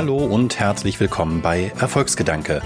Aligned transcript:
Hallo 0.00 0.16
und 0.16 0.58
herzlich 0.58 0.98
willkommen 0.98 1.42
bei 1.42 1.72
Erfolgsgedanke, 1.78 2.62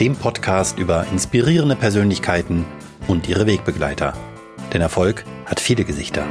dem 0.00 0.14
Podcast 0.16 0.78
über 0.78 1.06
inspirierende 1.10 1.76
Persönlichkeiten 1.76 2.66
und 3.08 3.26
ihre 3.26 3.46
Wegbegleiter. 3.46 4.12
Denn 4.70 4.82
Erfolg 4.82 5.24
hat 5.46 5.60
viele 5.60 5.84
Gesichter. 5.84 6.26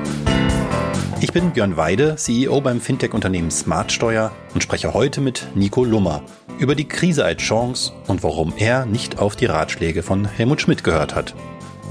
Ich 1.21 1.33
bin 1.33 1.53
Björn 1.53 1.75
Weide, 1.75 2.17
CEO 2.17 2.61
beim 2.61 2.81
Fintech-Unternehmen 2.81 3.49
Smartsteuer 3.49 4.31
und 4.53 4.61
spreche 4.61 4.93
heute 4.93 5.21
mit 5.21 5.47
Nico 5.55 5.83
Lummer 5.83 6.21
über 6.59 6.75
die 6.75 6.87
Krise 6.87 7.25
als 7.25 7.41
Chance 7.41 7.91
und 8.05 8.21
warum 8.21 8.53
er 8.55 8.85
nicht 8.85 9.17
auf 9.17 9.35
die 9.35 9.47
Ratschläge 9.47 10.03
von 10.03 10.25
Helmut 10.25 10.61
Schmidt 10.61 10.83
gehört 10.83 11.15
hat. 11.15 11.33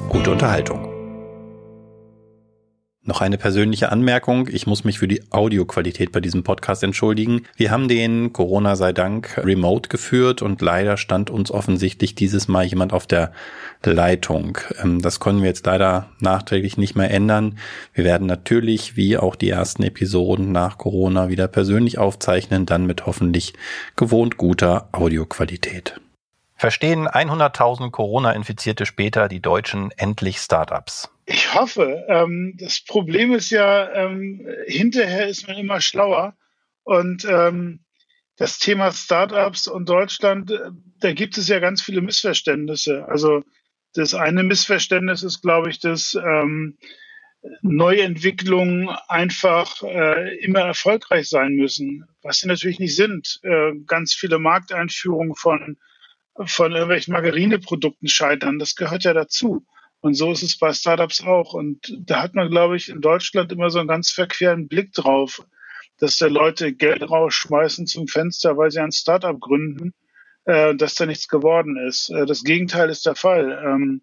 Gute 0.08 0.30
Unterhaltung. 0.30 0.91
Noch 3.04 3.20
eine 3.20 3.36
persönliche 3.36 3.90
Anmerkung. 3.90 4.48
Ich 4.48 4.68
muss 4.68 4.84
mich 4.84 5.00
für 5.00 5.08
die 5.08 5.24
Audioqualität 5.32 6.12
bei 6.12 6.20
diesem 6.20 6.44
Podcast 6.44 6.84
entschuldigen. 6.84 7.42
Wir 7.56 7.72
haben 7.72 7.88
den 7.88 8.32
Corona 8.32 8.76
sei 8.76 8.92
Dank 8.92 9.38
remote 9.38 9.88
geführt 9.88 10.40
und 10.40 10.62
leider 10.62 10.96
stand 10.96 11.28
uns 11.28 11.50
offensichtlich 11.50 12.14
dieses 12.14 12.46
Mal 12.46 12.64
jemand 12.64 12.92
auf 12.92 13.08
der 13.08 13.32
Leitung. 13.82 14.58
Ähm, 14.80 15.02
das 15.02 15.18
können 15.18 15.40
wir 15.40 15.48
jetzt 15.48 15.66
leider 15.66 16.10
nachträglich 16.20 16.76
nicht 16.76 16.94
mehr 16.94 17.10
ändern. 17.10 17.58
Wir 17.92 18.04
werden 18.04 18.28
natürlich, 18.28 18.96
wie 18.96 19.18
auch 19.18 19.34
die 19.34 19.50
ersten 19.50 19.82
Episoden 19.82 20.52
nach 20.52 20.78
Corona, 20.78 21.28
wieder 21.28 21.48
persönlich 21.48 21.98
aufzeichnen, 21.98 22.66
dann 22.66 22.86
mit 22.86 23.04
hoffentlich 23.04 23.54
gewohnt 23.96 24.36
guter 24.36 24.88
Audioqualität. 24.92 26.00
Verstehen 26.54 27.08
100.000 27.08 27.90
Corona-Infizierte 27.90 28.86
später 28.86 29.26
die 29.26 29.40
Deutschen 29.40 29.90
endlich 29.96 30.38
Startups? 30.38 31.11
Ich 31.26 31.54
hoffe. 31.54 32.04
Ähm, 32.08 32.54
das 32.58 32.82
Problem 32.84 33.32
ist 33.32 33.50
ja, 33.50 33.92
ähm, 33.92 34.46
hinterher 34.66 35.28
ist 35.28 35.46
man 35.46 35.56
immer 35.56 35.80
schlauer. 35.80 36.36
Und 36.82 37.24
ähm, 37.24 37.80
das 38.36 38.58
Thema 38.58 38.92
Startups 38.92 39.68
und 39.68 39.88
Deutschland, 39.88 40.50
äh, 40.50 40.70
da 41.00 41.12
gibt 41.12 41.38
es 41.38 41.48
ja 41.48 41.60
ganz 41.60 41.80
viele 41.82 42.00
Missverständnisse. 42.00 43.06
Also 43.08 43.44
das 43.94 44.14
eine 44.14 44.42
Missverständnis 44.42 45.22
ist, 45.22 45.42
glaube 45.42 45.70
ich, 45.70 45.78
dass 45.78 46.14
ähm, 46.14 46.76
Neuentwicklungen 47.60 48.88
einfach 49.08 49.82
äh, 49.82 50.36
immer 50.38 50.60
erfolgreich 50.60 51.28
sein 51.28 51.54
müssen, 51.54 52.04
was 52.22 52.38
sie 52.38 52.48
natürlich 52.48 52.78
nicht 52.78 52.96
sind. 52.96 53.40
Äh, 53.42 53.72
ganz 53.86 54.14
viele 54.14 54.38
Markteinführungen 54.38 55.34
von, 55.34 55.76
von 56.46 56.72
irgendwelchen 56.72 57.12
Margarineprodukten 57.12 58.08
scheitern, 58.08 58.58
das 58.58 58.76
gehört 58.76 59.04
ja 59.04 59.12
dazu. 59.12 59.66
Und 60.02 60.14
so 60.14 60.32
ist 60.32 60.42
es 60.42 60.58
bei 60.58 60.72
Startups 60.72 61.22
auch. 61.22 61.54
Und 61.54 61.96
da 62.04 62.22
hat 62.22 62.34
man, 62.34 62.50
glaube 62.50 62.76
ich, 62.76 62.88
in 62.88 63.00
Deutschland 63.00 63.52
immer 63.52 63.70
so 63.70 63.78
einen 63.78 63.88
ganz 63.88 64.10
verqueren 64.10 64.66
Blick 64.66 64.92
drauf, 64.92 65.46
dass 65.98 66.18
da 66.18 66.26
Leute 66.26 66.72
Geld 66.72 67.08
rausschmeißen 67.08 67.86
zum 67.86 68.08
Fenster, 68.08 68.56
weil 68.56 68.72
sie 68.72 68.80
ein 68.80 68.90
Startup 68.90 69.38
gründen, 69.38 69.94
äh, 70.44 70.74
dass 70.74 70.96
da 70.96 71.06
nichts 71.06 71.28
geworden 71.28 71.76
ist. 71.76 72.10
Äh, 72.10 72.26
das 72.26 72.42
Gegenteil 72.42 72.90
ist 72.90 73.06
der 73.06 73.14
Fall. 73.14 73.62
Ähm, 73.64 74.02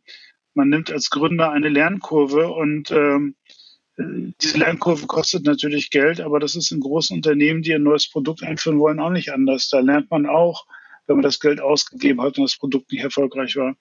man 0.53 0.70
nimmt 0.70 0.89
als 0.89 1.09
Gründer 1.09 1.52
eine 1.52 1.67
Lernkurve 1.67 2.47
und 2.47 2.92
ähm, 2.92 3.36
diese 3.97 4.58
Lernkurve 4.58 5.05
kostet 5.05 5.44
natürlich 5.44 5.89
Geld, 5.89 6.22
aber 6.22 6.39
das 6.39 6.55
ist 6.55 6.72
in 6.72 6.80
großen 6.80 7.17
Unternehmen, 7.17 7.61
die 7.61 7.73
ein 7.73 7.83
neues 7.83 8.09
Produkt 8.09 8.42
einführen 8.44 8.80
wollen, 8.80 9.02
auch 9.02 9.09
nicht 9.09 9.33
anders. 9.33 9.67
Da 9.67 9.80
lernt 9.80 10.09
man 10.09 10.25
auch, 10.25 10.66
wenn 11.09 11.17
man 11.17 11.23
das 11.23 11.39
Geld 11.39 11.59
ausgegeben 11.59 12.21
hat 12.21 12.38
und 12.38 12.43
das 12.43 12.57
Produkt 12.57 12.91
nicht 12.91 13.03
erfolgreich 13.03 13.55
war. 13.57 13.75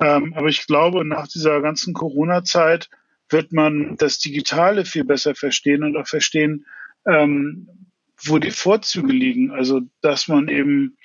Ähm, 0.00 0.32
aber 0.34 0.48
ich 0.48 0.66
glaube, 0.66 1.04
nach 1.04 1.28
dieser 1.28 1.60
ganzen 1.60 1.92
Corona-Zeit 1.92 2.88
wird 3.28 3.52
man 3.52 3.96
das 3.96 4.18
Digitale 4.18 4.84
viel 4.84 5.04
besser 5.04 5.34
verstehen 5.34 5.84
und 5.84 5.96
auch 5.96 6.08
verstehen, 6.08 6.66
ähm, 7.06 7.68
wo 8.24 8.38
die 8.38 8.50
Vorzüge 8.50 9.12
liegen. 9.12 9.50
Also, 9.50 9.82
dass 10.00 10.28
man 10.28 10.48
eben 10.48 10.96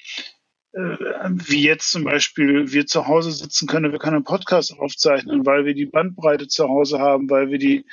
äh, 0.73 0.97
wie 1.31 1.63
jetzt 1.63 1.91
zum 1.91 2.03
Beispiel 2.03 2.71
wir 2.71 2.85
zu 2.85 3.07
Hause 3.07 3.31
sitzen 3.31 3.67
können, 3.67 3.91
wir 3.91 3.99
können 3.99 4.17
einen 4.17 4.23
Podcast 4.23 4.77
aufzeichnen, 4.77 5.45
weil 5.45 5.65
wir 5.65 5.73
die 5.73 5.85
Bandbreite 5.85 6.47
zu 6.47 6.69
Hause 6.69 6.99
haben, 6.99 7.29
weil 7.29 7.49
wir 7.49 7.57
die, 7.57 7.85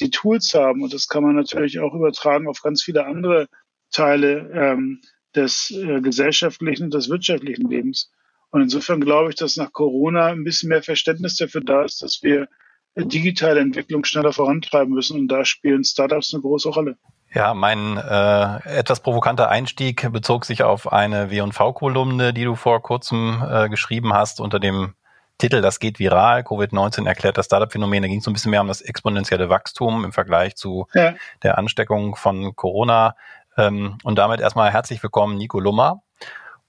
die 0.00 0.10
Tools 0.10 0.52
haben. 0.54 0.82
Und 0.82 0.92
das 0.92 1.08
kann 1.08 1.22
man 1.22 1.36
natürlich 1.36 1.80
auch 1.80 1.94
übertragen 1.94 2.48
auf 2.48 2.60
ganz 2.60 2.82
viele 2.82 3.06
andere 3.06 3.48
Teile 3.90 4.50
ähm, 4.54 5.00
des 5.34 5.70
äh, 5.70 6.00
gesellschaftlichen 6.00 6.84
und 6.84 6.94
des 6.94 7.08
wirtschaftlichen 7.08 7.68
Lebens. 7.68 8.10
Und 8.50 8.62
insofern 8.62 9.00
glaube 9.00 9.30
ich, 9.30 9.36
dass 9.36 9.56
nach 9.56 9.72
Corona 9.72 10.26
ein 10.26 10.44
bisschen 10.44 10.68
mehr 10.68 10.82
Verständnis 10.82 11.36
dafür 11.36 11.62
da 11.62 11.84
ist, 11.84 12.02
dass 12.02 12.22
wir 12.22 12.48
digitale 12.96 13.60
Entwicklung 13.60 14.04
schneller 14.04 14.32
vorantreiben 14.32 14.92
müssen. 14.92 15.18
Und 15.18 15.28
da 15.28 15.44
spielen 15.44 15.84
Startups 15.84 16.34
eine 16.34 16.42
große 16.42 16.68
Rolle. 16.68 16.96
Ja, 17.34 17.54
mein 17.54 17.96
äh, 17.96 18.78
etwas 18.78 19.00
provokanter 19.00 19.48
Einstieg 19.48 20.12
bezog 20.12 20.44
sich 20.44 20.62
auf 20.62 20.92
eine 20.92 21.30
W&V-Kolumne, 21.30 22.34
die 22.34 22.44
du 22.44 22.54
vor 22.56 22.82
kurzem 22.82 23.42
äh, 23.48 23.70
geschrieben 23.70 24.12
hast 24.12 24.38
unter 24.38 24.60
dem 24.60 24.92
Titel 25.38 25.62
Das 25.62 25.80
geht 25.80 25.98
viral, 25.98 26.42
Covid-19 26.42 27.06
erklärt 27.06 27.38
das 27.38 27.46
Startup-Phänomen. 27.46 28.02
Da 28.02 28.08
ging 28.08 28.18
es 28.18 28.24
so 28.24 28.30
ein 28.30 28.34
bisschen 28.34 28.50
mehr 28.50 28.60
um 28.60 28.68
das 28.68 28.82
exponentielle 28.82 29.48
Wachstum 29.48 30.04
im 30.04 30.12
Vergleich 30.12 30.56
zu 30.56 30.86
ja. 30.94 31.14
der 31.42 31.56
Ansteckung 31.56 32.16
von 32.16 32.54
Corona. 32.54 33.16
Ähm, 33.56 33.98
und 34.02 34.16
damit 34.16 34.40
erstmal 34.40 34.70
herzlich 34.72 35.02
willkommen, 35.02 35.36
Nico 35.36 35.60
Lummer. 35.60 36.02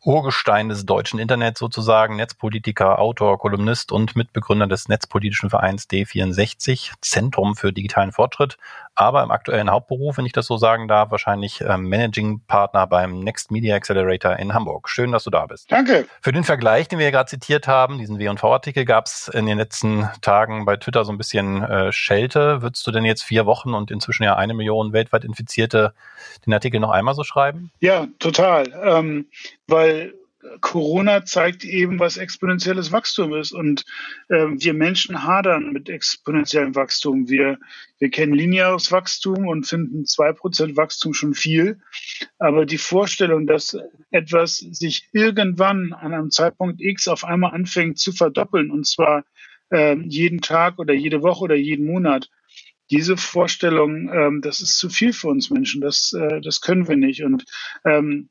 Urgestein 0.05 0.67
des 0.67 0.85
deutschen 0.85 1.17
Internets 1.17 1.59
sozusagen, 1.59 2.17
Netzpolitiker, 2.17 2.99
Autor, 2.99 3.39
Kolumnist 3.39 3.93
und 3.93 4.17
Mitbegründer 4.17 4.67
des 4.67 4.89
Netzpolitischen 4.89 5.49
Vereins 5.49 5.87
D64, 5.89 6.91
Zentrum 6.99 7.55
für 7.55 7.71
digitalen 7.71 8.11
Fortschritt, 8.11 8.57
aber 8.95 9.23
im 9.23 9.31
aktuellen 9.31 9.71
Hauptberuf, 9.71 10.17
wenn 10.17 10.25
ich 10.25 10.31
das 10.31 10.45
so 10.45 10.57
sagen 10.57 10.87
darf, 10.87 11.11
wahrscheinlich 11.11 11.61
ähm, 11.61 11.89
Managing 11.89 12.41
Partner 12.47 12.87
beim 12.87 13.19
Next 13.19 13.51
Media 13.51 13.75
Accelerator 13.75 14.37
in 14.37 14.53
Hamburg. 14.53 14.89
Schön, 14.89 15.11
dass 15.11 15.23
du 15.23 15.29
da 15.29 15.45
bist. 15.45 15.71
Danke. 15.71 16.07
Für 16.21 16.31
den 16.31 16.43
Vergleich, 16.43 16.87
den 16.87 16.99
wir 16.99 17.11
gerade 17.11 17.29
zitiert 17.29 17.67
haben, 17.67 17.97
diesen 17.97 18.19
W&V-Artikel, 18.19 18.85
gab 18.85 19.05
es 19.05 19.27
in 19.27 19.45
den 19.45 19.57
letzten 19.57 20.09
Tagen 20.21 20.65
bei 20.65 20.77
Twitter 20.77 21.05
so 21.05 21.11
ein 21.11 21.17
bisschen 21.17 21.63
äh, 21.63 21.91
Schelte. 21.91 22.61
Würdest 22.61 22.85
du 22.85 22.91
denn 22.91 23.05
jetzt 23.05 23.23
vier 23.23 23.45
Wochen 23.45 23.73
und 23.73 23.91
inzwischen 23.91 24.23
ja 24.23 24.35
eine 24.35 24.53
Million 24.53 24.93
weltweit 24.93 25.23
Infizierte 25.23 25.93
den 26.45 26.53
Artikel 26.53 26.79
noch 26.79 26.91
einmal 26.91 27.15
so 27.15 27.23
schreiben? 27.23 27.71
Ja, 27.79 28.07
total. 28.19 28.65
Ähm, 28.83 29.27
weil 29.67 30.13
Corona 30.61 31.25
zeigt 31.25 31.63
eben, 31.63 31.99
was 31.99 32.17
exponentielles 32.17 32.91
Wachstum 32.91 33.33
ist. 33.33 33.51
Und 33.51 33.85
äh, 34.29 34.47
wir 34.49 34.73
Menschen 34.73 35.23
hadern 35.23 35.71
mit 35.71 35.89
exponentiellem 35.89 36.75
Wachstum. 36.75 37.29
Wir, 37.29 37.59
wir 37.99 38.09
kennen 38.09 38.33
lineares 38.33 38.91
Wachstum 38.91 39.47
und 39.47 39.65
finden 39.65 40.05
zwei 40.05 40.33
Prozent 40.33 40.77
Wachstum 40.77 41.13
schon 41.13 41.33
viel. 41.33 41.79
Aber 42.39 42.65
die 42.65 42.77
Vorstellung, 42.77 43.47
dass 43.47 43.77
etwas 44.11 44.57
sich 44.57 45.09
irgendwann 45.11 45.93
an 45.93 46.13
einem 46.13 46.31
Zeitpunkt 46.31 46.81
X 46.81 47.07
auf 47.07 47.23
einmal 47.23 47.53
anfängt 47.53 47.99
zu 47.99 48.11
verdoppeln, 48.11 48.71
und 48.71 48.85
zwar 48.85 49.25
äh, 49.71 49.95
jeden 49.95 50.41
Tag 50.41 50.79
oder 50.79 50.93
jede 50.93 51.21
Woche 51.21 51.43
oder 51.43 51.55
jeden 51.55 51.85
Monat, 51.85 52.29
diese 52.91 53.17
Vorstellung, 53.17 54.09
ähm, 54.13 54.41
das 54.41 54.61
ist 54.61 54.77
zu 54.77 54.89
viel 54.89 55.13
für 55.13 55.29
uns 55.29 55.49
Menschen. 55.49 55.81
Das, 55.81 56.13
äh, 56.13 56.41
das 56.41 56.61
können 56.61 56.87
wir 56.87 56.97
nicht. 56.97 57.23
Und 57.23 57.45
ähm, 57.85 58.29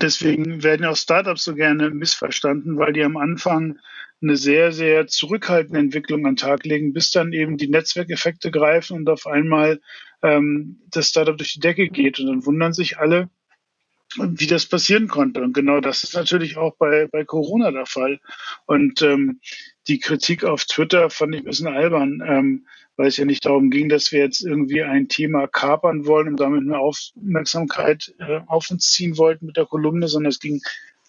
Deswegen 0.00 0.62
werden 0.62 0.86
auch 0.86 0.96
Startups 0.96 1.44
so 1.44 1.54
gerne 1.54 1.90
missverstanden, 1.90 2.78
weil 2.78 2.92
die 2.92 3.04
am 3.04 3.16
Anfang 3.16 3.78
eine 4.22 4.36
sehr, 4.36 4.72
sehr 4.72 5.06
zurückhaltende 5.06 5.78
Entwicklung 5.78 6.26
an 6.26 6.32
den 6.32 6.36
Tag 6.36 6.64
legen, 6.64 6.92
bis 6.92 7.10
dann 7.10 7.32
eben 7.32 7.56
die 7.56 7.68
Netzwerkeffekte 7.68 8.50
greifen 8.50 8.96
und 8.96 9.08
auf 9.08 9.26
einmal 9.26 9.80
ähm, 10.22 10.80
das 10.90 11.08
Startup 11.08 11.36
durch 11.36 11.54
die 11.54 11.60
Decke 11.60 11.88
geht. 11.88 12.18
Und 12.18 12.26
dann 12.26 12.46
wundern 12.46 12.72
sich 12.72 12.98
alle, 12.98 13.28
wie 14.16 14.46
das 14.46 14.66
passieren 14.66 15.08
konnte. 15.08 15.42
Und 15.42 15.52
genau 15.52 15.80
das 15.80 16.04
ist 16.04 16.14
natürlich 16.14 16.56
auch 16.56 16.76
bei, 16.76 17.06
bei 17.06 17.24
Corona 17.24 17.70
der 17.70 17.86
Fall. 17.86 18.20
Und 18.66 19.02
ähm, 19.02 19.40
die 19.88 19.98
Kritik 19.98 20.44
auf 20.44 20.64
Twitter 20.64 21.10
fand 21.10 21.34
ich 21.34 21.42
ein 21.42 21.46
bisschen 21.46 21.68
albern. 21.68 22.22
Ähm, 22.26 22.66
weil 22.96 23.08
es 23.08 23.16
ja 23.16 23.24
nicht 23.24 23.44
darum 23.44 23.70
ging, 23.70 23.88
dass 23.88 24.12
wir 24.12 24.20
jetzt 24.20 24.40
irgendwie 24.40 24.82
ein 24.82 25.08
Thema 25.08 25.46
kapern 25.46 26.06
wollen 26.06 26.28
und 26.28 26.40
damit 26.40 26.62
eine 26.62 26.78
Aufmerksamkeit 26.78 28.14
äh, 28.18 28.40
auf 28.46 28.70
uns 28.70 28.92
ziehen 28.92 29.18
wollten 29.18 29.46
mit 29.46 29.56
der 29.56 29.66
Kolumne, 29.66 30.08
sondern 30.08 30.30
es 30.30 30.40
ging 30.40 30.62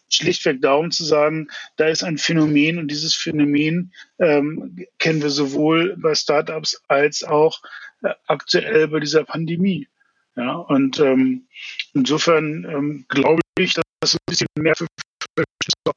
schlichtweg 0.10 0.62
darum 0.62 0.92
zu 0.92 1.04
sagen, 1.04 1.50
da 1.78 1.88
ist 1.88 2.04
ein 2.04 2.18
Phänomen 2.18 2.78
und 2.78 2.90
dieses 2.90 3.16
Phänomen 3.16 3.92
ähm, 4.20 4.86
kennen 5.00 5.22
wir 5.22 5.30
sowohl 5.30 5.96
bei 5.98 6.16
Startups 6.16 6.82
als 6.88 7.24
auch 7.24 7.62
äh, 8.04 8.14
aktuell 8.28 8.88
bei 8.88 9.00
dieser 9.00 9.24
Pandemie. 9.24 9.88
Ja, 10.36 10.56
und 10.56 11.00
ähm, 11.00 11.48
insofern 11.94 12.66
ähm, 12.70 13.06
glaube 13.08 13.42
ich, 13.58 13.74
das 14.06 14.16
ein 14.16 14.26
bisschen 14.28 14.48
mehr 14.58 14.76
für 14.76 14.86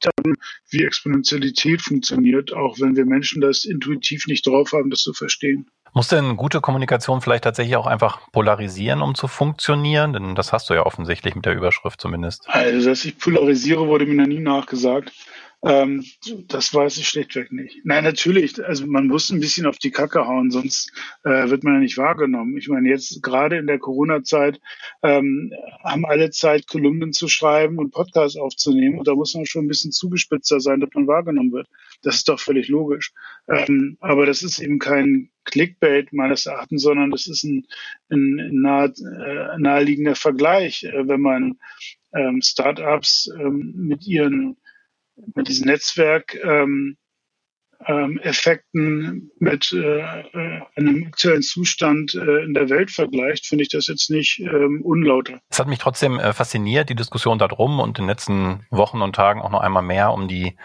haben, 0.05 0.35
wie 0.69 0.83
Exponentialität 0.83 1.81
funktioniert, 1.81 2.53
auch 2.53 2.79
wenn 2.79 2.95
wir 2.95 3.05
Menschen 3.05 3.41
das 3.41 3.65
intuitiv 3.65 4.27
nicht 4.27 4.45
drauf 4.45 4.71
haben, 4.73 4.89
das 4.89 5.01
zu 5.01 5.13
verstehen. 5.13 5.69
Muss 5.93 6.07
denn 6.07 6.37
gute 6.37 6.61
Kommunikation 6.61 7.21
vielleicht 7.21 7.45
tatsächlich 7.45 7.75
auch 7.75 7.87
einfach 7.87 8.31
polarisieren, 8.31 9.01
um 9.01 9.15
zu 9.15 9.27
funktionieren? 9.27 10.13
Denn 10.13 10.35
das 10.35 10.53
hast 10.53 10.69
du 10.69 10.75
ja 10.75 10.85
offensichtlich 10.85 11.33
mit 11.35 11.45
der 11.45 11.55
Überschrift 11.55 11.99
zumindest. 11.99 12.47
Also, 12.47 12.87
dass 12.87 13.03
ich 13.05 13.17
polarisiere, 13.17 13.87
wurde 13.87 14.05
mir 14.05 14.15
noch 14.15 14.27
nie 14.27 14.39
nachgesagt. 14.39 15.11
Ähm, 15.61 16.05
das 16.47 16.73
weiß 16.73 16.97
ich 16.97 17.07
schlichtweg 17.09 17.51
nicht. 17.51 17.81
Nein, 17.83 18.05
natürlich. 18.05 18.63
Also 18.63 18.87
man 18.87 19.07
muss 19.07 19.29
ein 19.29 19.41
bisschen 19.41 19.65
auf 19.65 19.77
die 19.77 19.91
Kacke 19.91 20.25
hauen, 20.25 20.51
sonst 20.51 20.91
äh, 21.23 21.49
wird 21.49 21.65
man 21.65 21.73
ja 21.73 21.79
nicht 21.81 21.97
wahrgenommen. 21.97 22.57
Ich 22.57 22.69
meine, 22.69 22.89
jetzt 22.89 23.21
gerade 23.21 23.57
in 23.57 23.67
der 23.67 23.77
Corona-Zeit 23.77 24.61
ähm, 25.03 25.51
haben 25.83 26.05
alle 26.05 26.29
Zeit, 26.31 26.67
Kolumnen 26.67 27.11
zu 27.11 27.27
schreiben 27.27 27.77
und 27.77 27.91
Podcasts 27.91 28.37
aufzunehmen. 28.37 28.99
Und 28.99 29.07
da 29.09 29.15
muss 29.15 29.33
man 29.35 29.45
schon 29.45 29.65
ein 29.65 29.67
bisschen 29.67 29.91
zugespitzer 29.91 30.61
sein, 30.61 30.79
dass 30.79 30.91
man 30.93 31.07
wahrgenommen 31.07 31.51
wird. 31.51 31.67
Das 32.03 32.15
ist 32.15 32.29
doch 32.29 32.39
völlig 32.39 32.69
logisch. 32.69 33.11
Ähm, 33.49 33.97
aber 33.99 34.25
das 34.25 34.43
ist 34.43 34.59
eben 34.59 34.79
kein 34.79 35.29
Clickbait 35.43 36.13
meines 36.13 36.45
Erachtens, 36.45 36.83
sondern 36.83 37.11
das 37.11 37.27
ist 37.27 37.43
ein, 37.43 37.67
ein 38.09 38.61
nahe, 38.61 38.93
äh, 38.97 39.57
naheliegender 39.57 40.15
Vergleich, 40.15 40.83
äh, 40.83 41.07
wenn 41.07 41.21
man 41.21 41.59
ähm, 42.13 42.41
Startups 42.41 43.29
ähm, 43.37 43.73
mit 43.75 44.07
ihren 44.07 44.57
mit 45.35 45.47
diesem 45.47 45.67
Netzwerk 45.67 46.35
ähm, 46.43 46.97
ähm, 47.87 48.19
mit 49.39 49.71
äh, 49.71 49.99
äh, 49.99 50.61
einem 50.75 51.05
aktuellen 51.07 51.41
Zustand 51.41 52.13
äh, 52.13 52.43
in 52.43 52.53
der 52.53 52.69
Welt 52.69 52.91
vergleicht, 52.91 53.45
finde 53.45 53.63
ich 53.63 53.69
das 53.69 53.87
jetzt 53.87 54.09
nicht 54.09 54.39
ähm, 54.39 54.81
unlauter. 54.83 55.39
Es 55.49 55.59
hat 55.59 55.67
mich 55.67 55.79
trotzdem 55.79 56.19
äh, 56.19 56.33
fasziniert, 56.33 56.89
die 56.89 56.95
Diskussion 56.95 57.39
darum 57.39 57.79
und 57.79 57.97
in 57.97 58.03
den 58.03 58.09
letzten 58.09 58.65
Wochen 58.69 59.01
und 59.01 59.15
Tagen 59.15 59.41
auch 59.41 59.49
noch 59.49 59.61
einmal 59.61 59.83
mehr 59.83 60.11
um 60.11 60.27
die 60.27 60.57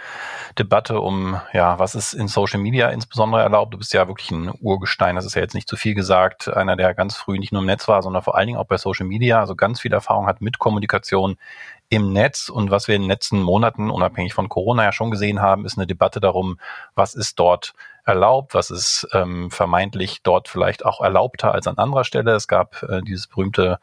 Debatte 0.59 1.01
um, 1.01 1.41
ja, 1.53 1.79
was 1.79 1.95
ist 1.95 2.15
in 2.15 2.27
Social 2.27 2.61
Media 2.61 2.89
insbesondere 2.91 3.43
erlaubt. 3.43 3.73
Du 3.73 3.79
bist 3.79 3.95
ja 3.95 4.09
wirklich 4.09 4.33
ein 4.33 4.53
Urgestein, 4.61 5.15
das 5.15 5.25
ist 5.25 5.37
ja 5.37 5.43
jetzt 5.43 5.55
nicht 5.55 5.69
zu 5.69 5.77
viel 5.77 5.95
gesagt, 5.95 6.49
einer, 6.49 6.77
der 6.77 6.95
ganz 6.95 7.17
früh 7.17 7.39
nicht 7.39 7.53
nur 7.53 7.63
im 7.63 7.67
Netz 7.67 7.87
war, 7.87 8.03
sondern 8.03 8.23
vor 8.23 8.37
allen 8.37 8.49
Dingen 8.49 8.59
auch 8.59 8.67
bei 8.67 8.77
Social 8.77 9.07
Media, 9.07 9.39
also 9.41 9.55
ganz 9.55 9.81
viel 9.81 9.93
Erfahrung 9.93 10.27
hat 10.27 10.41
mit 10.41 10.59
Kommunikation 10.59 11.37
im 11.95 12.13
Netz. 12.13 12.49
Und 12.49 12.71
was 12.71 12.89
wir 12.89 12.97
in 12.97 13.03
den 13.03 13.11
letzten 13.11 13.43
Monaten, 13.43 13.91
unabhängig 13.91 14.35
von 14.35 14.49
Corona, 14.49 14.85
ja 14.85 14.93
schon 14.93 15.11
gesehen 15.11 15.41
haben, 15.41 15.65
ist 15.65 15.77
eine 15.79 15.87
Debatte 15.87 16.21
darum, 16.21 16.59
was 16.95 17.15
ist 17.15 17.39
dort 17.39 17.75
erlaubt, 18.05 18.55
was 18.55 18.71
ist 18.71 19.09
ähm, 19.13 19.51
vermeintlich 19.51 20.23
dort 20.23 20.49
vielleicht 20.49 20.85
auch 20.85 21.01
erlaubter 21.01 21.53
als 21.53 21.67
an 21.67 21.79
anderer 21.79 22.05
Stelle. 22.05 22.33
Es 22.33 22.49
gab 22.49 22.83
äh, 22.83 23.01
dieses 23.03 23.27
berühmte 23.27 23.79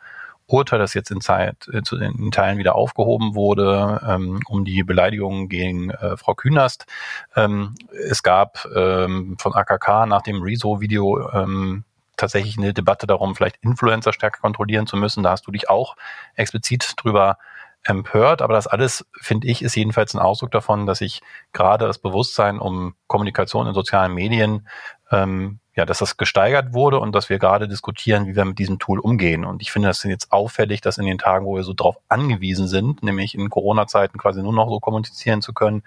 Urteil, 0.47 0.79
das 0.79 0.93
jetzt 0.93 1.11
in, 1.11 1.21
Zeit, 1.21 1.67
äh, 1.71 1.81
in 1.95 2.31
Teilen 2.31 2.57
wieder 2.57 2.75
aufgehoben 2.75 3.35
wurde, 3.35 4.01
ähm, 4.07 4.41
um 4.47 4.65
die 4.65 4.83
Beleidigung 4.83 5.49
gegen 5.49 5.91
äh, 5.91 6.17
Frau 6.17 6.35
Künast. 6.35 6.85
Ähm, 7.35 7.75
es 8.09 8.21
gab 8.21 8.67
ähm, 8.75 9.37
von 9.39 9.53
AKK 9.53 10.05
nach 10.05 10.21
dem 10.21 10.41
Rezo-Video 10.41 11.29
ähm, 11.31 11.83
tatsächlich 12.17 12.57
eine 12.57 12.73
Debatte 12.73 13.07
darum, 13.07 13.35
vielleicht 13.35 13.57
Influencer 13.61 14.13
stärker 14.13 14.41
kontrollieren 14.41 14.85
zu 14.85 14.97
müssen. 14.97 15.23
Da 15.23 15.31
hast 15.31 15.47
du 15.47 15.51
dich 15.51 15.69
auch 15.69 15.95
explizit 16.35 16.93
drüber 16.97 17.37
empört, 17.83 18.41
aber 18.41 18.53
das 18.53 18.67
alles, 18.67 19.05
finde 19.19 19.47
ich, 19.47 19.61
ist 19.61 19.75
jedenfalls 19.75 20.13
ein 20.13 20.19
Ausdruck 20.19 20.51
davon, 20.51 20.85
dass 20.85 20.99
sich 20.99 21.21
gerade 21.51 21.87
das 21.87 21.97
Bewusstsein 21.97 22.59
um 22.59 22.95
Kommunikation 23.07 23.67
in 23.67 23.73
sozialen 23.73 24.13
Medien, 24.13 24.67
ähm, 25.11 25.59
ja, 25.73 25.85
dass 25.85 25.99
das 25.99 26.17
gesteigert 26.17 26.73
wurde 26.73 26.99
und 26.99 27.15
dass 27.15 27.29
wir 27.29 27.39
gerade 27.39 27.67
diskutieren, 27.67 28.27
wie 28.27 28.35
wir 28.35 28.43
mit 28.43 28.59
diesem 28.59 28.77
Tool 28.77 28.99
umgehen. 28.99 29.45
Und 29.45 29.61
ich 29.61 29.71
finde 29.71 29.87
das 29.87 30.03
jetzt 30.03 30.31
auffällig, 30.31 30.81
dass 30.81 30.97
in 30.97 31.05
den 31.05 31.17
Tagen, 31.17 31.45
wo 31.45 31.55
wir 31.55 31.63
so 31.63 31.73
drauf 31.73 31.95
angewiesen 32.09 32.67
sind, 32.67 33.03
nämlich 33.03 33.35
in 33.35 33.49
Corona-Zeiten 33.49 34.17
quasi 34.17 34.43
nur 34.43 34.53
noch 34.53 34.69
so 34.69 34.79
kommunizieren 34.79 35.41
zu 35.41 35.53
können, 35.53 35.83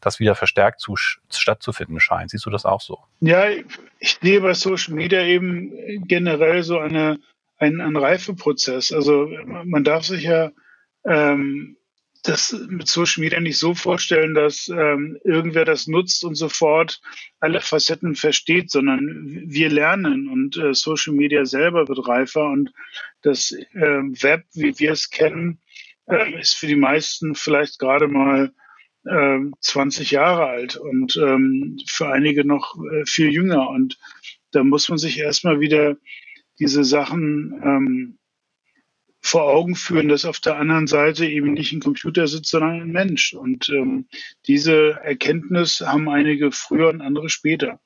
das 0.00 0.20
wieder 0.20 0.34
verstärkt 0.34 0.80
zu, 0.80 0.96
stattzufinden 0.96 2.00
scheint. 2.00 2.30
Siehst 2.30 2.46
du 2.46 2.50
das 2.50 2.64
auch 2.64 2.80
so? 2.80 2.98
Ja, 3.20 3.44
ich 3.98 4.18
sehe 4.22 4.40
bei 4.40 4.54
Social 4.54 4.94
Media 4.94 5.20
eben 5.20 5.70
generell 6.08 6.62
so 6.62 6.78
eine, 6.78 7.18
einen, 7.58 7.82
einen 7.82 7.96
Reifeprozess. 7.96 8.90
Also 8.90 9.28
man 9.64 9.84
darf 9.84 10.04
sich 10.04 10.22
ja 10.24 10.50
ähm, 11.06 11.76
das 12.22 12.52
mit 12.68 12.88
Social 12.88 13.22
Media 13.22 13.40
nicht 13.40 13.58
so 13.58 13.74
vorstellen, 13.74 14.34
dass 14.34 14.68
ähm, 14.68 15.18
irgendwer 15.24 15.64
das 15.64 15.86
nutzt 15.86 16.24
und 16.24 16.34
sofort 16.34 17.00
alle 17.40 17.60
Facetten 17.60 18.14
versteht, 18.14 18.70
sondern 18.70 19.44
wir 19.46 19.70
lernen 19.70 20.28
und 20.28 20.56
äh, 20.56 20.74
Social 20.74 21.14
Media 21.14 21.44
selber 21.44 21.88
wird 21.88 22.06
reifer 22.08 22.50
und 22.50 22.72
das 23.22 23.52
äh, 23.52 23.78
Web, 23.78 24.44
wie 24.54 24.78
wir 24.78 24.92
es 24.92 25.10
kennen, 25.10 25.60
äh, 26.06 26.40
ist 26.40 26.54
für 26.54 26.66
die 26.66 26.76
meisten 26.76 27.34
vielleicht 27.34 27.78
gerade 27.78 28.08
mal 28.08 28.52
äh, 29.04 29.38
20 29.60 30.10
Jahre 30.10 30.46
alt 30.46 30.76
und 30.76 31.16
ähm, 31.16 31.78
für 31.88 32.08
einige 32.08 32.44
noch 32.44 32.76
äh, 32.92 33.04
viel 33.06 33.32
jünger. 33.32 33.68
Und 33.70 33.98
da 34.52 34.64
muss 34.64 34.88
man 34.88 34.98
sich 34.98 35.18
erstmal 35.18 35.60
wieder 35.60 35.96
diese 36.58 36.84
Sachen 36.84 37.60
ähm, 37.62 38.18
vor 39.26 39.42
Augen 39.42 39.74
führen, 39.74 40.08
dass 40.08 40.24
auf 40.24 40.38
der 40.38 40.56
anderen 40.56 40.86
Seite 40.86 41.26
eben 41.26 41.52
nicht 41.52 41.72
ein 41.72 41.80
Computer 41.80 42.28
sitzt, 42.28 42.50
sondern 42.50 42.80
ein 42.80 42.92
Mensch. 42.92 43.34
Und 43.34 43.68
ähm, 43.70 44.06
diese 44.46 45.00
Erkenntnis 45.02 45.80
haben 45.80 46.08
einige 46.08 46.52
früher 46.52 46.90
und 46.90 47.00
andere 47.00 47.28
später. 47.28 47.80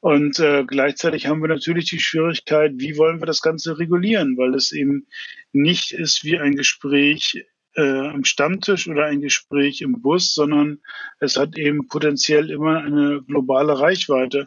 Und 0.00 0.38
äh, 0.38 0.64
gleichzeitig 0.64 1.26
haben 1.26 1.40
wir 1.40 1.48
natürlich 1.48 1.86
die 1.86 1.98
Schwierigkeit, 1.98 2.74
wie 2.76 2.96
wollen 2.96 3.20
wir 3.20 3.26
das 3.26 3.40
Ganze 3.40 3.78
regulieren, 3.78 4.36
weil 4.36 4.54
es 4.54 4.70
eben 4.70 5.06
nicht 5.52 5.92
ist 5.92 6.24
wie 6.24 6.38
ein 6.38 6.54
Gespräch 6.54 7.44
äh, 7.74 7.82
am 7.82 8.24
Stammtisch 8.24 8.86
oder 8.86 9.06
ein 9.06 9.20
Gespräch 9.20 9.80
im 9.80 10.00
Bus, 10.00 10.32
sondern 10.32 10.78
es 11.18 11.36
hat 11.36 11.58
eben 11.58 11.88
potenziell 11.88 12.50
immer 12.50 12.82
eine 12.82 13.22
globale 13.26 13.80
Reichweite. 13.80 14.46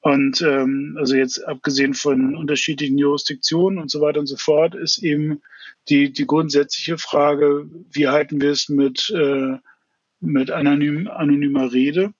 Und 0.00 0.40
ähm, 0.40 0.96
also 0.98 1.14
jetzt 1.14 1.46
abgesehen 1.46 1.92
von 1.94 2.34
unterschiedlichen 2.34 2.96
Jurisdiktionen 2.96 3.78
und 3.78 3.90
so 3.90 4.00
weiter 4.00 4.20
und 4.20 4.26
so 4.26 4.36
fort, 4.36 4.74
ist 4.74 5.02
eben 5.02 5.42
die, 5.88 6.12
die 6.12 6.26
grundsätzliche 6.26 6.96
Frage, 6.96 7.68
wie 7.90 8.08
halten 8.08 8.40
wir 8.40 8.50
es 8.50 8.68
mit, 8.68 9.10
äh, 9.14 9.58
mit 10.20 10.50
anonym, 10.50 11.08
anonymer 11.08 11.72
Rede? 11.72 12.14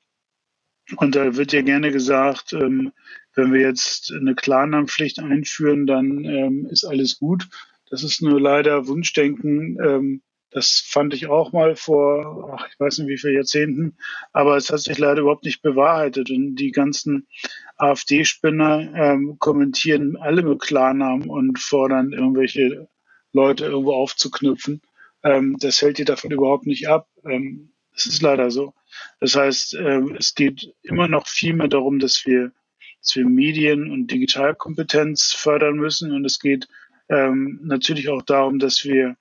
Und 0.96 1.14
da 1.14 1.36
wird 1.36 1.52
ja 1.52 1.62
gerne 1.62 1.90
gesagt, 1.90 2.52
ähm, 2.52 2.92
wenn 3.34 3.52
wir 3.52 3.60
jetzt 3.60 4.12
eine 4.12 4.34
Klarnamenpflicht 4.34 5.18
einführen, 5.20 5.86
dann 5.86 6.24
ähm, 6.24 6.66
ist 6.66 6.84
alles 6.84 7.18
gut. 7.18 7.48
Das 7.88 8.02
ist 8.02 8.20
nur 8.20 8.40
leider 8.40 8.88
Wunschdenken. 8.88 9.78
Ähm, 9.82 10.22
das 10.50 10.82
fand 10.84 11.14
ich 11.14 11.28
auch 11.28 11.52
mal 11.52 11.76
vor, 11.76 12.52
ach, 12.56 12.66
ich 12.68 12.78
weiß 12.80 12.98
nicht 12.98 13.08
wie 13.08 13.18
viele 13.18 13.34
Jahrzehnten, 13.34 13.96
aber 14.32 14.56
es 14.56 14.70
hat 14.70 14.80
sich 14.80 14.98
leider 14.98 15.20
überhaupt 15.20 15.44
nicht 15.44 15.62
bewahrheitet. 15.62 16.30
Und 16.30 16.56
die 16.56 16.72
ganzen 16.72 17.28
AfD-Spinner 17.76 18.92
ähm, 18.94 19.36
kommentieren 19.38 20.16
alle 20.16 20.42
mit 20.42 20.60
Klarnamen 20.60 21.30
und 21.30 21.58
fordern 21.58 22.12
irgendwelche 22.12 22.88
Leute 23.32 23.66
irgendwo 23.66 23.94
aufzuknüpfen. 23.94 24.82
Ähm, 25.22 25.56
das 25.60 25.80
hält 25.82 25.98
dir 25.98 26.04
davon 26.04 26.32
überhaupt 26.32 26.66
nicht 26.66 26.88
ab. 26.88 27.08
Ähm, 27.24 27.70
es 27.94 28.06
ist 28.06 28.22
leider 28.22 28.50
so. 28.50 28.74
Das 29.20 29.36
heißt, 29.36 29.74
ähm, 29.74 30.16
es 30.18 30.34
geht 30.34 30.74
immer 30.82 31.06
noch 31.06 31.28
viel 31.28 31.54
mehr 31.54 31.68
darum, 31.68 32.00
dass 32.00 32.26
wir, 32.26 32.52
dass 33.00 33.14
wir 33.14 33.24
Medien- 33.24 33.90
und 33.90 34.08
Digitalkompetenz 34.08 35.32
fördern 35.32 35.76
müssen. 35.76 36.12
Und 36.12 36.24
es 36.24 36.40
geht 36.40 36.66
ähm, 37.08 37.60
natürlich 37.62 38.08
auch 38.08 38.22
darum, 38.22 38.58
dass 38.58 38.84
wir 38.84 39.16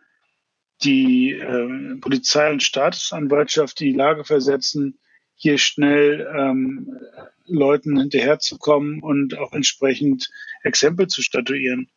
die 0.83 1.31
äh, 1.31 1.95
Polizei 1.99 2.49
und 2.51 2.63
Staatsanwaltschaft 2.63 3.79
die 3.79 3.93
Lage 3.93 4.23
versetzen, 4.23 4.99
hier 5.35 5.57
schnell 5.57 6.27
ähm, 6.37 6.97
Leuten 7.45 7.97
hinterherzukommen 7.97 9.01
und 9.01 9.37
auch 9.37 9.53
entsprechend 9.53 10.29
Exempel 10.63 11.07
zu 11.07 11.21
statuieren. 11.21 11.89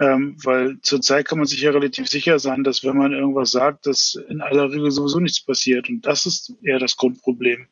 Ähm, 0.00 0.36
weil 0.44 0.80
zurzeit 0.82 1.26
kann 1.26 1.38
man 1.38 1.46
sich 1.46 1.60
ja 1.60 1.70
relativ 1.70 2.06
sicher 2.08 2.38
sein, 2.38 2.62
dass 2.62 2.84
wenn 2.84 2.96
man 2.96 3.12
irgendwas 3.12 3.50
sagt, 3.50 3.86
dass 3.86 4.16
in 4.28 4.40
aller 4.40 4.70
Regel 4.70 4.92
sowieso 4.92 5.18
nichts 5.18 5.44
passiert. 5.44 5.88
Und 5.88 6.06
das 6.06 6.24
ist 6.24 6.54
eher 6.62 6.78
das 6.78 6.96
Grundproblem. 6.96 7.66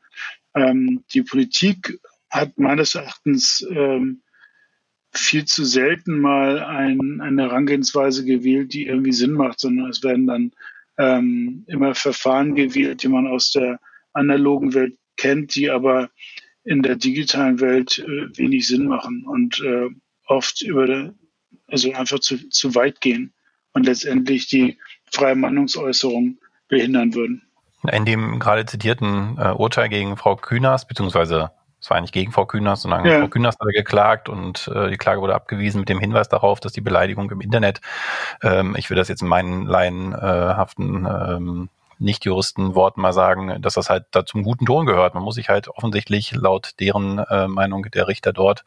Ähm, 0.54 1.04
die 1.14 1.22
Politik 1.22 2.00
hat 2.28 2.58
meines 2.58 2.96
Erachtens 2.96 3.64
ähm, 3.70 4.22
viel 5.18 5.44
zu 5.44 5.64
selten 5.64 6.20
mal 6.20 6.60
ein, 6.60 7.20
eine 7.20 7.42
Herangehensweise 7.42 8.24
gewählt, 8.24 8.72
die 8.72 8.86
irgendwie 8.86 9.12
Sinn 9.12 9.32
macht, 9.32 9.60
sondern 9.60 9.90
es 9.90 10.02
werden 10.02 10.26
dann 10.26 10.52
ähm, 10.98 11.64
immer 11.66 11.94
Verfahren 11.94 12.54
gewählt, 12.54 13.02
die 13.02 13.08
man 13.08 13.26
aus 13.26 13.52
der 13.52 13.80
analogen 14.12 14.74
Welt 14.74 14.96
kennt, 15.16 15.54
die 15.54 15.70
aber 15.70 16.10
in 16.64 16.82
der 16.82 16.96
digitalen 16.96 17.60
Welt 17.60 17.98
äh, 17.98 18.36
wenig 18.36 18.66
Sinn 18.66 18.86
machen 18.86 19.24
und 19.26 19.60
äh, 19.60 19.88
oft 20.26 20.62
über 20.62 21.12
also 21.68 21.92
einfach 21.92 22.20
zu, 22.20 22.48
zu 22.48 22.74
weit 22.74 23.00
gehen 23.00 23.32
und 23.72 23.86
letztendlich 23.86 24.48
die 24.48 24.78
freie 25.12 25.34
Meinungsäußerung 25.34 26.38
behindern 26.68 27.14
würden. 27.14 27.42
In 27.92 28.04
dem 28.04 28.38
gerade 28.38 28.66
zitierten 28.66 29.36
äh, 29.38 29.52
Urteil 29.52 29.88
gegen 29.88 30.16
Frau 30.16 30.36
beziehungsweise 30.36 31.50
es 31.50 31.65
war 31.90 31.96
eigentlich 31.96 32.12
gegen 32.12 32.32
Frau 32.32 32.46
Kühners, 32.46 32.82
sondern 32.82 33.04
ja. 33.04 33.20
Frau 33.20 33.28
Kühners 33.28 33.56
hatte 33.60 33.72
geklagt 33.72 34.28
und 34.28 34.68
äh, 34.74 34.90
die 34.90 34.96
Klage 34.96 35.20
wurde 35.20 35.34
abgewiesen 35.34 35.80
mit 35.80 35.88
dem 35.88 36.00
Hinweis 36.00 36.28
darauf, 36.28 36.60
dass 36.60 36.72
die 36.72 36.80
Beleidigung 36.80 37.30
im 37.30 37.40
Internet, 37.40 37.80
ähm, 38.42 38.74
ich 38.76 38.90
will 38.90 38.96
das 38.96 39.08
jetzt 39.08 39.22
in 39.22 39.28
meinen 39.28 39.66
laienhaften 39.66 41.06
ähm, 41.06 41.68
Nicht-Juristen-Worten 41.98 43.00
mal 43.00 43.12
sagen, 43.12 43.60
dass 43.62 43.74
das 43.74 43.88
halt 43.88 44.04
da 44.10 44.26
zum 44.26 44.42
guten 44.42 44.66
Ton 44.66 44.84
gehört. 44.84 45.14
Man 45.14 45.22
muss 45.22 45.36
sich 45.36 45.48
halt 45.48 45.68
offensichtlich 45.68 46.32
laut 46.32 46.72
deren 46.78 47.18
äh, 47.18 47.48
Meinung 47.48 47.84
der 47.84 48.06
Richter 48.06 48.32
dort 48.32 48.64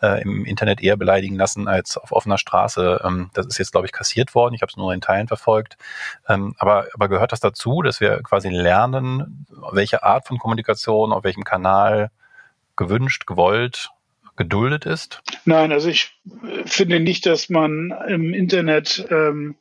äh, 0.00 0.22
im 0.22 0.44
Internet 0.44 0.80
eher 0.80 0.96
beleidigen 0.96 1.36
lassen 1.36 1.66
als 1.66 1.96
auf 1.98 2.12
offener 2.12 2.38
Straße. 2.38 3.00
Ähm, 3.04 3.30
das 3.34 3.46
ist 3.46 3.58
jetzt, 3.58 3.72
glaube 3.72 3.86
ich, 3.86 3.92
kassiert 3.92 4.34
worden. 4.34 4.54
Ich 4.54 4.62
habe 4.62 4.70
es 4.70 4.76
nur 4.76 4.92
in 4.92 5.00
Teilen 5.00 5.26
verfolgt. 5.26 5.76
Ähm, 6.28 6.54
aber, 6.58 6.86
aber 6.94 7.08
gehört 7.08 7.32
das 7.32 7.40
dazu, 7.40 7.82
dass 7.82 8.00
wir 8.00 8.22
quasi 8.22 8.48
lernen, 8.48 9.46
welche 9.72 10.04
Art 10.04 10.28
von 10.28 10.38
Kommunikation, 10.38 11.12
auf 11.12 11.24
welchem 11.24 11.44
Kanal 11.44 12.10
gewünscht, 12.78 13.26
gewollt, 13.26 13.90
geduldet 14.36 14.86
ist? 14.86 15.20
Nein, 15.44 15.72
also 15.72 15.90
ich 15.90 16.18
finde 16.64 17.00
nicht, 17.00 17.26
dass 17.26 17.50
man 17.50 17.92
im 18.08 18.32
Internet 18.32 19.06
ähm, 19.10 19.56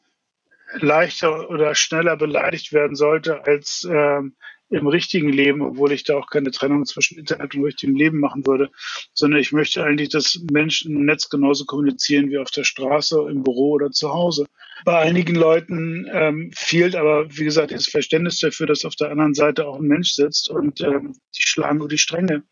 leichter 0.75 1.49
oder 1.49 1.75
schneller 1.75 2.15
beleidigt 2.15 2.71
werden 2.71 2.95
sollte 2.95 3.45
als 3.45 3.85
ähm, 3.91 4.35
im 4.69 4.87
richtigen 4.87 5.29
Leben, 5.29 5.61
obwohl 5.61 5.91
ich 5.91 6.03
da 6.03 6.17
auch 6.17 6.27
keine 6.27 6.51
Trennung 6.51 6.85
zwischen 6.85 7.17
Internet 7.17 7.55
und 7.55 7.63
richtigem 7.63 7.95
Leben 7.95 8.19
machen 8.19 8.45
würde, 8.45 8.69
sondern 9.13 9.39
ich 9.39 9.51
möchte 9.51 9.83
eigentlich, 9.83 10.09
dass 10.09 10.41
Menschen 10.51 10.95
im 10.95 11.05
Netz 11.05 11.29
genauso 11.29 11.65
kommunizieren 11.65 12.29
wie 12.29 12.37
auf 12.37 12.51
der 12.51 12.63
Straße, 12.63 13.27
im 13.29 13.43
Büro 13.43 13.71
oder 13.71 13.91
zu 13.91 14.13
Hause. 14.13 14.45
Bei 14.85 14.99
einigen 14.99 15.35
Leuten 15.35 16.07
ähm, 16.11 16.51
fehlt 16.55 16.95
aber, 16.95 17.27
wie 17.29 17.45
gesagt, 17.45 17.71
das 17.71 17.87
Verständnis 17.87 18.39
dafür, 18.39 18.67
dass 18.67 18.85
auf 18.85 18.95
der 18.95 19.11
anderen 19.11 19.33
Seite 19.33 19.65
auch 19.67 19.79
ein 19.79 19.87
Mensch 19.87 20.11
sitzt 20.11 20.49
und 20.49 20.81
ähm, 20.81 21.13
die 21.35 21.47
schlagen 21.47 21.79
über 21.79 21.87
die 21.87 21.97
Stränge. 21.97 22.43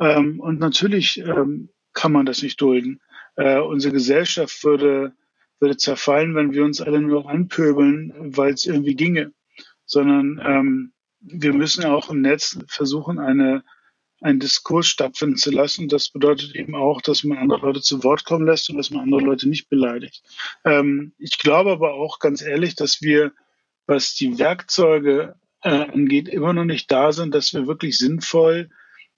Ähm, 0.00 0.40
und 0.40 0.60
natürlich 0.60 1.18
ähm, 1.18 1.70
kann 1.92 2.12
man 2.12 2.26
das 2.26 2.42
nicht 2.42 2.60
dulden. 2.60 3.00
Äh, 3.36 3.58
unsere 3.58 3.92
Gesellschaft 3.92 4.64
würde 4.64 5.12
würde 5.60 5.76
zerfallen, 5.76 6.34
wenn 6.34 6.52
wir 6.52 6.64
uns 6.64 6.80
alle 6.80 7.00
nur 7.00 7.28
anpöbeln, 7.28 8.12
weil 8.36 8.52
es 8.52 8.66
irgendwie 8.66 8.94
ginge. 8.94 9.32
Sondern 9.86 10.40
ähm, 10.44 10.92
wir 11.28 11.52
müssen 11.52 11.84
auch 11.84 12.10
im 12.10 12.20
Netz 12.20 12.58
versuchen, 12.68 13.18
eine, 13.18 13.64
einen 14.20 14.40
Diskurs 14.40 14.86
stattfinden 14.86 15.36
zu 15.36 15.50
lassen. 15.50 15.88
Das 15.88 16.10
bedeutet 16.10 16.54
eben 16.54 16.74
auch, 16.74 17.00
dass 17.02 17.24
man 17.24 17.38
andere 17.38 17.60
Leute 17.66 17.82
zu 17.82 18.04
Wort 18.04 18.24
kommen 18.24 18.46
lässt 18.46 18.70
und 18.70 18.76
dass 18.76 18.90
man 18.90 19.02
andere 19.02 19.20
Leute 19.20 19.48
nicht 19.48 19.68
beleidigt. 19.68 20.22
Ähm, 20.64 21.12
ich 21.18 21.38
glaube 21.38 21.72
aber 21.72 21.94
auch 21.94 22.18
ganz 22.18 22.42
ehrlich, 22.42 22.76
dass 22.76 23.02
wir, 23.02 23.32
was 23.86 24.14
die 24.14 24.38
Werkzeuge 24.38 25.36
äh, 25.62 25.70
angeht, 25.70 26.28
immer 26.28 26.52
noch 26.52 26.64
nicht 26.64 26.90
da 26.90 27.12
sind, 27.12 27.34
dass 27.34 27.52
wir 27.52 27.66
wirklich 27.66 27.98
sinnvoll 27.98 28.70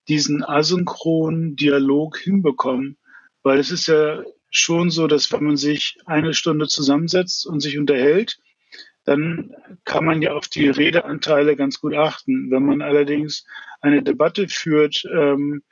diesen 0.08 0.42
asynchronen 0.42 1.56
Dialog 1.56 2.18
hinbekommen. 2.18 2.96
Weil 3.42 3.58
es 3.58 3.70
ist 3.70 3.86
ja 3.86 4.22
schon 4.50 4.90
so, 4.90 5.06
dass 5.06 5.30
wenn 5.30 5.44
man 5.44 5.56
sich 5.56 5.98
eine 6.06 6.32
Stunde 6.34 6.66
zusammensetzt 6.66 7.46
und 7.46 7.60
sich 7.60 7.78
unterhält, 7.78 8.38
dann 9.08 9.54
kann 9.86 10.04
man 10.04 10.20
ja 10.20 10.34
auf 10.34 10.48
die 10.48 10.68
Redeanteile 10.68 11.56
ganz 11.56 11.80
gut 11.80 11.94
achten. 11.94 12.50
Wenn 12.50 12.64
man 12.64 12.82
allerdings 12.82 13.46
eine 13.80 14.02
Debatte 14.02 14.48
führt, 14.48 15.02
ähm, 15.10 15.62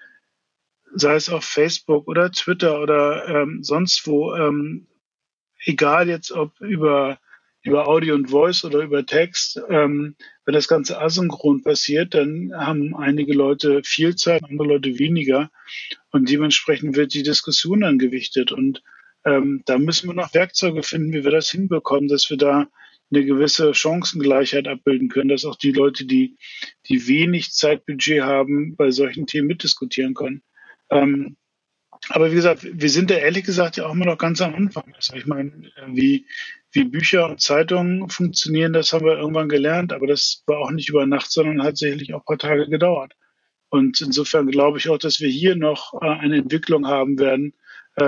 sei 0.94 1.16
es 1.16 1.28
auf 1.28 1.44
Facebook 1.44 2.08
oder 2.08 2.30
Twitter 2.32 2.80
oder 2.80 3.28
ähm, 3.28 3.62
sonst 3.62 4.06
wo, 4.06 4.34
ähm, 4.34 4.86
egal 5.66 6.08
jetzt 6.08 6.32
ob 6.32 6.58
über 6.60 7.18
über 7.62 7.88
Audio 7.88 8.14
und 8.14 8.30
Voice 8.30 8.64
oder 8.64 8.78
über 8.78 9.04
Text, 9.04 9.60
ähm, 9.68 10.14
wenn 10.44 10.54
das 10.54 10.68
Ganze 10.68 11.00
asynchron 11.00 11.62
passiert, 11.64 12.14
dann 12.14 12.52
haben 12.54 12.94
einige 12.94 13.34
Leute 13.34 13.82
viel 13.84 14.14
Zeit, 14.14 14.44
andere 14.44 14.68
Leute 14.68 14.98
weniger. 15.00 15.50
Und 16.12 16.30
dementsprechend 16.30 16.94
wird 16.96 17.12
die 17.12 17.24
Diskussion 17.24 17.80
dann 17.80 17.98
gewichtet. 17.98 18.52
Und 18.52 18.84
ähm, 19.24 19.62
da 19.66 19.78
müssen 19.78 20.08
wir 20.08 20.14
noch 20.14 20.32
Werkzeuge 20.32 20.84
finden, 20.84 21.12
wie 21.12 21.24
wir 21.24 21.32
das 21.32 21.50
hinbekommen, 21.50 22.06
dass 22.06 22.30
wir 22.30 22.36
da 22.36 22.68
eine 23.10 23.24
gewisse 23.24 23.72
Chancengleichheit 23.74 24.66
abbilden 24.66 25.08
können, 25.08 25.28
dass 25.28 25.44
auch 25.44 25.56
die 25.56 25.72
Leute, 25.72 26.04
die, 26.06 26.36
die 26.88 27.06
wenig 27.06 27.52
Zeitbudget 27.52 28.22
haben, 28.22 28.76
bei 28.76 28.90
solchen 28.90 29.26
Themen 29.26 29.46
mitdiskutieren 29.46 30.14
können. 30.14 30.42
Ähm, 30.90 31.36
aber 32.10 32.30
wie 32.30 32.36
gesagt, 32.36 32.66
wir 32.70 32.90
sind 32.90 33.10
da 33.10 33.14
ehrlich 33.14 33.44
gesagt 33.44 33.76
ja 33.76 33.86
auch 33.86 33.92
immer 33.92 34.04
noch 34.04 34.18
ganz 34.18 34.40
am 34.40 34.54
Anfang. 34.54 34.92
Also 34.94 35.14
ich 35.14 35.26
meine, 35.26 35.70
wie, 35.88 36.26
wie 36.72 36.84
Bücher 36.84 37.28
und 37.28 37.40
Zeitungen 37.40 38.08
funktionieren, 38.10 38.72
das 38.72 38.92
haben 38.92 39.06
wir 39.06 39.18
irgendwann 39.18 39.48
gelernt, 39.48 39.92
aber 39.92 40.06
das 40.06 40.42
war 40.46 40.58
auch 40.58 40.70
nicht 40.70 40.88
über 40.88 41.06
Nacht, 41.06 41.30
sondern 41.30 41.62
hat 41.62 41.78
sicherlich 41.78 42.12
auch 42.12 42.20
ein 42.20 42.24
paar 42.26 42.38
Tage 42.38 42.68
gedauert. 42.68 43.14
Und 43.68 44.00
insofern 44.00 44.46
glaube 44.48 44.78
ich 44.78 44.88
auch, 44.88 44.98
dass 44.98 45.20
wir 45.20 45.28
hier 45.28 45.56
noch 45.56 45.94
äh, 46.00 46.06
eine 46.06 46.36
Entwicklung 46.36 46.86
haben 46.86 47.18
werden, 47.18 47.54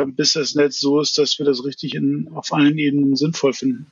bis 0.07 0.35
das 0.35 0.55
Netz 0.55 0.81
so 0.81 1.01
ist, 1.01 1.17
dass 1.17 1.39
wir 1.39 1.47
das 1.47 1.65
richtig 1.65 1.95
in, 1.95 2.29
auf 2.35 2.53
allen 2.53 2.77
Ebenen 2.77 3.17
sinnvoll 3.17 3.55
finden. 3.55 3.91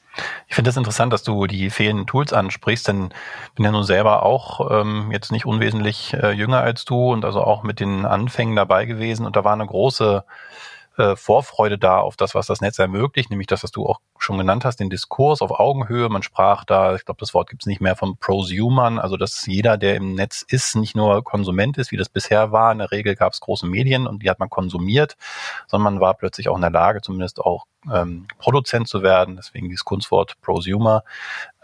Ich 0.48 0.54
finde 0.54 0.68
das 0.68 0.76
interessant, 0.76 1.12
dass 1.12 1.22
du 1.22 1.46
die 1.46 1.70
fehlenden 1.70 2.06
Tools 2.06 2.32
ansprichst, 2.32 2.88
denn 2.88 3.10
bin 3.54 3.64
ja 3.64 3.70
nun 3.70 3.84
selber 3.84 4.22
auch 4.22 4.70
ähm, 4.70 5.10
jetzt 5.10 5.32
nicht 5.32 5.46
unwesentlich 5.46 6.12
äh, 6.14 6.32
jünger 6.32 6.60
als 6.60 6.84
du 6.84 7.12
und 7.12 7.24
also 7.24 7.40
auch 7.40 7.62
mit 7.62 7.80
den 7.80 8.04
Anfängen 8.04 8.56
dabei 8.56 8.84
gewesen 8.84 9.24
und 9.24 9.36
da 9.36 9.44
war 9.44 9.54
eine 9.54 9.66
große 9.66 10.24
äh, 10.98 11.16
Vorfreude 11.16 11.78
da 11.78 11.98
auf 11.98 12.16
das, 12.16 12.34
was 12.34 12.46
das 12.46 12.60
Netz 12.60 12.78
ermöglicht, 12.78 13.30
nämlich 13.30 13.46
das, 13.46 13.62
was 13.62 13.70
du 13.70 13.86
auch 13.86 14.00
schon 14.18 14.38
genannt 14.38 14.64
hast, 14.64 14.80
den 14.80 14.90
Diskurs 14.90 15.42
auf 15.42 15.50
Augenhöhe. 15.50 16.08
Man 16.08 16.22
sprach 16.22 16.64
da, 16.64 16.94
ich 16.94 17.04
glaube, 17.04 17.20
das 17.20 17.34
Wort 17.34 17.50
gibt 17.50 17.62
es 17.62 17.66
nicht 17.66 17.80
mehr 17.80 17.96
von 17.96 18.16
Prosumern, 18.16 18.98
also 18.98 19.16
dass 19.16 19.46
jeder, 19.46 19.76
der 19.76 19.96
im 19.96 20.14
Netz 20.14 20.44
ist, 20.46 20.76
nicht 20.76 20.96
nur 20.96 21.22
Konsument 21.22 21.78
ist, 21.78 21.92
wie 21.92 21.96
das 21.96 22.08
bisher 22.08 22.52
war. 22.52 22.72
In 22.72 22.78
der 22.78 22.90
Regel 22.90 23.14
gab 23.14 23.32
es 23.32 23.40
große 23.40 23.66
Medien 23.66 24.06
und 24.06 24.22
die 24.22 24.30
hat 24.30 24.38
man 24.38 24.50
konsumiert, 24.50 25.16
sondern 25.66 25.94
man 25.94 26.00
war 26.00 26.14
plötzlich 26.14 26.48
auch 26.48 26.56
in 26.56 26.62
der 26.62 26.70
Lage, 26.70 27.02
zumindest 27.02 27.40
auch 27.40 27.66
ähm, 27.92 28.26
Produzent 28.38 28.88
zu 28.88 29.02
werden, 29.02 29.36
deswegen 29.36 29.68
dieses 29.68 29.84
Kunstwort 29.84 30.40
Prosumer. 30.40 31.04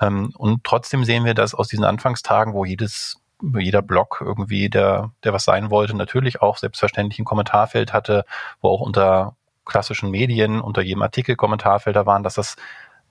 Ähm, 0.00 0.32
und 0.36 0.64
trotzdem 0.64 1.04
sehen 1.04 1.24
wir, 1.24 1.34
dass 1.34 1.54
aus 1.54 1.68
diesen 1.68 1.84
Anfangstagen, 1.84 2.54
wo 2.54 2.64
jedes 2.64 3.21
jeder 3.58 3.82
Blog 3.82 4.22
irgendwie, 4.24 4.70
der, 4.70 5.12
der 5.24 5.32
was 5.32 5.44
sein 5.44 5.70
wollte, 5.70 5.96
natürlich 5.96 6.42
auch 6.42 6.56
selbstverständlich 6.56 7.18
ein 7.18 7.24
Kommentarfeld 7.24 7.92
hatte, 7.92 8.24
wo 8.60 8.68
auch 8.68 8.80
unter 8.80 9.36
klassischen 9.64 10.10
Medien 10.10 10.60
unter 10.60 10.82
jedem 10.82 11.02
Artikel 11.02 11.36
Kommentarfelder 11.36 12.06
waren, 12.06 12.22
dass 12.22 12.34
das 12.34 12.56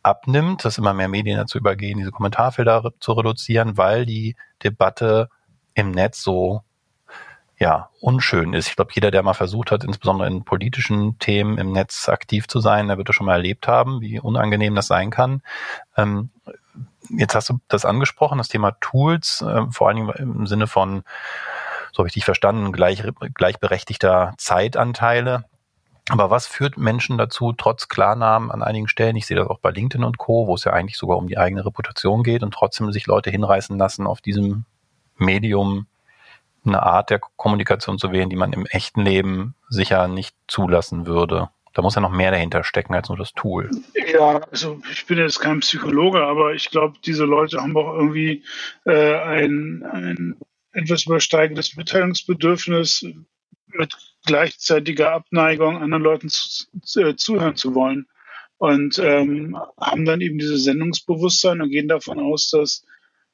abnimmt, 0.04 0.66
dass 0.66 0.78
immer 0.78 0.94
mehr 0.94 1.08
Medien 1.08 1.38
dazu 1.38 1.58
übergehen, 1.58 1.98
diese 1.98 2.12
Kommentarfelder 2.12 2.92
zu 3.00 3.12
reduzieren, 3.14 3.78
weil 3.78 4.06
die 4.06 4.36
Debatte 4.64 5.30
im 5.74 5.92
Netz 5.92 6.22
so 6.22 6.62
ja, 7.62 7.90
unschön 8.00 8.54
ist. 8.54 8.70
Ich 8.70 8.76
glaube, 8.76 8.92
jeder, 8.96 9.12
der 9.12 9.22
mal 9.22 9.36
versucht 9.36 9.70
hat, 9.70 9.84
insbesondere 9.84 10.28
in 10.28 10.44
politischen 10.44 11.20
Themen 11.20 11.60
im 11.60 11.72
Netz 11.72 12.10
aktiv 12.10 12.48
zu 12.48 12.60
sein, 12.60 12.88
der 12.88 12.98
wird 12.98 13.08
das 13.08 13.16
schon 13.16 13.28
mal 13.28 13.34
erlebt 13.34 13.68
haben, 13.68 14.02
wie 14.02 14.20
unangenehm 14.20 14.74
das 14.74 14.88
sein 14.88 15.12
kann. 15.12 15.44
Ähm, 15.96 16.32
jetzt 17.10 17.36
hast 17.36 17.50
du 17.50 17.60
das 17.68 17.86
angesprochen, 17.86 18.38
das 18.38 18.48
Thema 18.48 18.72
Tools, 18.80 19.42
äh, 19.42 19.66
vor 19.72 19.88
allen 19.88 19.98
Dingen 19.98 20.10
im 20.18 20.48
Sinne 20.48 20.68
von, 20.68 21.04
so 21.92 22.00
habe 22.00 22.08
ich 22.08 22.14
dich 22.14 22.26
verstanden, 22.26 22.72
gleich, 22.72 23.04
gleichberechtigter 23.34 24.34
Zeitanteile. 24.38 25.46
Aber 26.10 26.30
was 26.30 26.48
führt 26.48 26.78
Menschen 26.78 27.18
dazu, 27.18 27.54
trotz 27.54 27.88
Klarnamen 27.88 28.52
an 28.52 28.64
einigen 28.64 28.88
Stellen, 28.88 29.16
ich 29.16 29.28
sehe 29.28 29.38
das 29.38 29.48
auch 29.48 29.60
bei 29.60 29.72
LinkedIn 29.72 30.04
und 30.04 30.18
Co., 30.18 30.48
wo 30.48 30.56
es 30.56 30.64
ja 30.64 30.74
eigentlich 30.74 30.98
sogar 30.98 31.18
um 31.18 31.28
die 31.28 31.38
eigene 31.38 31.66
Reputation 31.66 32.24
geht 32.24 32.44
und 32.44 32.54
trotzdem 32.54 32.92
sich 32.92 33.08
Leute 33.08 33.30
hinreißen 33.30 33.78
lassen, 33.78 34.08
auf 34.08 34.22
diesem 34.22 34.66
Medium 35.18 35.88
eine 36.66 36.84
Art 36.84 37.10
der 37.10 37.20
Kommunikation 37.20 37.98
zu 37.98 38.12
wählen, 38.12 38.30
die 38.30 38.36
man 38.36 38.54
im 38.54 38.66
echten 38.66 39.02
Leben 39.02 39.56
sicher 39.70 40.08
nicht 40.08 40.36
zulassen 40.48 41.06
würde? 41.06 41.50
Da 41.74 41.82
muss 41.82 41.96
ja 41.96 42.02
noch 42.02 42.12
mehr 42.12 42.32
dahinter 42.32 42.64
stecken 42.64 42.94
als 42.94 43.08
nur 43.08 43.18
das 43.18 43.32
Tool. 43.34 43.70
Ja, 44.12 44.42
also 44.52 44.82
ich 44.92 45.06
bin 45.06 45.18
jetzt 45.18 45.40
kein 45.40 45.62
Psychologe, 45.62 46.22
aber 46.22 46.54
ich 46.54 46.70
glaube, 46.70 46.98
diese 47.06 47.26
Leute 47.26 47.62
haben 47.62 47.78
auch 47.78 47.94
irgendwie 47.94 48.44
äh, 48.86 49.16
ein, 49.16 49.84
ein 49.84 50.36
etwas 50.74 51.06
übersteigendes 51.06 51.76
Mitteilungsbedürfnis 51.76 53.06
mit 53.68 53.94
gleichzeitiger 54.26 55.14
Abneigung 55.14 55.78
anderen 55.78 56.04
Leuten 56.04 56.30
zu, 56.30 56.66
zu, 56.84 57.02
äh, 57.02 57.16
zuhören 57.16 57.56
zu 57.56 57.74
wollen. 57.74 58.08
Und 58.58 59.00
ähm, 59.00 59.58
haben 59.80 60.06
dann 60.06 60.22
eben 60.22 60.38
dieses 60.38 60.66
Sendungsbewusstsein 60.66 61.62
und 61.62 61.72
gehen 61.72 61.88
davon 61.88 62.20
aus, 62.20 62.52
dass, 62.52 62.86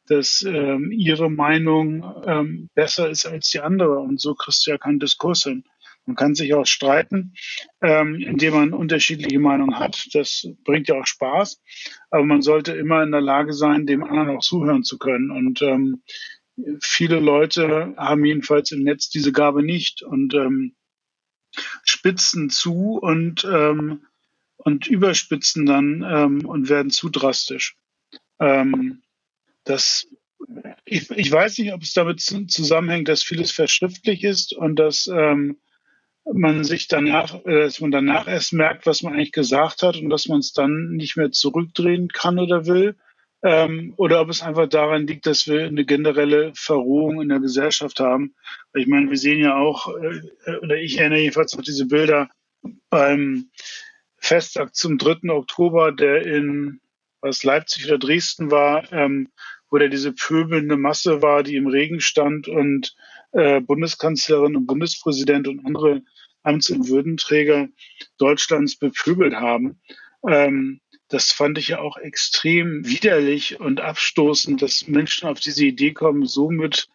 dass 0.08 0.42
ähm, 0.44 0.90
ihre 0.92 1.30
Meinung 1.30 2.24
ähm, 2.26 2.70
besser 2.76 3.10
ist 3.10 3.26
als 3.26 3.50
die 3.50 3.60
andere. 3.60 4.00
Und 4.00 4.22
so 4.22 4.36
kriegst 4.36 4.66
du 4.66 4.72
ja 4.72 4.78
keinen 4.78 5.00
Diskurs 5.00 5.44
hin. 5.44 5.66
Man 6.08 6.16
kann 6.16 6.36
sich 6.36 6.54
auch 6.54 6.66
streiten, 6.66 7.34
ähm, 7.82 8.16
indem 8.16 8.54
man 8.54 8.74
unterschiedliche 8.74 9.40
Meinungen 9.40 9.78
hat. 9.78 10.08
Das 10.14 10.48
bringt 10.64 10.88
ja 10.88 10.96
auch 10.96 11.06
Spaß. 11.06 11.62
Aber 12.10 12.24
man 12.24 12.42
sollte 12.42 12.72
immer 12.74 13.04
in 13.04 13.12
der 13.12 13.22
Lage 13.22 13.54
sein, 13.54 13.86
dem 13.86 14.04
anderen 14.04 14.30
auch 14.30 14.42
zuhören 14.42 14.84
zu 14.84 14.98
können. 14.98 15.32
Und 15.32 15.62
ähm, 15.62 16.02
viele 16.82 17.20
Leute 17.20 17.94
haben 17.98 18.24
jedenfalls 18.24 18.72
im 18.72 18.84
Netz 18.84 19.10
diese 19.10 19.34
Gabe 19.34 19.64
nicht 19.64 20.02
und 20.02 20.34
ähm, 20.34 20.76
spitzen 21.84 22.50
zu 22.50 22.98
und, 23.02 23.46
ähm, 23.46 24.06
und 24.56 24.88
überspitzen 24.88 25.66
dann 25.66 26.06
ähm, 26.08 26.46
und 26.46 26.70
werden 26.70 26.90
zu 26.90 27.10
drastisch. 27.10 27.76
Ähm, 28.40 29.02
das 29.66 30.08
ich, 30.86 31.10
ich 31.12 31.32
weiß 31.32 31.58
nicht, 31.58 31.74
ob 31.74 31.82
es 31.82 31.94
damit 31.94 32.22
zusammenhängt, 32.22 33.08
dass 33.08 33.24
vieles 33.24 33.52
verschriftlich 33.52 34.24
ist 34.24 34.54
und 34.54 34.78
dass 34.78 35.08
ähm, 35.08 35.58
man 36.34 36.64
sich 36.64 36.88
danach, 36.88 37.36
äh, 37.46 37.62
dass 37.62 37.80
man 37.82 37.92
danach 37.92 38.28
erst 38.28 38.54
merkt, 38.54 38.86
was 38.86 39.04
man 39.04 39.14
eigentlich 39.14 39.32
gesagt 39.32 39.82
hat 39.84 39.98
und 39.98 40.10
dass 40.10 40.28
man 40.28 40.40
es 40.40 40.54
dann 40.54 40.92
nicht 40.92 41.18
mehr 41.18 41.32
zurückdrehen 41.32 42.10
kann 42.10 42.40
oder 42.40 42.66
will. 42.66 42.96
ähm, 43.44 43.94
oder 43.98 44.22
ob 44.22 44.30
es 44.30 44.42
einfach 44.42 44.68
daran 44.68 45.06
liegt, 45.08 45.26
dass 45.28 45.48
wir 45.48 45.66
eine 45.66 45.86
generelle 45.86 46.52
Verrohung 46.56 47.22
in 47.22 47.30
der 47.30 47.40
Gesellschaft 47.40 48.00
haben. 48.00 48.36
Ich 48.74 48.88
meine, 48.88 49.10
wir 49.10 49.18
sehen 49.18 49.40
ja 49.40 49.56
auch, 49.56 49.88
äh, 49.96 50.58
oder 50.62 50.78
ich 50.78 50.98
erinnere 50.98 51.20
jedenfalls 51.20 51.56
noch 51.56 51.64
diese 51.64 51.86
Bilder 51.86 52.30
beim 52.90 53.50
Festtag 54.18 54.76
zum 54.76 54.98
3. 54.98 55.30
Oktober, 55.30 55.92
der 55.92 56.26
in 56.26 56.82
was 57.22 57.44
Leipzig 57.44 57.86
oder 57.86 57.98
Dresden 58.00 58.52
war, 58.52 58.92
ähm, 58.92 59.30
wo 59.70 59.78
da 59.78 59.88
diese 59.88 60.14
pöbelnde 60.14 60.78
Masse 60.78 61.22
war, 61.22 61.44
die 61.44 61.56
im 61.56 61.68
Regen 61.68 62.00
stand 62.00 62.48
und 62.48 62.96
äh, 63.32 63.62
Bundeskanzlerin 63.62 64.56
und 64.56 64.68
Bundespräsident 64.68 65.48
und 65.48 65.66
andere 65.66 66.02
Amts- 66.44 66.72
und 66.72 66.88
Würdenträger 66.88 67.68
Deutschlands 68.18 68.78
bepöbelt 68.78 69.36
haben. 69.36 69.82
Ähm, 70.28 70.82
das 71.10 71.32
fand 71.32 71.58
ich 71.58 71.70
ja 71.70 71.80
auch 71.80 71.98
extrem 71.98 72.86
widerlich 72.86 73.60
und 73.60 73.80
abstoßend, 73.80 74.62
dass 74.62 74.88
Menschen 74.88 75.28
auf 75.28 75.40
diese 75.40 75.66
Idee 75.66 75.94
kommen, 75.94 76.26
so 76.26 76.50
mit 76.50 76.90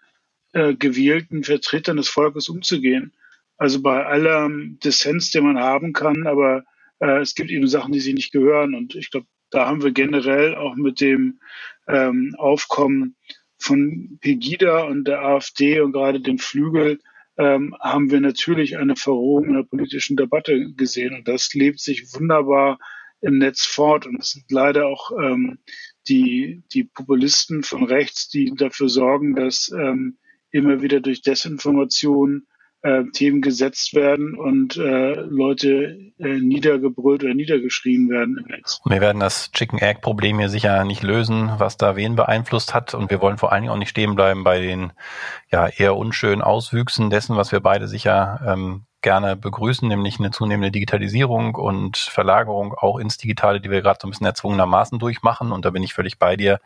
äh, 0.53 0.75
gewählten 0.75 1.45
Vertretern 1.45 1.97
des 1.97 2.09
Volkes 2.09 2.49
umzugehen. 2.49 3.13
Also 3.57 3.81
bei 3.81 4.05
aller 4.05 4.51
Dissens, 4.51 5.31
den 5.31 5.45
man 5.45 5.59
haben 5.59 5.93
kann, 5.93 6.27
aber 6.27 6.65
äh, 6.99 7.21
es 7.21 7.35
gibt 7.35 7.51
eben 7.51 7.69
Sachen, 7.69 7.93
die 7.93 8.01
sie 8.01 8.13
nicht 8.13 8.33
gehören. 8.33 8.75
Und 8.75 8.95
ich 8.95 9.11
glaube, 9.11 9.27
da 9.51 9.67
haben 9.67 9.83
wir 9.83 9.93
generell 9.93 10.55
auch 10.55 10.75
mit 10.75 11.01
dem 11.01 11.41
ähm, 11.87 12.35
Aufkommen 12.39 13.17
von 13.63 14.19
Pegida 14.21 14.85
und 14.85 15.05
der 15.05 15.23
AfD 15.23 15.81
und 15.81 15.93
gerade 15.93 16.21
dem 16.21 16.39
Flügel 16.39 16.99
ähm, 17.39 17.75
haben 17.81 18.11
wir 18.11 18.21
natürlich 18.21 18.77
eine 18.77 18.97
Verrohung 18.97 19.47
in 19.47 19.55
der 19.55 19.63
politischen 19.63 20.17
Debatte 20.17 20.73
gesehen. 20.75 21.15
Und 21.15 21.29
das 21.29 21.55
lebt 21.55 21.81
sich 21.81 22.13
wunderbar 22.15 22.79
im 23.21 23.39
Netz 23.39 23.65
fort. 23.65 24.07
Und 24.07 24.21
es 24.21 24.33
sind 24.33 24.51
leider 24.51 24.87
auch 24.87 25.11
ähm, 25.19 25.59
die, 26.09 26.63
die 26.73 26.85
Populisten 26.85 27.63
von 27.63 27.85
rechts, 27.85 28.29
die 28.29 28.53
dafür 28.55 28.89
sorgen, 28.89 29.35
dass 29.35 29.73
ähm, 29.75 30.19
immer 30.51 30.83
wieder 30.83 31.01
durch 31.01 31.23
Desinformation 31.23 32.47
äh, 32.83 33.05
Themen 33.13 33.43
gesetzt 33.43 33.95
werden 33.95 34.35
und 34.35 34.77
äh, 34.77 35.15
Leute 35.15 36.13
äh, 36.19 36.41
niedergebrüllt 36.41 37.23
oder 37.23 37.35
niedergeschrien 37.35 38.09
werden. 38.11 38.45
Wir 38.85 39.01
werden 39.01 39.21
das 39.21 39.53
Chicken 39.53 39.79
Egg 39.79 40.01
Problem 40.01 40.39
hier 40.39 40.49
sicher 40.49 40.85
nicht 40.85 41.03
lösen, 41.03 41.51
was 41.59 41.77
da 41.77 41.97
wen 41.97 42.17
beeinflusst 42.17 42.75
hat. 42.75 42.95
Und 42.95 43.11
wir 43.11 43.21
wollen 43.21 43.39
vor 43.39 43.53
allen 43.53 43.63
Dingen 43.63 43.73
auch 43.73 43.79
nicht 43.79 43.91
stehen 43.91 44.15
bleiben 44.15 44.45
bei 44.45 44.61
den 44.61 44.93
ja 45.51 45.69
eher 45.69 45.97
unschönen 45.97 46.43
Auswüchsen 46.43 47.11
dessen, 47.11 47.37
was 47.37 47.53
wir 47.53 47.61
beide 47.61 47.87
sicher 47.87 48.41
ähm, 48.47 48.83
gerne 49.01 49.37
begrüßen, 49.37 49.87
nämlich 49.87 50.19
eine 50.19 50.31
zunehmende 50.31 50.71
Digitalisierung 50.71 51.55
und 51.55 51.97
Verlagerung 51.97 52.75
auch 52.75 52.99
ins 52.99 53.19
Digitale, 53.19 53.61
die 53.61 53.71
wir 53.71 53.83
gerade 53.83 53.99
so 54.01 54.09
ein 54.09 54.11
bisschen 54.11 54.27
erzwungenermaßen 54.27 54.99
durchmachen. 54.99 55.53
Und 55.53 55.65
da 55.65 55.71
bin 55.71 55.83
ich 55.83 55.95
völlig 55.95 56.19
bei 56.19 56.37
dir. 56.37 56.61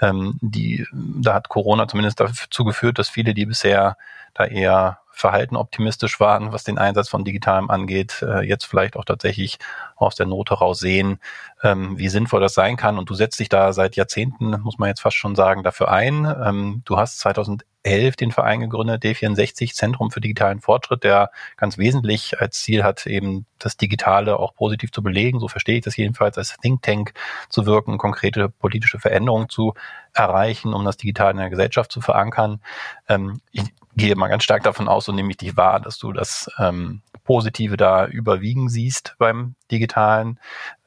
Ähm, 0.00 0.38
die, 0.40 0.86
da 0.92 1.34
hat 1.34 1.48
Corona 1.48 1.88
zumindest 1.88 2.20
dazu 2.20 2.64
geführt, 2.64 2.98
dass 2.98 3.08
viele, 3.08 3.34
die 3.34 3.46
bisher 3.46 3.96
da 4.34 4.44
eher 4.44 4.99
verhalten 5.10 5.56
optimistisch 5.56 6.20
waren, 6.20 6.52
was 6.52 6.64
den 6.64 6.78
Einsatz 6.78 7.08
von 7.08 7.24
Digitalem 7.24 7.70
angeht, 7.70 8.22
äh, 8.22 8.40
jetzt 8.46 8.64
vielleicht 8.64 8.96
auch 8.96 9.04
tatsächlich 9.04 9.58
aus 9.96 10.14
der 10.14 10.26
Not 10.26 10.50
heraus 10.50 10.78
sehen, 10.78 11.18
ähm, 11.62 11.98
wie 11.98 12.08
sinnvoll 12.08 12.40
das 12.40 12.54
sein 12.54 12.76
kann. 12.76 12.98
Und 12.98 13.10
du 13.10 13.14
setzt 13.14 13.38
dich 13.38 13.48
da 13.48 13.72
seit 13.72 13.96
Jahrzehnten, 13.96 14.60
muss 14.62 14.78
man 14.78 14.88
jetzt 14.88 15.00
fast 15.00 15.16
schon 15.16 15.36
sagen, 15.36 15.62
dafür 15.62 15.90
ein. 15.90 16.24
Ähm, 16.24 16.82
du 16.84 16.96
hast 16.96 17.18
2011 17.20 18.16
den 18.16 18.32
Verein 18.32 18.60
gegründet, 18.60 19.04
D64, 19.04 19.74
Zentrum 19.74 20.10
für 20.10 20.20
digitalen 20.20 20.60
Fortschritt, 20.60 21.04
der 21.04 21.30
ganz 21.56 21.76
wesentlich 21.76 22.40
als 22.40 22.62
Ziel 22.62 22.82
hat, 22.82 23.06
eben 23.06 23.46
das 23.58 23.76
Digitale 23.76 24.38
auch 24.38 24.54
positiv 24.54 24.90
zu 24.90 25.02
belegen. 25.02 25.40
So 25.40 25.48
verstehe 25.48 25.76
ich 25.76 25.84
das 25.84 25.96
jedenfalls, 25.96 26.38
als 26.38 26.56
Think 26.62 26.82
Tank 26.82 27.12
zu 27.50 27.66
wirken, 27.66 27.98
konkrete 27.98 28.48
politische 28.48 28.98
Veränderungen 28.98 29.48
zu 29.48 29.74
erreichen, 30.14 30.72
um 30.72 30.84
das 30.84 30.96
Digitale 30.96 31.32
in 31.32 31.36
der 31.38 31.50
Gesellschaft 31.50 31.92
zu 31.92 32.00
verankern. 32.00 32.60
Ähm, 33.08 33.40
ich 33.52 33.64
gehe 33.96 34.14
mal 34.16 34.28
ganz 34.28 34.44
stark 34.44 34.62
davon 34.62 34.88
aus 34.88 35.08
und 35.08 35.16
nehme 35.16 35.30
ich 35.30 35.36
dich 35.36 35.56
wahr, 35.56 35.80
dass 35.80 35.98
du 35.98 36.12
das 36.12 36.50
ähm, 36.58 37.02
Positive 37.24 37.76
da 37.76 38.06
überwiegen 38.06 38.68
siehst 38.68 39.14
beim 39.18 39.54
Digitalen. 39.70 40.38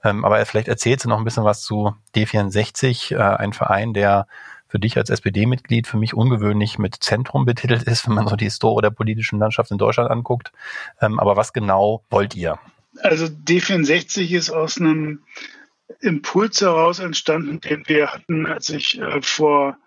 Ähm, 0.03 0.25
aber 0.25 0.45
vielleicht 0.45 0.67
erzählst 0.67 1.05
du 1.05 1.09
noch 1.09 1.17
ein 1.17 1.23
bisschen 1.23 1.43
was 1.43 1.61
zu 1.61 1.95
D64, 2.15 3.15
äh, 3.15 3.17
ein 3.17 3.53
Verein, 3.53 3.93
der 3.93 4.27
für 4.67 4.79
dich 4.79 4.97
als 4.97 5.11
SPD-Mitglied 5.11 5.85
für 5.85 5.97
mich 5.97 6.15
ungewöhnlich 6.15 6.79
mit 6.79 6.95
Zentrum 6.95 7.45
betitelt 7.45 7.83
ist, 7.83 8.07
wenn 8.07 8.15
man 8.15 8.27
so 8.27 8.35
die 8.35 8.45
Historie 8.45 8.81
der 8.81 8.89
politischen 8.89 9.37
Landschaft 9.37 9.69
in 9.69 9.77
Deutschland 9.77 10.09
anguckt. 10.09 10.51
Ähm, 10.99 11.19
aber 11.19 11.35
was 11.35 11.53
genau 11.53 12.03
wollt 12.09 12.35
ihr? 12.35 12.57
Also 13.01 13.25
D64 13.25 14.31
ist 14.31 14.49
aus 14.49 14.79
einem 14.79 15.21
Impuls 15.99 16.61
heraus 16.61 16.99
entstanden, 16.99 17.59
den 17.61 17.87
wir 17.87 18.07
hatten, 18.13 18.47
als 18.47 18.69
ich 18.69 18.99
äh, 18.99 19.21
vor 19.21 19.77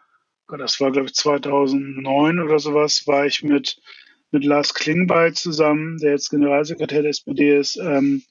das 0.48 0.80
war 0.80 0.92
glaube 0.92 1.08
ich 1.08 1.14
2009 1.14 2.38
oder 2.40 2.58
sowas, 2.58 3.06
war 3.06 3.26
ich 3.26 3.42
mit, 3.42 3.80
mit 4.30 4.44
Lars 4.44 4.74
Klingbeil 4.74 5.34
zusammen, 5.34 5.98
der 5.98 6.12
jetzt 6.12 6.30
Generalsekretär 6.30 7.02
der 7.02 7.10
SPD 7.10 7.58
ist, 7.58 7.76
ähm, 7.76 8.22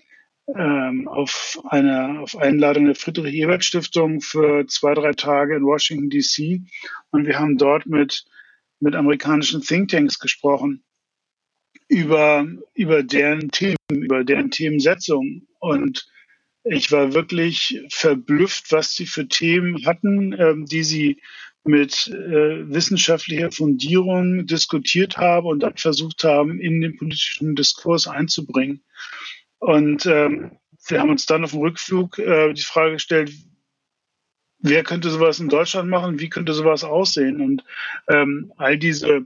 ähm, 0.47 1.07
auf 1.07 1.59
einer 1.69 2.19
auf 2.21 2.37
Einladung 2.37 2.85
der 2.85 2.95
Friedrich-Ebert-Stiftung 2.95 4.21
für 4.21 4.67
zwei, 4.67 4.93
drei 4.93 5.13
Tage 5.13 5.55
in 5.55 5.63
Washington 5.63 6.09
DC. 6.09 6.61
Und 7.11 7.25
wir 7.25 7.39
haben 7.39 7.57
dort 7.57 7.87
mit, 7.87 8.25
mit 8.79 8.95
amerikanischen 8.95 9.61
Thinktanks 9.61 10.19
gesprochen 10.19 10.83
über, 11.87 12.47
über 12.73 13.03
deren 13.03 13.49
Themen, 13.51 13.77
über 13.89 14.23
deren 14.23 14.51
Themensetzung. 14.51 15.47
Und 15.59 16.07
ich 16.63 16.91
war 16.91 17.13
wirklich 17.13 17.83
verblüfft, 17.89 18.71
was 18.71 18.93
sie 18.93 19.05
für 19.05 19.27
Themen 19.27 19.85
hatten, 19.85 20.33
ähm, 20.33 20.65
die 20.65 20.83
sie 20.83 21.21
mit 21.65 22.07
äh, 22.07 22.69
wissenschaftlicher 22.69 23.51
Fundierung 23.51 24.45
diskutiert 24.45 25.17
haben 25.17 25.47
und 25.47 25.61
dann 25.61 25.77
versucht 25.77 26.23
haben, 26.23 26.59
in 26.59 26.79
den 26.79 26.95
politischen 26.95 27.55
Diskurs 27.55 28.07
einzubringen. 28.07 28.83
Und 29.57 30.05
ähm, 30.05 30.57
wir 30.87 30.99
haben 30.99 31.09
uns 31.09 31.25
dann 31.25 31.43
auf 31.43 31.51
dem 31.51 31.61
Rückflug 31.61 32.19
äh, 32.19 32.53
die 32.53 32.61
Frage 32.61 32.93
gestellt, 32.93 33.31
wer 34.59 34.83
könnte 34.83 35.09
sowas 35.09 35.39
in 35.39 35.49
Deutschland 35.49 35.89
machen, 35.89 36.19
wie 36.19 36.29
könnte 36.29 36.53
sowas 36.53 36.83
aussehen? 36.83 37.41
Und 37.41 37.63
ähm, 38.09 38.53
all 38.57 38.77
diese, 38.77 39.25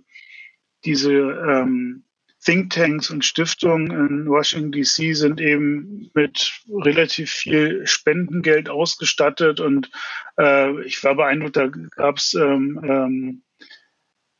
diese 0.85 1.11
ähm, 1.11 2.03
Thinktanks 2.43 3.09
und 3.09 3.25
Stiftungen 3.25 3.91
in 3.91 4.29
Washington 4.29 4.71
DC 4.71 5.15
sind 5.15 5.41
eben 5.41 6.09
mit 6.13 6.61
relativ 6.69 7.31
viel 7.31 7.85
Spendengeld 7.85 8.69
ausgestattet 8.69 9.59
und 9.59 9.91
äh, 10.37 10.81
ich 10.83 11.03
war 11.03 11.15
beeindruckt, 11.15 11.57
da 11.57 11.67
gab 11.67 12.17
es 12.17 12.33
ähm, 12.33 12.79
ähm, 12.83 13.43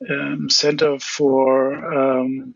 ähm, 0.07 0.47
Center 0.49 0.97
for 0.99 1.73
ähm, 1.73 2.55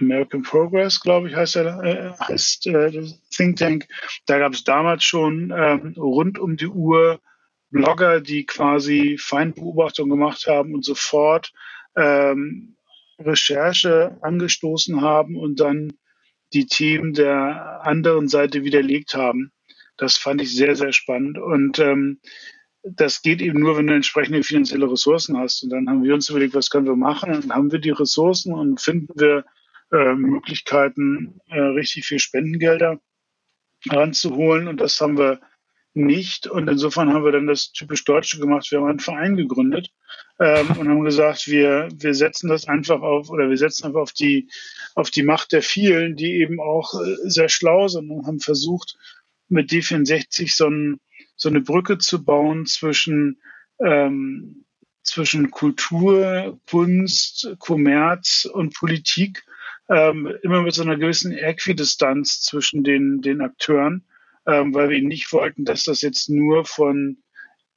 American 0.00 0.42
Progress, 0.42 1.00
glaube 1.00 1.28
ich, 1.28 1.34
heißt 1.34 1.56
er, 1.56 1.82
äh, 1.82 2.12
heißt 2.12 2.68
äh, 2.68 3.02
Think 3.30 3.56
Tank. 3.56 3.88
Da 4.26 4.38
gab 4.38 4.52
es 4.52 4.62
damals 4.62 5.02
schon 5.02 5.52
ähm, 5.56 5.94
rund 5.96 6.38
um 6.38 6.56
die 6.56 6.68
Uhr 6.68 7.20
Blogger, 7.70 8.20
die 8.20 8.46
quasi 8.46 9.18
Feindbeobachtung 9.18 10.08
gemacht 10.08 10.46
haben 10.46 10.74
und 10.74 10.84
sofort 10.84 11.52
ähm, 11.96 12.76
Recherche 13.18 14.18
angestoßen 14.22 15.00
haben 15.00 15.36
und 15.36 15.60
dann 15.60 15.92
die 16.52 16.66
Themen 16.66 17.12
der 17.12 17.80
anderen 17.82 18.28
Seite 18.28 18.64
widerlegt 18.64 19.14
haben. 19.14 19.52
Das 19.96 20.16
fand 20.16 20.40
ich 20.40 20.54
sehr, 20.54 20.76
sehr 20.76 20.92
spannend. 20.92 21.38
Und 21.38 21.78
ähm, 21.78 22.20
das 22.82 23.22
geht 23.22 23.40
eben 23.40 23.60
nur, 23.60 23.76
wenn 23.76 23.86
du 23.86 23.94
entsprechende 23.94 24.42
finanzielle 24.42 24.90
Ressourcen 24.90 25.36
hast. 25.36 25.62
Und 25.62 25.70
dann 25.70 25.88
haben 25.88 26.04
wir 26.04 26.14
uns 26.14 26.30
überlegt, 26.30 26.54
was 26.54 26.70
können 26.70 26.86
wir 26.86 26.96
machen? 26.96 27.34
Und 27.34 27.44
dann 27.44 27.56
haben 27.56 27.72
wir 27.72 27.80
die 27.80 27.90
Ressourcen 27.90 28.54
und 28.54 28.80
finden 28.80 29.12
wir 29.16 29.44
äh, 29.92 30.14
Möglichkeiten, 30.14 31.40
äh, 31.48 31.60
richtig 31.60 32.06
viel 32.06 32.18
Spendengelder 32.18 33.00
ranzuholen. 33.88 34.68
Und 34.68 34.80
das 34.80 35.00
haben 35.00 35.18
wir 35.18 35.40
nicht. 35.98 36.46
Und 36.46 36.68
insofern 36.68 37.12
haben 37.12 37.24
wir 37.24 37.32
dann 37.32 37.46
das 37.46 37.72
typisch 37.72 38.04
Deutsche 38.04 38.38
gemacht. 38.38 38.70
Wir 38.70 38.80
haben 38.80 38.88
einen 38.88 39.00
Verein 39.00 39.36
gegründet 39.36 39.90
ähm, 40.40 40.68
und 40.78 40.88
haben 40.88 41.04
gesagt, 41.04 41.46
wir, 41.48 41.88
wir 41.94 42.14
setzen 42.14 42.48
das 42.48 42.66
einfach 42.66 43.00
auf 43.02 43.30
oder 43.30 43.50
wir 43.50 43.56
setzen 43.58 43.86
einfach 43.86 44.00
auf 44.00 44.12
die, 44.12 44.48
auf 44.94 45.10
die 45.10 45.22
Macht 45.22 45.52
der 45.52 45.62
vielen, 45.62 46.16
die 46.16 46.34
eben 46.34 46.60
auch 46.60 46.94
äh, 46.94 47.16
sehr 47.28 47.48
schlau 47.48 47.88
sind 47.88 48.10
und 48.10 48.26
haben 48.26 48.40
versucht, 48.40 48.96
mit 49.48 49.70
D64 49.70 50.54
so, 50.54 50.68
ein, 50.68 51.00
so 51.36 51.48
eine 51.48 51.60
Brücke 51.60 51.98
zu 51.98 52.24
bauen 52.24 52.66
zwischen, 52.66 53.40
ähm, 53.84 54.64
zwischen 55.02 55.50
Kultur, 55.50 56.58
Kunst, 56.68 57.54
Kommerz 57.58 58.46
und 58.50 58.74
Politik, 58.74 59.44
ähm, 59.88 60.32
immer 60.42 60.62
mit 60.62 60.74
so 60.74 60.82
einer 60.82 60.96
gewissen 60.96 61.32
Äquidistanz 61.32 62.42
zwischen 62.42 62.84
den, 62.84 63.22
den 63.22 63.40
Akteuren 63.40 64.04
ähm, 64.48 64.74
weil 64.74 64.88
wir 64.88 65.02
nicht 65.02 65.32
wollten, 65.32 65.64
dass 65.64 65.84
das 65.84 66.00
jetzt 66.00 66.30
nur 66.30 66.64
von 66.64 67.18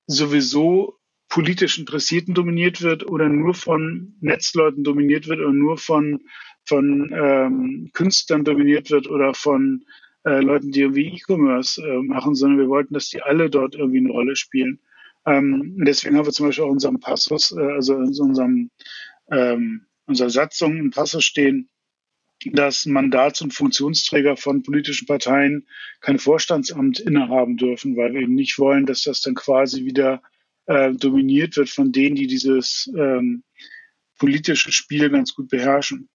sowieso 0.08 0.98
politisch 1.30 1.78
Interessierten 1.78 2.34
dominiert 2.34 2.82
wird 2.82 3.08
oder 3.08 3.30
nur 3.30 3.54
von 3.54 4.16
Netzleuten 4.22 4.84
dominiert 4.84 5.28
wird 5.28 5.40
oder 5.40 5.54
nur 5.54 5.78
von, 5.78 6.22
von 6.66 7.12
ähm, 7.14 7.90
Künstlern 7.94 8.44
dominiert 8.44 8.90
wird 8.90 9.08
oder 9.08 9.34
von 9.34 9.86
äh, 10.26 10.40
Leuten, 10.40 10.72
die 10.72 10.82
irgendwie 10.82 11.08
E-Commerce 11.16 11.82
äh, 11.82 12.02
machen, 12.02 12.36
sondern 12.36 12.60
wir 12.60 12.70
wollten, 12.70 12.94
dass 12.94 13.10
die 13.10 13.22
alle 13.22 13.50
dort 13.50 13.76
irgendwie 13.76 14.00
eine 14.00 14.12
Rolle 14.12 14.36
spielen. 14.36 14.80
Ähm, 15.26 15.78
deswegen 15.86 16.18
haben 16.18 16.26
wir 16.26 16.34
zum 16.34 16.48
Beispiel 16.48 16.64
auch 16.64 16.70
in 16.70 16.74
unserem 16.74 17.00
Passus, 17.00 17.52
äh, 17.52 17.62
also 17.62 17.96
in 17.96 18.08
unserem 18.08 18.72
ähm, 19.30 19.86
unserer 20.06 20.30
Satzung 20.30 20.78
im 20.78 20.92
Passus 20.92 21.24
stehen, 21.24 21.70
dass 22.46 22.86
Mandats- 22.86 23.42
und 23.42 23.54
Funktionsträger 23.54 24.38
von 24.38 24.64
politischen 24.64 25.06
Parteien 25.06 25.68
kein 26.00 26.20
Vorstandsamt 26.20 27.00
innehaben 27.00 27.58
dürfen, 27.58 27.96
weil 27.98 28.14
wir 28.14 28.22
eben 28.22 28.36
nicht 28.36 28.58
wollen, 28.58 28.86
dass 28.86 29.04
das 29.04 29.22
dann 29.22 29.36
quasi 29.36 29.86
wieder 29.86 30.22
äh, 30.66 30.94
dominiert 30.94 31.58
wird 31.58 31.70
von 31.70 31.92
denen, 31.92 32.16
die 32.16 32.28
dieses 32.28 32.92
ähm, 32.98 33.44
politische 34.18 34.72
Spiel 34.72 35.10
ganz 35.10 35.34
gut 35.34 35.50
beherrschen. 35.50 36.10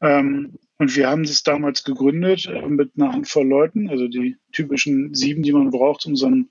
Ähm, 0.00 0.58
und 0.78 0.94
wir 0.94 1.08
haben 1.08 1.24
das 1.24 1.42
damals 1.42 1.84
gegründet 1.84 2.46
äh, 2.46 2.68
mit 2.68 2.92
einer 2.96 3.12
Handvoll 3.12 3.46
Leuten, 3.46 3.88
also 3.88 4.08
die 4.08 4.36
typischen 4.52 5.14
sieben, 5.14 5.42
die 5.42 5.52
man 5.52 5.70
braucht, 5.70 6.04
um 6.06 6.16
so 6.16 6.26
einen, 6.26 6.50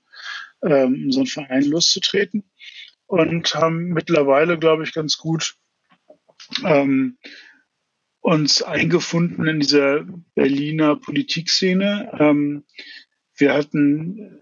ähm, 0.62 1.12
so 1.12 1.20
einen 1.20 1.28
Verein 1.28 1.64
loszutreten. 1.64 2.50
Und 3.06 3.54
haben 3.54 3.90
mittlerweile, 3.90 4.58
glaube 4.58 4.82
ich, 4.82 4.92
ganz 4.92 5.16
gut 5.16 5.54
ähm, 6.64 7.18
uns 8.26 8.60
eingefunden 8.60 9.46
in 9.46 9.60
dieser 9.60 10.04
Berliner 10.34 10.96
Politikszene. 10.96 12.10
Ähm, 12.18 12.64
wir 13.36 13.54
hatten 13.54 14.40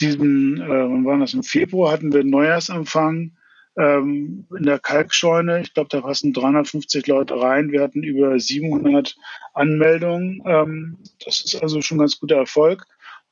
diesen, 0.00 0.60
äh, 0.60 0.68
wann 0.68 1.04
war 1.04 1.16
das, 1.16 1.32
im 1.32 1.44
Februar 1.44 1.92
hatten 1.92 2.12
wir 2.12 2.20
einen 2.20 2.30
Neujahrsempfang 2.30 3.36
ähm, 3.76 4.48
in 4.50 4.64
der 4.64 4.80
Kalkscheune. 4.80 5.60
Ich 5.60 5.74
glaube, 5.74 5.90
da 5.90 6.00
passen 6.00 6.32
350 6.32 7.06
Leute 7.06 7.40
rein. 7.40 7.70
Wir 7.70 7.82
hatten 7.82 8.02
über 8.02 8.36
700 8.36 9.16
Anmeldungen. 9.54 10.42
Ähm, 10.44 10.98
das 11.24 11.44
ist 11.44 11.62
also 11.62 11.80
schon 11.80 11.98
ein 11.98 12.00
ganz 12.00 12.18
guter 12.18 12.38
Erfolg. 12.38 12.84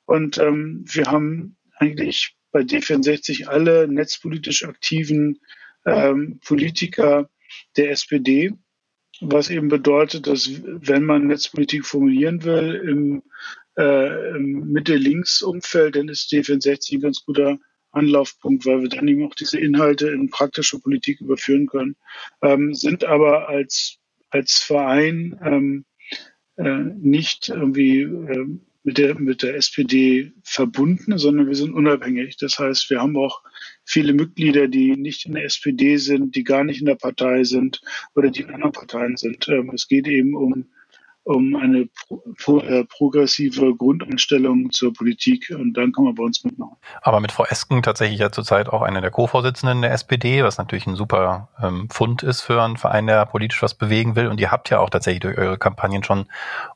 Und 0.05 0.39
ähm, 0.39 0.85
wir 0.87 1.07
haben 1.07 1.57
eigentlich 1.79 2.37
bei 2.53 2.61
D64 2.61 3.49
alle 3.49 3.89
netzpolitisch 3.89 4.63
aktiven 4.63 5.41
ähm, 5.85 6.39
Politiker 6.47 7.29
der 7.77 7.91
SPD 7.91 8.53
was 9.21 9.51
eben 9.51 9.69
bedeutet, 9.69 10.27
dass 10.27 10.51
wenn 10.65 11.05
man 11.05 11.27
Netzpolitik 11.27 11.87
formulieren 11.87 12.45
will 12.45 12.75
im, 12.75 13.23
äh, 13.77 14.37
im 14.37 14.73
Mitte-Links-Umfeld, 14.73 15.97
dann 15.97 16.09
ist 16.09 16.33
D64 16.33 16.95
ein 16.95 17.01
ganz 17.01 17.25
guter 17.25 17.59
Anlaufpunkt, 17.93 18.67
weil 18.67 18.83
wir 18.83 18.89
dann 18.89 19.09
eben 19.09 19.25
auch 19.27 19.35
diese 19.35 19.59
Inhalte 19.59 20.09
in 20.09 20.31
praktische 20.31 20.79
Politik 20.79 21.21
überführen 21.21 21.67
können, 21.67 21.97
ähm, 22.43 22.75
sind 22.75 23.05
aber 23.05 23.49
als, 23.49 23.99
als 24.31 24.59
Verein 24.59 25.39
ähm, 25.43 25.85
äh, 26.57 26.85
nicht 26.99 27.49
irgendwie 27.49 28.03
ähm, 28.03 28.67
mit 28.87 28.99
der, 28.99 29.19
mit 29.19 29.43
der 29.43 29.57
SPD 29.57 30.33
verbunden, 30.45 31.19
sondern 31.19 31.49
wir 31.49 31.57
sind 31.57 31.75
unabhängig. 31.75 32.37
Das 32.37 32.61
heißt, 32.61 32.89
wir 32.89 33.01
haben 33.01 33.17
auch 33.17 33.43
viele 33.85 34.13
Mitglieder, 34.13 34.69
die 34.69 34.93
nicht 34.97 35.27
in 35.27 35.35
der 35.35 35.45
SPD 35.45 35.97
sind, 35.97 36.37
die 36.37 36.45
gar 36.45 36.63
nicht 36.63 36.79
in 36.79 36.87
der 36.87 36.95
Partei 36.95 37.43
sind 37.43 37.81
oder 38.15 38.31
die 38.31 38.43
in 38.43 38.51
anderen 38.51 38.71
Parteien 38.71 39.17
sind. 39.17 39.49
Ähm, 39.49 39.73
es 39.75 39.89
geht 39.89 40.07
eben 40.07 40.37
um 40.37 40.67
um 41.27 41.57
eine 41.57 41.89
pro, 42.39 42.61
äh, 42.61 42.85
progressive 42.85 43.75
Grundeinstellung 43.75 44.71
zur 44.71 44.93
Politik 44.93 45.53
und 45.53 45.75
dann 45.75 45.91
kann 45.91 46.05
man 46.05 46.15
bei 46.15 46.23
uns 46.23 46.45
mitmachen. 46.45 46.77
Aber 47.03 47.19
mit 47.19 47.33
Frau 47.33 47.45
Esken 47.45 47.83
tatsächlich 47.83 48.21
ja 48.21 48.31
zurzeit 48.31 48.69
auch 48.69 48.83
eine 48.83 49.01
der 49.01 49.11
Co-Vorsitzenden 49.11 49.83
der 49.83 49.91
SPD, 49.91 50.45
was 50.45 50.57
natürlich 50.57 50.87
ein 50.87 50.95
super 50.95 51.49
ähm, 51.61 51.89
Fund 51.91 52.23
ist 52.23 52.43
für 52.43 52.63
einen 52.63 52.77
Verein, 52.77 53.09
der 53.09 53.27
politisch 53.27 53.61
was 53.61 53.75
bewegen 53.75 54.15
will. 54.15 54.29
Und 54.29 54.41
ihr 54.41 54.53
habt 54.53 54.71
ja 54.71 54.79
auch 54.79 54.89
tatsächlich 54.89 55.23
durch 55.23 55.37
eure 55.37 55.59
Kampagnen 55.59 56.05
schon 56.05 56.27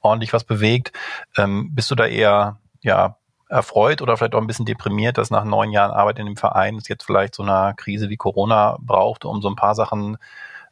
ordentlich 0.01 0.33
was 0.33 0.43
bewegt. 0.43 0.93
Ähm, 1.37 1.73
bist 1.73 1.89
du 1.93 1.95
da 1.95 2.07
eher 2.07 2.59
ja 2.83 3.19
erfreut 3.49 4.03
oder 4.03 4.17
vielleicht 4.17 4.35
auch 4.35 4.41
ein 4.41 4.49
bisschen 4.49 4.67
deprimiert, 4.67 5.17
dass 5.17 5.31
nach 5.31 5.45
neun 5.45 5.71
Jahren 5.71 5.93
Arbeit 5.93 6.19
in 6.19 6.27
dem 6.27 6.37
Verein 6.37 6.75
es 6.75 6.89
jetzt 6.89 7.05
vielleicht 7.05 7.37
so 7.37 7.45
eine 7.45 7.75
Krise 7.77 8.09
wie 8.09 8.17
Corona 8.17 8.79
braucht, 8.81 9.25
um 9.25 9.43
so 9.43 9.49
ein 9.49 9.57
paar 9.57 9.77
Sachen 9.77 10.19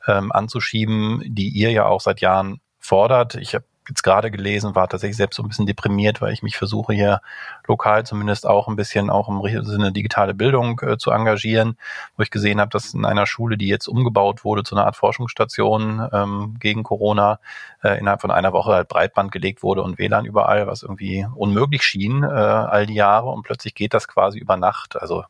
ähm, 0.08 0.32
anzuschieben, 0.32 1.22
die 1.26 1.50
ihr 1.50 1.70
ja 1.70 1.86
auch 1.86 2.00
seit 2.00 2.20
Jahren 2.20 2.60
fordert. 2.88 3.34
Ich 3.36 3.54
habe 3.54 3.64
jetzt 3.88 4.02
gerade 4.02 4.30
gelesen, 4.30 4.74
war 4.74 4.88
tatsächlich 4.88 5.16
selbst 5.16 5.36
so 5.36 5.42
ein 5.42 5.48
bisschen 5.48 5.66
deprimiert, 5.66 6.20
weil 6.20 6.32
ich 6.32 6.42
mich 6.42 6.56
versuche 6.56 6.92
hier 6.92 7.20
lokal 7.66 8.04
zumindest 8.04 8.46
auch 8.46 8.68
ein 8.68 8.76
bisschen 8.76 9.10
auch 9.10 9.28
im 9.28 9.64
Sinne 9.64 9.92
digitale 9.92 10.34
Bildung 10.34 10.80
äh, 10.80 10.98
zu 10.98 11.10
engagieren, 11.10 11.76
wo 12.16 12.22
ich 12.22 12.30
gesehen 12.30 12.60
habe, 12.60 12.70
dass 12.70 12.94
in 12.94 13.04
einer 13.04 13.26
Schule, 13.26 13.56
die 13.56 13.68
jetzt 13.68 13.88
umgebaut 13.88 14.44
wurde 14.44 14.64
zu 14.64 14.74
einer 14.74 14.86
Art 14.86 14.96
Forschungsstation 14.96 16.08
ähm, 16.12 16.56
gegen 16.60 16.82
Corona, 16.82 17.40
äh, 17.82 17.98
innerhalb 17.98 18.20
von 18.20 18.30
einer 18.30 18.52
Woche 18.52 18.72
halt 18.72 18.88
Breitband 18.88 19.32
gelegt 19.32 19.62
wurde 19.62 19.82
und 19.82 19.98
WLAN 19.98 20.24
überall, 20.24 20.66
was 20.66 20.82
irgendwie 20.82 21.26
unmöglich 21.34 21.82
schien 21.82 22.22
äh, 22.22 22.26
all 22.26 22.86
die 22.86 22.94
Jahre 22.94 23.28
und 23.30 23.42
plötzlich 23.42 23.74
geht 23.74 23.94
das 23.94 24.08
quasi 24.08 24.38
über 24.38 24.56
Nacht. 24.56 25.00
Also 25.00 25.24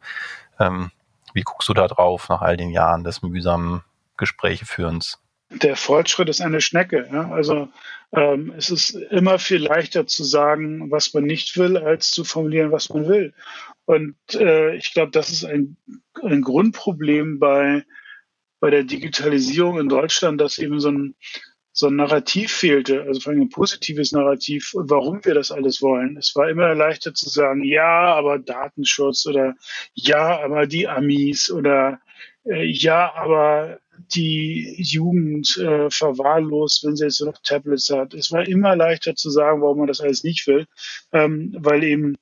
ähm, 0.59 0.91
wie 1.35 1.43
guckst 1.43 1.69
du 1.69 1.75
da 1.75 1.87
drauf 1.87 2.29
nach 2.29 2.41
all 2.41 2.57
den 2.57 2.71
Jahren 2.71 3.05
des 3.05 3.23
mühsamen 3.23 3.83
Gespräche 4.17 4.67
führens? 4.67 5.21
Der 5.51 5.77
Fortschritt 5.77 6.29
ist 6.29 6.41
eine 6.41 6.61
Schnecke. 6.61 7.09
Ja? 7.13 7.31
Also 7.31 7.69
ähm, 8.13 8.53
es 8.57 8.71
ist 8.71 8.91
immer 8.91 9.39
viel 9.39 9.63
leichter 9.63 10.07
zu 10.07 10.25
sagen, 10.25 10.91
was 10.91 11.13
man 11.15 11.25
nicht 11.25 11.57
will, 11.57 11.77
als 11.77 12.11
zu 12.11 12.25
formulieren, 12.25 12.73
was 12.73 12.89
man 12.91 13.09
will. 13.09 13.35
Und 13.85 14.17
äh, 14.35 14.75
ich 14.77 14.93
glaube, 14.93 15.11
das 15.13 15.31
ist 15.31 15.45
ein, 15.45 15.77
ein 16.23 16.43
Grundproblem 16.43 17.39
bei, 17.39 17.85
bei 18.61 18.71
der 18.71 18.85
Digitalisierung 18.85 19.81
in 19.81 19.89
Deutschland, 19.89 20.41
dass 20.41 20.59
eben 20.59 20.81
so 20.81 20.91
ein, 20.91 21.15
so 21.73 21.87
ein 21.87 21.97
Narrativ 21.97 22.53
fehlte, 22.53 23.03
also 23.03 23.21
vor 23.21 23.33
allem 23.33 23.43
ein 23.43 23.51
positives 23.51 24.13
Narrativ, 24.13 24.73
warum 24.75 25.25
wir 25.25 25.35
das 25.35 25.53
alles 25.53 25.81
wollen. 25.81 26.17
Es 26.17 26.35
war 26.35 26.51
immer 26.51 26.75
leichter 26.75 27.15
zu 27.15 27.29
sagen, 27.29 27.63
ja, 27.63 28.15
aber 28.15 28.39
Datenschutz 28.39 29.27
oder 29.27 29.55
ja, 29.95 30.41
aber 30.41 30.67
die 30.67 30.89
Amis 30.89 31.51
oder 31.51 32.01
äh, 32.45 32.65
ja, 32.65 33.15
aber 33.15 33.79
die 34.15 34.75
Jugend 34.79 35.57
äh, 35.59 35.91
verwahrlost, 35.91 36.85
wenn 36.85 36.97
sie 36.97 37.05
jetzt 37.05 37.21
noch 37.21 37.39
Tablets 37.43 37.91
hat. 37.91 38.15
Es 38.15 38.33
war 38.33 38.47
immer 38.47 38.77
leichter 38.77 39.15
zu 39.15 39.31
sagen, 39.31 39.61
warum 39.63 39.79
man 39.79 39.87
das 39.87 40.01
alles 40.01 40.25
nicht 40.25 40.47
will, 40.47 40.67
ähm, 41.13 41.55
weil 41.59 41.85
eben 41.85 42.17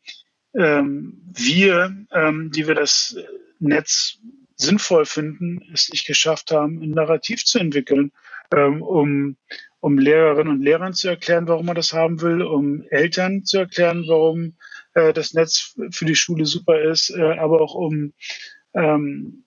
ähm, 0.54 1.22
wir, 1.34 1.94
ähm, 2.12 2.50
die 2.54 2.66
wir 2.66 2.74
das 2.74 3.16
Netz 3.58 4.18
sinnvoll 4.56 5.04
finden, 5.04 5.60
es 5.72 5.90
nicht 5.90 6.06
geschafft 6.06 6.50
haben, 6.50 6.82
ein 6.82 6.90
Narrativ 6.90 7.44
zu 7.44 7.58
entwickeln, 7.58 8.12
ähm, 8.54 8.82
um, 8.82 9.36
um 9.80 9.98
Lehrerinnen 9.98 10.52
und 10.52 10.62
Lehrern 10.62 10.94
zu 10.94 11.08
erklären, 11.08 11.46
warum 11.48 11.66
man 11.66 11.76
das 11.76 11.92
haben 11.92 12.20
will, 12.22 12.42
um 12.42 12.82
Eltern 12.90 13.44
zu 13.44 13.58
erklären, 13.58 14.04
warum 14.08 14.56
äh, 14.94 15.12
das 15.12 15.34
Netz 15.34 15.74
für 15.90 16.06
die 16.06 16.16
Schule 16.16 16.46
super 16.46 16.80
ist, 16.80 17.10
äh, 17.10 17.38
aber 17.38 17.60
auch 17.60 17.74
um 17.74 18.14
ähm, 18.74 19.45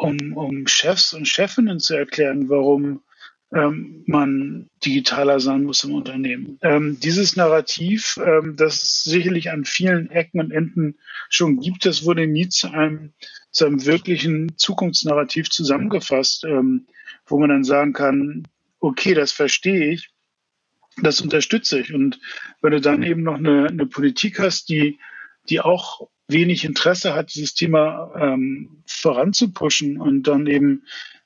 um, 0.00 0.32
um 0.34 0.66
Chefs 0.66 1.12
und 1.12 1.28
Chefinnen 1.28 1.78
zu 1.78 1.94
erklären, 1.94 2.48
warum 2.48 3.02
ähm, 3.52 4.02
man 4.06 4.70
digitaler 4.84 5.40
sein 5.40 5.64
muss 5.64 5.84
im 5.84 5.92
Unternehmen. 5.94 6.58
Ähm, 6.62 6.98
dieses 7.00 7.36
Narrativ, 7.36 8.18
ähm, 8.24 8.56
das 8.56 8.82
es 8.82 9.04
sicherlich 9.04 9.50
an 9.50 9.64
vielen 9.64 10.10
Ecken 10.10 10.40
und 10.40 10.52
Enden 10.52 10.98
schon 11.28 11.60
gibt, 11.60 11.84
das 11.84 12.04
wurde 12.04 12.26
nie 12.26 12.48
zu 12.48 12.72
einem, 12.72 13.12
zu 13.50 13.66
einem 13.66 13.84
wirklichen 13.84 14.56
Zukunftsnarrativ 14.56 15.50
zusammengefasst, 15.50 16.44
ähm, 16.44 16.86
wo 17.26 17.38
man 17.38 17.50
dann 17.50 17.64
sagen 17.64 17.92
kann, 17.92 18.48
okay, 18.78 19.12
das 19.12 19.32
verstehe 19.32 19.92
ich, 19.92 20.10
das 21.02 21.20
unterstütze 21.20 21.80
ich. 21.80 21.92
Und 21.92 22.18
wenn 22.62 22.72
du 22.72 22.80
dann 22.80 23.02
eben 23.02 23.22
noch 23.22 23.36
eine, 23.36 23.66
eine 23.66 23.86
Politik 23.86 24.38
hast, 24.38 24.70
die, 24.70 24.98
die 25.50 25.60
auch 25.60 26.08
wenig 26.32 26.64
Interesse 26.64 27.14
hat, 27.14 27.34
dieses 27.34 27.54
Thema 27.54 28.12
ähm, 28.18 28.82
voranzupushen 28.86 30.00
und 30.00 30.24
dann 30.24 30.46
eben 30.46 30.84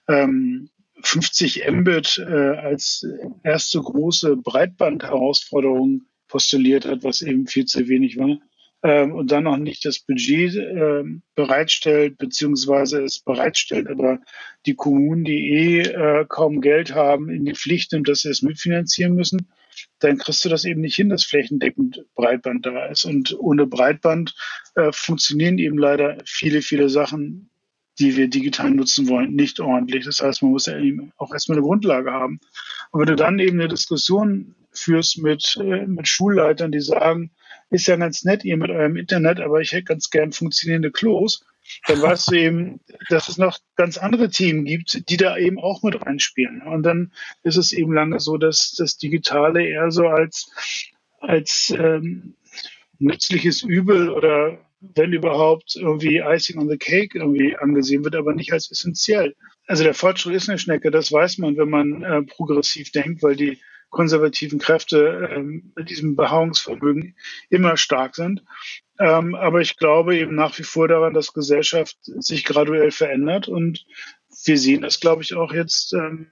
ähm, 0.08 0.68
50 1.02 1.64
Mbit 1.70 2.18
äh, 2.18 2.32
als 2.32 3.06
erste 3.42 3.80
große 3.80 4.36
Breitband-Herausforderung 4.36 6.02
postuliert 6.28 6.86
hat, 6.86 7.04
was 7.04 7.20
eben 7.20 7.46
viel 7.46 7.66
zu 7.66 7.88
wenig 7.88 8.16
war. 8.16 8.38
Ähm, 8.82 9.12
und 9.12 9.30
dann 9.30 9.44
noch 9.44 9.56
nicht 9.56 9.84
das 9.84 10.00
Budget 10.00 10.56
äh, 10.56 11.04
bereitstellt, 11.34 12.18
beziehungsweise 12.18 13.02
es 13.02 13.20
bereitstellt, 13.20 13.88
aber 13.88 14.20
die 14.66 14.74
Kommunen, 14.74 15.24
die 15.24 15.50
eh 15.50 15.80
äh, 15.80 16.26
kaum 16.28 16.60
Geld 16.60 16.94
haben, 16.94 17.30
in 17.30 17.44
die 17.44 17.54
Pflicht 17.54 17.92
nimmt, 17.92 18.08
dass 18.08 18.22
sie 18.22 18.30
es 18.30 18.42
mitfinanzieren 18.42 19.14
müssen 19.14 19.48
dann 20.04 20.18
kriegst 20.18 20.44
du 20.44 20.48
das 20.48 20.64
eben 20.64 20.80
nicht 20.80 20.96
hin, 20.96 21.08
dass 21.08 21.24
flächendeckend 21.24 22.04
Breitband 22.14 22.66
da 22.66 22.86
ist. 22.86 23.04
Und 23.04 23.36
ohne 23.38 23.66
Breitband 23.66 24.34
äh, 24.74 24.90
funktionieren 24.92 25.58
eben 25.58 25.78
leider 25.78 26.18
viele, 26.24 26.62
viele 26.62 26.88
Sachen, 26.88 27.50
die 27.98 28.16
wir 28.16 28.28
digital 28.28 28.70
nutzen 28.70 29.08
wollen, 29.08 29.34
nicht 29.34 29.60
ordentlich. 29.60 30.04
Das 30.04 30.20
heißt, 30.20 30.42
man 30.42 30.52
muss 30.52 30.66
ja 30.66 30.78
eben 30.78 31.12
auch 31.16 31.32
erstmal 31.32 31.58
eine 31.58 31.66
Grundlage 31.66 32.12
haben. 32.12 32.40
Und 32.90 33.00
wenn 33.00 33.08
du 33.08 33.16
dann 33.16 33.38
eben 33.38 33.58
eine 33.60 33.68
Diskussion 33.68 34.54
führst 34.72 35.18
mit, 35.18 35.56
äh, 35.60 35.86
mit 35.86 36.08
Schulleitern, 36.08 36.72
die 36.72 36.80
sagen, 36.80 37.30
ist 37.70 37.86
ja 37.86 37.96
ganz 37.96 38.24
nett, 38.24 38.44
ihr 38.44 38.56
mit 38.56 38.70
eurem 38.70 38.96
Internet, 38.96 39.40
aber 39.40 39.60
ich 39.60 39.72
hätte 39.72 39.84
ganz 39.84 40.10
gern 40.10 40.32
funktionierende 40.32 40.90
Klos, 40.90 41.44
dann 41.86 42.02
weißt 42.02 42.30
du 42.30 42.34
eben, 42.36 42.80
dass 43.08 43.28
es 43.28 43.38
noch 43.38 43.58
ganz 43.76 43.98
andere 43.98 44.28
Themen 44.30 44.64
gibt, 44.64 45.08
die 45.08 45.16
da 45.16 45.36
eben 45.36 45.58
auch 45.58 45.82
mit 45.82 46.00
reinspielen. 46.04 46.62
Und 46.62 46.82
dann 46.82 47.12
ist 47.42 47.56
es 47.56 47.72
eben 47.72 47.92
lange 47.92 48.20
so, 48.20 48.36
dass 48.36 48.74
das 48.76 48.96
Digitale 48.96 49.66
eher 49.66 49.90
so 49.90 50.06
als, 50.06 50.50
als 51.20 51.72
ähm, 51.76 52.34
nützliches 52.98 53.62
Übel 53.62 54.10
oder 54.10 54.58
wenn 54.94 55.12
überhaupt, 55.12 55.76
irgendwie 55.76 56.18
Icing 56.18 56.58
on 56.58 56.68
the 56.68 56.76
Cake 56.76 57.18
irgendwie 57.18 57.56
angesehen 57.56 58.04
wird, 58.04 58.16
aber 58.16 58.34
nicht 58.34 58.52
als 58.52 58.70
essentiell. 58.70 59.34
Also 59.66 59.82
der 59.82 59.94
Fortschritt 59.94 60.34
ist 60.34 60.48
eine 60.48 60.58
Schnecke, 60.58 60.90
das 60.90 61.10
weiß 61.10 61.38
man, 61.38 61.56
wenn 61.56 61.70
man 61.70 62.02
äh, 62.02 62.22
progressiv 62.22 62.92
denkt, 62.92 63.22
weil 63.22 63.36
die 63.36 63.58
konservativen 63.88 64.58
Kräfte 64.58 65.30
ähm, 65.32 65.72
mit 65.76 65.88
diesem 65.88 66.16
Behauungsvermögen 66.16 67.16
immer 67.48 67.76
stark 67.76 68.16
sind. 68.16 68.42
Ähm, 68.98 69.34
aber 69.34 69.60
ich 69.60 69.76
glaube 69.76 70.16
eben 70.16 70.34
nach 70.34 70.56
wie 70.58 70.62
vor 70.62 70.88
daran, 70.88 71.14
dass 71.14 71.32
Gesellschaft 71.32 71.96
sich 72.02 72.44
graduell 72.44 72.90
verändert 72.90 73.48
und 73.48 73.84
wir 74.44 74.58
sehen 74.58 74.82
das, 74.82 75.00
glaube 75.00 75.22
ich, 75.22 75.34
auch 75.34 75.52
jetzt 75.52 75.92
ähm, 75.94 76.28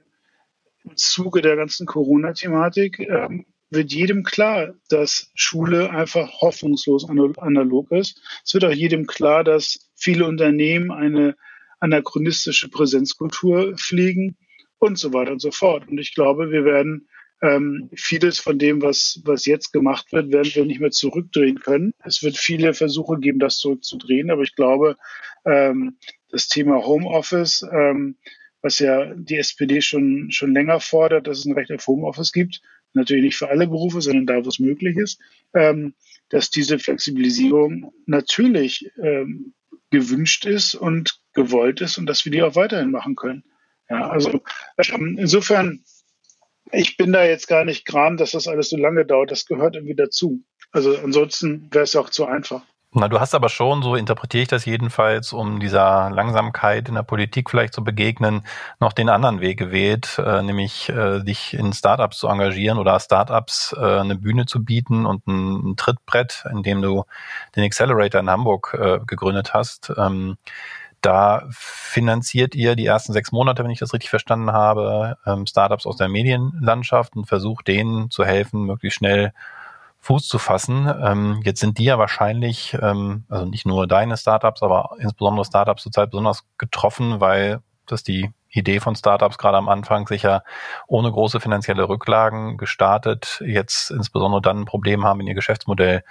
im 0.85 0.97
Zuge 0.97 1.43
der 1.43 1.57
ganzen 1.57 1.87
Corona-Thematik. 1.87 3.01
Ähm, 3.01 3.47
wird 3.71 3.91
jedem 3.91 4.23
klar, 4.23 4.75
dass 4.91 5.31
Schule 5.35 5.91
einfach 5.91 6.31
hoffnungslos 6.43 7.09
analog 7.09 7.91
ist. 7.91 8.21
Es 8.45 8.53
wird 8.53 8.67
auch 8.67 8.73
jedem 8.73 9.07
klar, 9.07 9.45
dass 9.45 9.91
viele 9.95 10.27
Unternehmen 10.27 10.91
eine 10.91 11.37
anachronistische 11.81 12.69
Präsenzkultur 12.69 13.75
pflegen 13.77 14.37
und 14.79 14.99
so 14.99 15.15
weiter 15.15 15.33
und 15.33 15.41
so 15.41 15.51
fort. 15.51 15.89
Und 15.89 15.99
ich 15.99 16.15
glaube, 16.15 16.51
wir 16.51 16.65
werden 16.65 17.09
ähm, 17.43 17.91
vieles 17.95 18.39
von 18.39 18.59
dem, 18.59 18.83
was, 18.83 19.21
was 19.25 19.47
jetzt 19.47 19.73
gemacht 19.73 20.13
wird, 20.13 20.33
werden 20.33 20.53
wir 20.55 20.65
nicht 20.65 20.81
mehr 20.81 20.93
zurückdrehen 20.93 21.59
können. 21.59 21.93
Es 22.05 22.23
wird 22.23 22.37
viele 22.37 22.73
Versuche 22.73 23.19
geben, 23.19 23.41
das 23.41 23.59
zurückzudrehen, 23.59 24.31
aber 24.31 24.43
ich 24.43 24.55
glaube, 24.55 24.97
ähm, 25.45 25.99
das 26.31 26.49
Thema 26.49 26.85
Homeoffice, 26.85 27.67
ähm, 27.71 28.17
was 28.63 28.79
ja 28.79 29.13
die 29.15 29.37
SPD 29.37 29.83
schon, 29.83 30.31
schon 30.31 30.55
länger 30.55 30.79
fordert, 30.79 31.27
dass 31.27 31.41
es 31.41 31.45
ein 31.45 31.55
Recht 31.55 31.73
auf 31.73 31.87
Homeoffice 31.87 32.33
gibt, 32.33 32.63
natürlich 32.95 33.25
nicht 33.25 33.37
für 33.37 33.49
alle 33.49 33.67
Berufe, 33.67 34.01
sondern 34.01 34.27
da, 34.27 34.45
wo 34.45 34.49
es 34.49 34.61
möglich 34.61 34.97
ist, 34.97 35.21
ähm, 35.53 35.95
dass 36.29 36.51
diese 36.51 36.79
Flexibilisierung 36.79 37.93
natürlich 38.07 38.91
ähm, 39.03 39.53
gewünscht 39.91 40.47
ist 40.47 40.75
und 40.75 41.21
gewollt 41.35 41.81
ist 41.81 41.99
und 41.99 42.07
dass 42.07 42.25
wir 42.25 42.33
die 42.33 42.43
auch 42.43 42.55
weiterhin 42.55 42.91
machen 42.91 43.17
können. 43.17 43.45
Ja, 43.91 44.09
also 44.09 44.43
ähm, 44.79 45.17
insofern, 45.19 45.85
ich 46.73 46.97
bin 46.97 47.13
da 47.13 47.25
jetzt 47.25 47.49
gar 47.49 47.65
nicht 47.65 47.85
gram, 47.85 48.17
dass 48.17 48.33
das 48.33 48.49
alles 48.49 48.71
so 48.71 48.77
lange 48.77 49.05
dauert. 49.05 49.31
Das 49.31 49.47
gehört 49.47 49.77
irgendwie 49.77 49.95
dazu. 49.95 50.43
Also 50.73 50.97
ansonsten 50.97 51.69
wäre 51.71 51.85
es 51.85 51.95
auch 51.95 52.11
zu 52.11 52.25
einfach. 52.25 52.63
Na, 52.95 53.09
du 53.09 53.21
hast 53.21 53.35
aber 53.35 53.49
schon, 53.49 53.83
so 53.83 53.97
interpretiere 53.97 54.43
ich 54.43 54.49
das 54.49 54.67
jedenfalls, 54.67 55.33
um 55.33 55.61
dieser 55.61 56.11
Langsamkeit 56.11 56.91
in 56.91 56.95
der 56.95 57.03
Politik 57.03 57.49
vielleicht 57.49 57.73
zu 57.73 57.83
begegnen, 57.83 58.43
noch 58.81 58.93
den 58.93 59.09
anderen 59.09 59.41
Weg 59.41 59.59
gewählt, 59.59 60.19
äh, 60.19 60.43
nämlich 60.43 60.91
äh, 60.91 61.21
dich 61.21 61.55
in 61.55 61.73
Startups 61.73 62.19
zu 62.19 62.29
engagieren 62.29 62.79
oder 62.79 63.01
Startups 63.01 63.75
äh, 63.79 64.01
eine 64.01 64.17
Bühne 64.17 64.45
zu 64.45 64.63
bieten 64.63 65.07
und 65.07 65.27
ein, 65.27 65.71
ein, 65.71 65.77
Trittbrett, 65.77 66.45
in 66.51 66.63
dem 66.63 66.83
du 66.83 67.05
den 67.57 67.65
Accelerator 67.65 68.21
in 68.21 68.29
Hamburg 68.29 68.77
äh, 68.79 68.99
gegründet 69.07 69.55
hast. 69.55 69.91
Ähm, 69.97 70.37
da 71.03 71.47
finanziert 71.51 72.55
ihr 72.55 72.77
die 72.77 72.87
ersten 72.87 73.13
sechs 73.13 73.33
Monate, 73.33 73.63
wenn 73.65 73.71
ich 73.71 73.81
das 73.81 73.93
richtig 73.93 74.11
verstanden 74.11 74.53
habe, 74.53 75.19
ähm, 75.27 75.47
Startups 75.47 75.85
aus 75.85 75.97
der 75.97 76.09
Medienlandschaft 76.09 77.17
und 77.17 77.27
versucht 77.27 77.69
denen 77.69 78.11
zu 78.11 78.25
helfen, 78.25 78.65
möglichst 78.65 78.99
schnell 78.99 79.33
Fuß 79.99 80.27
zu 80.27 80.39
fassen. 80.39 80.93
Ähm, 81.01 81.43
jetzt 81.45 81.61
sind 81.61 81.79
die 81.79 81.85
ja 81.85 81.99
wahrscheinlich, 81.99 82.77
ähm, 82.81 83.25
also 83.29 83.47
nicht 83.47 83.67
nur 83.67 83.87
deine 83.87 84.17
Startups, 84.17 84.63
aber 84.63 84.97
insbesondere 84.99 85.45
Startups 85.45 85.83
zurzeit 85.83 86.11
besonders 86.11 86.45
getroffen, 86.59 87.21
weil 87.21 87.61
das 87.87 88.03
die 88.03 88.33
Idee 88.49 88.81
von 88.81 88.97
Startups 88.97 89.39
gerade 89.39 89.59
am 89.59 89.69
Anfang 89.69 90.07
sicher 90.07 90.45
ohne 90.87 91.11
große 91.11 91.41
finanzielle 91.41 91.89
Rücklagen 91.89 92.59
gestartet, 92.59 93.43
jetzt 93.47 93.91
insbesondere 93.91 94.43
dann 94.43 94.61
ein 94.61 94.67
Problem 94.67 95.05
haben, 95.05 95.21
wenn 95.21 95.27
ihr 95.27 95.35
Geschäftsmodell 95.35 96.05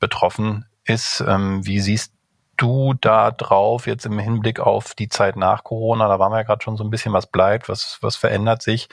betroffen 0.00 0.64
ist. 0.84 1.20
Wie 1.20 1.78
siehst 1.80 2.15
du 2.56 2.94
da 3.00 3.30
drauf 3.30 3.86
jetzt 3.86 4.06
im 4.06 4.18
Hinblick 4.18 4.60
auf 4.60 4.94
die 4.94 5.08
Zeit 5.08 5.36
nach 5.36 5.64
Corona? 5.64 6.08
Da 6.08 6.18
waren 6.18 6.32
wir 6.32 6.38
ja 6.38 6.42
gerade 6.42 6.62
schon 6.62 6.76
so 6.76 6.84
ein 6.84 6.90
bisschen, 6.90 7.12
was 7.12 7.26
bleibt, 7.26 7.68
was, 7.68 7.98
was 8.00 8.16
verändert 8.16 8.62
sich 8.62 8.88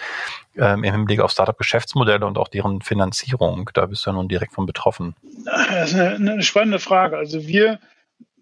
ähm, 0.56 0.84
im 0.84 0.94
Hinblick 0.94 1.20
auf 1.20 1.32
Startup-Geschäftsmodelle 1.32 2.26
und 2.26 2.38
auch 2.38 2.48
deren 2.48 2.82
Finanzierung? 2.82 3.70
Da 3.74 3.86
bist 3.86 4.06
du 4.06 4.10
ja 4.10 4.16
nun 4.16 4.28
direkt 4.28 4.54
von 4.54 4.66
betroffen. 4.66 5.16
Das 5.46 5.92
ist 5.92 6.00
eine, 6.00 6.16
eine 6.16 6.44
spannende 6.44 6.80
Frage. 6.80 7.18
Also 7.18 7.48
wir 7.48 7.80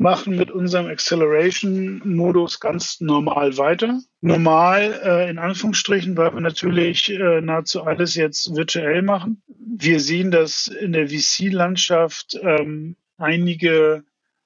machen 0.02 0.36
mit 0.36 0.50
unserem 0.50 0.88
Acceleration-Modus 0.88 2.60
ganz 2.60 3.02
normal 3.02 3.58
weiter. 3.58 4.00
Normal 4.22 5.00
äh, 5.04 5.30
in 5.30 5.38
Anführungsstrichen, 5.38 6.18
weil 6.18 6.34
wir 6.34 6.42
natürlich 6.42 7.12
äh, 7.12 7.42
nahezu 7.42 7.84
alles 7.84 8.16
jetzt 8.16 8.56
virtuell 8.56 9.04
machen. 9.04 9.44
Wir 9.48 10.00
sehen, 10.00 10.32
dass 10.32 10.68
in 10.68 10.94
der 10.94 11.08
VC-Landschaft 11.10 12.40
ähm, 12.42 12.96
einige 13.18 14.04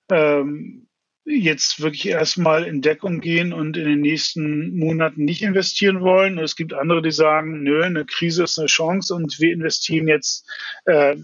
ähm, 0.09 0.87
jetzt 1.25 1.81
wirklich 1.81 2.07
erstmal 2.07 2.65
in 2.65 2.81
Deckung 2.81 3.19
gehen 3.19 3.51
und 3.51 3.77
in 3.77 3.85
den 3.85 4.01
nächsten 4.01 4.77
Monaten 4.77 5.25
nicht 5.25 5.41
investieren 5.41 6.01
wollen. 6.01 6.37
Es 6.37 6.55
gibt 6.55 6.73
andere, 6.73 7.01
die 7.01 7.11
sagen, 7.11 7.63
nö, 7.63 7.83
eine 7.83 8.05
Krise 8.05 8.43
ist 8.43 8.59
eine 8.59 8.67
Chance 8.67 9.13
und 9.15 9.39
wir 9.39 9.51
investieren 9.51 10.07
jetzt 10.07 10.47
äh, 10.85 11.15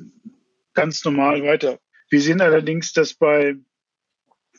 ganz 0.73 1.05
normal 1.05 1.43
weiter. 1.43 1.79
Wir 2.09 2.21
sehen 2.21 2.41
allerdings, 2.41 2.93
dass 2.93 3.13
bei 3.13 3.55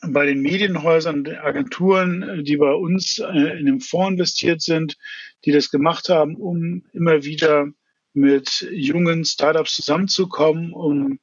bei 0.05 0.25
den 0.25 0.41
Medienhäusern, 0.41 1.25
Agenturen, 1.27 2.43
die 2.43 2.57
bei 2.57 2.73
uns 2.73 3.19
äh, 3.19 3.59
in 3.59 3.65
dem 3.65 3.79
Fonds 3.79 4.13
investiert 4.13 4.61
sind, 4.61 4.97
die 5.45 5.51
das 5.51 5.71
gemacht 5.71 6.09
haben, 6.09 6.35
um 6.35 6.83
immer 6.91 7.23
wieder 7.23 7.67
mit 8.13 8.67
jungen 8.71 9.25
Startups 9.25 9.75
zusammenzukommen, 9.75 10.73
um 10.73 11.19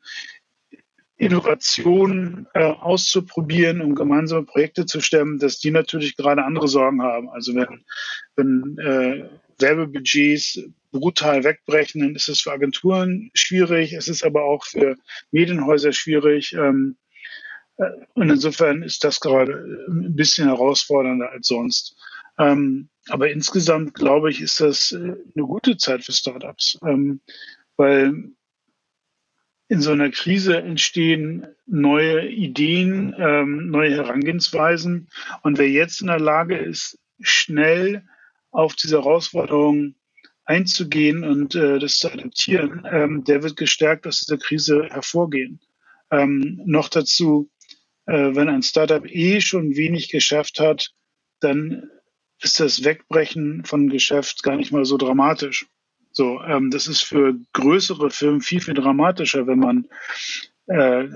Innovation 1.21 2.47
äh, 2.55 2.65
auszuprobieren, 2.65 3.83
um 3.83 3.95
gemeinsame 3.95 4.45
Projekte 4.47 4.87
zu 4.87 5.03
stemmen, 5.03 5.39
dass 5.39 5.59
die 5.59 5.71
natürlich 5.71 6.17
gerade 6.17 6.45
andere 6.45 6.67
Sorgen 6.67 7.03
haben. 7.03 7.29
Also 7.29 7.55
wenn, 7.55 7.85
wenn 8.37 8.79
äh, 8.79 9.29
Werbebudgets 9.59 10.61
brutal 10.93 11.45
wegbrechen, 11.45 12.01
dann 12.01 12.15
ist 12.15 12.29
es 12.31 12.41
für 12.41 12.53
Agenturen 12.53 13.31
schwierig, 13.35 13.93
es 13.93 14.09
ist 14.09 14.25
aber 14.25 14.45
auch 14.45 14.65
für 14.65 14.97
Medienhäuser 15.31 15.93
schwierig. 15.93 16.55
Ähm, 16.55 16.97
äh, 17.77 17.91
und 18.15 18.31
insofern 18.31 18.83
ist 18.83 19.05
das 19.05 19.21
gerade 19.21 19.87
ein 19.89 20.17
bisschen 20.17 20.47
herausfordernder 20.47 21.31
als 21.31 21.49
sonst. 21.49 21.97
Ähm, 22.39 22.89
aber 23.11 23.31
insgesamt 23.31 23.93
glaube 23.93 24.31
ich, 24.31 24.41
ist 24.41 24.61
das 24.61 24.93
äh, 24.93 24.97
eine 24.97 25.47
gute 25.47 25.77
Zeit 25.77 26.03
für 26.03 26.13
Startups, 26.13 26.79
ähm, 26.83 27.21
weil 27.77 28.33
in 29.71 29.81
so 29.81 29.93
einer 29.93 30.11
Krise 30.11 30.57
entstehen 30.57 31.47
neue 31.65 32.27
Ideen, 32.29 33.15
ähm, 33.17 33.71
neue 33.71 33.95
Herangehensweisen. 33.95 35.09
Und 35.43 35.59
wer 35.59 35.71
jetzt 35.71 36.01
in 36.01 36.09
der 36.09 36.19
Lage 36.19 36.57
ist, 36.57 36.99
schnell 37.21 38.03
auf 38.51 38.75
diese 38.75 38.97
Herausforderungen 38.97 39.95
einzugehen 40.45 41.23
und 41.23 41.55
äh, 41.55 41.79
das 41.79 41.99
zu 41.99 42.13
adaptieren, 42.13 42.85
ähm, 42.91 43.23
der 43.23 43.45
wird 43.45 43.57
gestärkt 43.57 44.09
aus 44.09 44.19
dieser 44.19 44.39
Krise 44.39 44.89
hervorgehen. 44.91 45.61
Ähm, 46.11 46.61
noch 46.65 46.89
dazu, 46.89 47.49
äh, 48.07 48.35
wenn 48.35 48.49
ein 48.49 48.65
Startup 48.65 49.07
eh 49.07 49.41
schon 49.41 49.77
wenig 49.77 50.09
geschafft 50.09 50.59
hat, 50.59 50.91
dann 51.39 51.89
ist 52.41 52.59
das 52.59 52.83
Wegbrechen 52.83 53.65
von 53.65 53.89
Geschäft 53.89 54.43
gar 54.43 54.57
nicht 54.57 54.73
mal 54.73 54.85
so 54.85 54.97
dramatisch. 54.97 55.67
So, 56.13 56.41
ähm, 56.43 56.71
das 56.71 56.87
ist 56.87 57.03
für 57.03 57.35
größere 57.53 58.11
Firmen 58.11 58.41
viel, 58.41 58.61
viel 58.61 58.75
dramatischer, 58.75 59.47
wenn 59.47 59.59
man, 59.59 59.87
äh, 60.67 61.09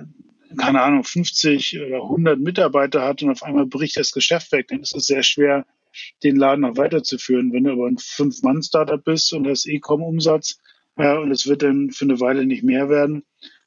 keine 0.57 0.83
Ahnung, 0.83 1.05
50 1.05 1.81
oder 1.81 2.03
100 2.03 2.39
Mitarbeiter 2.39 3.03
hat 3.03 3.23
und 3.23 3.31
auf 3.31 3.43
einmal 3.43 3.67
bricht 3.67 3.97
das 3.97 4.13
Geschäft 4.13 4.53
weg. 4.53 4.69
Dann 4.69 4.81
ist 4.81 4.95
es 4.95 5.07
sehr 5.07 5.23
schwer, 5.23 5.67
den 6.23 6.37
Laden 6.37 6.61
noch 6.61 6.77
weiterzuführen. 6.77 7.53
Wenn 7.53 7.65
du 7.65 7.73
aber 7.73 7.87
ein 7.87 7.99
Fünf-Mann-Startup 7.99 9.03
bist 9.03 9.33
und 9.33 9.49
hast 9.49 9.67
E-Com-Umsatz 9.67 10.61
ja, 10.97 11.19
und 11.19 11.33
es 11.33 11.47
wird 11.47 11.63
dann 11.63 11.91
für 11.91 12.05
eine 12.05 12.21
Weile 12.21 12.47
nicht 12.47 12.63
mehr 12.63 12.89
werden, 12.89 13.25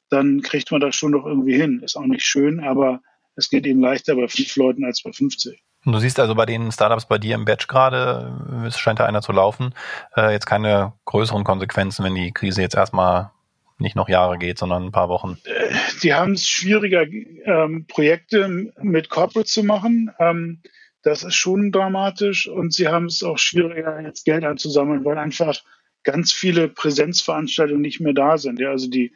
dann 0.08 0.40
kriegt 0.40 0.70
man 0.70 0.80
das 0.80 0.96
schon 0.96 1.12
noch 1.12 1.26
irgendwie 1.26 1.56
hin. 1.56 1.82
Ist 1.82 1.96
auch 1.96 2.06
nicht 2.06 2.24
schön, 2.24 2.60
aber 2.60 3.02
es 3.36 3.50
geht 3.50 3.66
eben 3.66 3.80
leichter 3.80 4.16
bei 4.16 4.28
fünf 4.28 4.56
Leuten 4.56 4.84
als 4.84 5.02
bei 5.02 5.12
50. 5.12 5.62
Und 5.88 5.94
du 5.94 6.00
siehst 6.00 6.20
also 6.20 6.34
bei 6.34 6.44
den 6.44 6.70
Startups 6.70 7.06
bei 7.06 7.16
dir 7.16 7.34
im 7.34 7.46
Batch 7.46 7.66
gerade, 7.66 8.30
es 8.66 8.78
scheint 8.78 9.00
da 9.00 9.06
einer 9.06 9.22
zu 9.22 9.32
laufen, 9.32 9.72
äh, 10.14 10.32
jetzt 10.32 10.44
keine 10.44 10.92
größeren 11.06 11.44
Konsequenzen, 11.44 12.04
wenn 12.04 12.14
die 12.14 12.30
Krise 12.30 12.60
jetzt 12.60 12.76
erstmal 12.76 13.30
nicht 13.78 13.96
noch 13.96 14.10
Jahre 14.10 14.36
geht, 14.36 14.58
sondern 14.58 14.84
ein 14.84 14.92
paar 14.92 15.08
Wochen. 15.08 15.38
Äh, 15.44 15.70
die 16.02 16.12
haben 16.12 16.32
es 16.32 16.46
schwieriger, 16.46 17.06
ähm, 17.06 17.86
Projekte 17.88 18.70
mit 18.82 19.08
Corporate 19.08 19.48
zu 19.48 19.64
machen. 19.64 20.10
Ähm, 20.18 20.60
das 21.00 21.22
ist 21.22 21.36
schon 21.36 21.72
dramatisch 21.72 22.46
und 22.48 22.74
sie 22.74 22.88
haben 22.88 23.06
es 23.06 23.22
auch 23.22 23.38
schwieriger, 23.38 23.98
jetzt 24.02 24.26
Geld 24.26 24.44
anzusammeln, 24.44 25.06
weil 25.06 25.16
einfach 25.16 25.58
ganz 26.04 26.34
viele 26.34 26.68
Präsenzveranstaltungen 26.68 27.80
nicht 27.80 28.00
mehr 28.00 28.12
da 28.12 28.36
sind. 28.36 28.60
Ja, 28.60 28.72
also 28.72 28.90
die, 28.90 29.14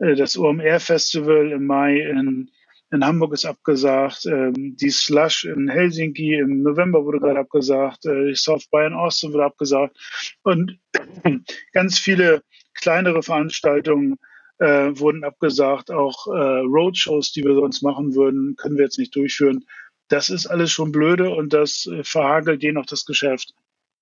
äh, 0.00 0.16
das 0.16 0.36
OMR 0.36 0.80
Festival 0.80 1.50
im 1.52 1.64
Mai 1.64 1.98
in 1.98 2.50
in 2.92 3.04
Hamburg 3.04 3.32
ist 3.34 3.44
abgesagt, 3.44 4.26
ähm, 4.26 4.76
die 4.76 4.90
Slush 4.90 5.44
in 5.44 5.68
Helsinki 5.68 6.34
im 6.34 6.62
November 6.62 7.04
wurde 7.04 7.20
gerade 7.20 7.40
abgesagt, 7.40 8.04
äh, 8.06 8.34
South 8.34 8.66
by 8.70 8.86
in 8.86 8.94
Austin 8.94 9.32
wurde 9.32 9.44
abgesagt 9.44 9.96
und 10.42 10.78
ganz 11.72 11.98
viele 11.98 12.42
kleinere 12.74 13.22
Veranstaltungen 13.22 14.16
äh, 14.58 14.90
wurden 14.98 15.24
abgesagt. 15.24 15.90
Auch 15.90 16.26
äh, 16.26 16.60
Roadshows, 16.60 17.32
die 17.32 17.44
wir 17.44 17.54
sonst 17.54 17.82
machen 17.82 18.14
würden, 18.14 18.56
können 18.56 18.76
wir 18.76 18.84
jetzt 18.84 18.98
nicht 18.98 19.14
durchführen. 19.14 19.64
Das 20.08 20.28
ist 20.28 20.46
alles 20.46 20.72
schon 20.72 20.92
blöde 20.92 21.30
und 21.30 21.52
das 21.52 21.86
äh, 21.86 22.02
verhagelt 22.02 22.62
je 22.62 22.72
noch 22.72 22.86
das 22.86 23.04
Geschäft. 23.04 23.54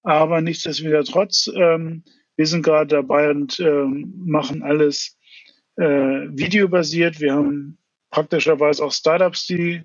Aber 0.03 0.40
nichtsdestotrotz, 0.40 1.51
ähm, 1.55 2.05
wir 2.37 2.46
sind 2.46 2.62
gerade 2.62 2.96
dabei 2.96 3.31
und 3.31 3.61
ähm, 3.61 4.14
machen 4.24 4.62
alles 4.62 5.18
äh, 5.77 5.85
videobasiert. 5.85 7.20
Wir 7.20 7.35
haben 7.35 7.79
praktischerweise 8.11 8.85
auch 8.85 8.92
Startups, 8.92 9.47
die 9.47 9.83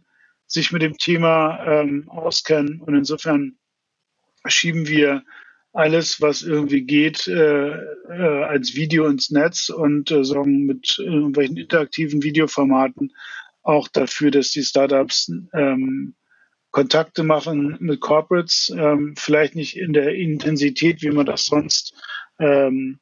sich 0.47 0.71
mit 0.71 0.81
dem 0.81 0.97
Thema 0.97 1.63
ähm, 1.65 2.09
auskennen. 2.09 2.81
Und 2.81 2.95
insofern 2.95 3.57
schieben 4.45 4.87
wir 4.87 5.23
alles, 5.73 6.21
was 6.21 6.43
irgendwie 6.43 6.83
geht, 6.83 7.27
äh, 7.27 7.69
äh, 7.69 8.43
als 8.43 8.75
Video 8.75 9.07
ins 9.07 9.31
Netz 9.31 9.69
und 9.69 10.11
äh, 10.11 10.23
sorgen 10.23 10.65
mit 10.65 10.99
irgendwelchen 10.99 11.57
interaktiven 11.57 12.21
Videoformaten 12.21 13.11
auch 13.63 13.87
dafür, 13.87 14.29
dass 14.29 14.51
die 14.51 14.63
Startups 14.63 15.31
ähm, 15.53 16.15
Kontakte 16.69 17.23
machen 17.23 17.77
mit 17.79 18.01
Corporates, 18.01 18.73
ähm, 18.75 19.15
vielleicht 19.17 19.55
nicht 19.55 19.77
in 19.77 19.93
der 19.93 20.13
Intensität, 20.15 21.01
wie 21.01 21.11
man 21.11 21.25
das 21.25 21.45
sonst 21.45 21.95
ähm, 22.39 22.99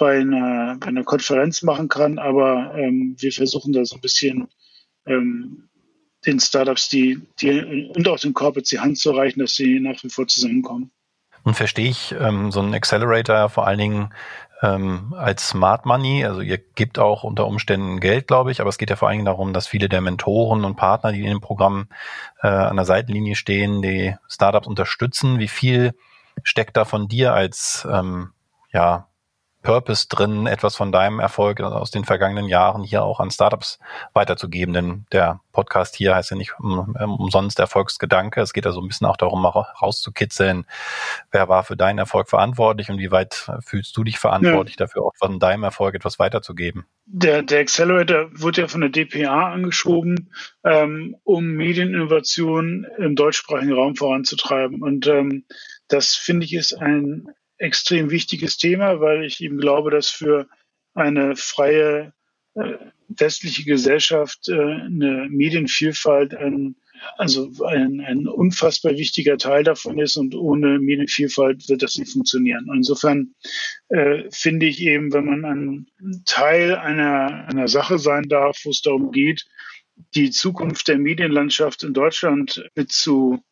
bei, 0.00 0.20
einer, 0.20 0.78
bei 0.80 0.86
einer 0.86 1.04
Konferenz 1.04 1.62
machen 1.62 1.88
kann, 1.88 2.18
aber 2.18 2.74
ähm, 2.74 3.14
wir 3.18 3.32
versuchen 3.32 3.74
da 3.74 3.84
so 3.84 3.96
ein 3.96 4.00
bisschen 4.00 4.48
ähm, 5.06 5.68
den 6.24 6.40
Startups 6.40 6.88
die, 6.88 7.20
die 7.40 7.90
und 7.94 8.08
auch 8.08 8.18
den 8.18 8.32
Corporates 8.32 8.70
die 8.70 8.80
Hand 8.80 8.98
zu 8.98 9.10
reichen, 9.10 9.40
dass 9.40 9.52
sie 9.52 9.78
nach 9.78 10.02
wie 10.02 10.08
vor 10.08 10.26
zusammenkommen. 10.26 10.90
Nun 11.44 11.54
verstehe 11.54 11.90
ich 11.90 12.14
ähm, 12.18 12.50
so 12.50 12.60
einen 12.60 12.74
Accelerator 12.74 13.50
vor 13.50 13.66
allen 13.66 13.78
Dingen 13.78 14.14
ähm, 14.62 15.14
als 15.16 15.48
Smart 15.48 15.84
Money. 15.84 16.24
Also 16.24 16.40
ihr 16.40 16.56
gebt 16.58 16.98
auch 16.98 17.22
unter 17.22 17.46
Umständen 17.46 18.00
Geld, 18.00 18.26
glaube 18.26 18.52
ich, 18.52 18.62
aber 18.62 18.70
es 18.70 18.78
geht 18.78 18.88
ja 18.88 18.96
vor 18.96 19.08
allen 19.08 19.18
Dingen 19.18 19.26
darum, 19.26 19.52
dass 19.52 19.66
viele 19.66 19.90
der 19.90 20.00
Mentoren 20.00 20.64
und 20.64 20.76
Partner, 20.76 21.12
die 21.12 21.20
in 21.20 21.28
dem 21.28 21.40
Programm 21.42 21.88
äh, 22.42 22.48
an 22.48 22.76
der 22.76 22.86
Seitenlinie 22.86 23.36
stehen, 23.36 23.82
die 23.82 24.16
Startups 24.28 24.66
unterstützen. 24.66 25.38
Wie 25.38 25.48
viel 25.48 25.94
steckt 26.42 26.78
da 26.78 26.86
von 26.86 27.06
dir 27.06 27.34
als 27.34 27.86
ähm, 27.90 28.30
ja, 28.72 29.09
Purpose 29.62 30.08
drin, 30.08 30.46
etwas 30.46 30.74
von 30.74 30.90
deinem 30.90 31.20
Erfolg 31.20 31.60
aus 31.60 31.90
den 31.90 32.04
vergangenen 32.04 32.46
Jahren 32.46 32.82
hier 32.82 33.02
auch 33.02 33.20
an 33.20 33.30
Startups 33.30 33.78
weiterzugeben. 34.14 34.72
Denn 34.72 35.06
der 35.12 35.40
Podcast 35.52 35.96
hier 35.96 36.14
heißt 36.14 36.30
ja 36.30 36.36
nicht 36.36 36.58
um, 36.58 36.96
umsonst 36.96 37.58
Erfolgsgedanke. 37.58 38.40
Es 38.40 38.52
geht 38.52 38.64
ja 38.64 38.72
so 38.72 38.80
ein 38.80 38.88
bisschen 38.88 39.06
auch 39.06 39.18
darum, 39.18 39.44
rauszukitzeln, 39.44 40.64
wer 41.30 41.48
war 41.48 41.62
für 41.64 41.76
deinen 41.76 41.98
Erfolg 41.98 42.30
verantwortlich 42.30 42.90
und 42.90 42.98
wie 42.98 43.10
weit 43.10 43.50
fühlst 43.64 43.96
du 43.96 44.04
dich 44.04 44.18
verantwortlich 44.18 44.76
ja. 44.76 44.86
dafür, 44.86 45.02
auch 45.02 45.16
von 45.16 45.38
deinem 45.38 45.64
Erfolg 45.64 45.94
etwas 45.94 46.18
weiterzugeben. 46.18 46.86
Der, 47.04 47.42
der 47.42 47.60
Accelerator 47.60 48.30
wurde 48.32 48.62
ja 48.62 48.68
von 48.68 48.80
der 48.80 48.90
DPA 48.90 49.52
angeschoben, 49.52 50.32
ähm, 50.64 51.16
um 51.24 51.44
Medieninnovation 51.44 52.86
im 52.98 53.16
deutschsprachigen 53.16 53.72
Raum 53.72 53.96
voranzutreiben. 53.96 54.82
Und 54.82 55.06
ähm, 55.06 55.44
das 55.88 56.14
finde 56.14 56.46
ich 56.46 56.54
ist 56.54 56.74
ein 56.74 57.28
extrem 57.60 58.10
wichtiges 58.10 58.56
Thema, 58.56 59.00
weil 59.00 59.24
ich 59.24 59.40
eben 59.40 59.58
glaube, 59.58 59.90
dass 59.90 60.08
für 60.08 60.48
eine 60.94 61.36
freie 61.36 62.12
äh, 62.54 62.74
westliche 63.08 63.64
Gesellschaft 63.64 64.48
äh, 64.48 64.54
eine 64.54 65.28
Medienvielfalt 65.30 66.34
ein, 66.34 66.76
also 67.16 67.50
ein, 67.66 68.00
ein 68.00 68.26
unfassbar 68.26 68.92
wichtiger 68.92 69.36
Teil 69.36 69.62
davon 69.62 69.98
ist 69.98 70.16
und 70.16 70.34
ohne 70.34 70.78
Medienvielfalt 70.78 71.68
wird 71.68 71.82
das 71.82 71.96
nicht 71.96 72.12
funktionieren. 72.12 72.66
Insofern 72.74 73.34
äh, 73.88 74.24
finde 74.30 74.66
ich 74.66 74.80
eben, 74.80 75.12
wenn 75.12 75.26
man 75.26 75.44
ein 75.44 76.22
Teil 76.24 76.74
einer, 76.76 77.46
einer 77.48 77.68
Sache 77.68 77.98
sein 77.98 78.28
darf, 78.28 78.58
wo 78.64 78.70
es 78.70 78.80
darum 78.82 79.12
geht, 79.12 79.46
die 80.14 80.30
Zukunft 80.30 80.88
der 80.88 80.98
Medienlandschaft 80.98 81.82
in 81.82 81.92
Deutschland 81.92 82.64
mit 82.74 82.90
zu 82.90 83.42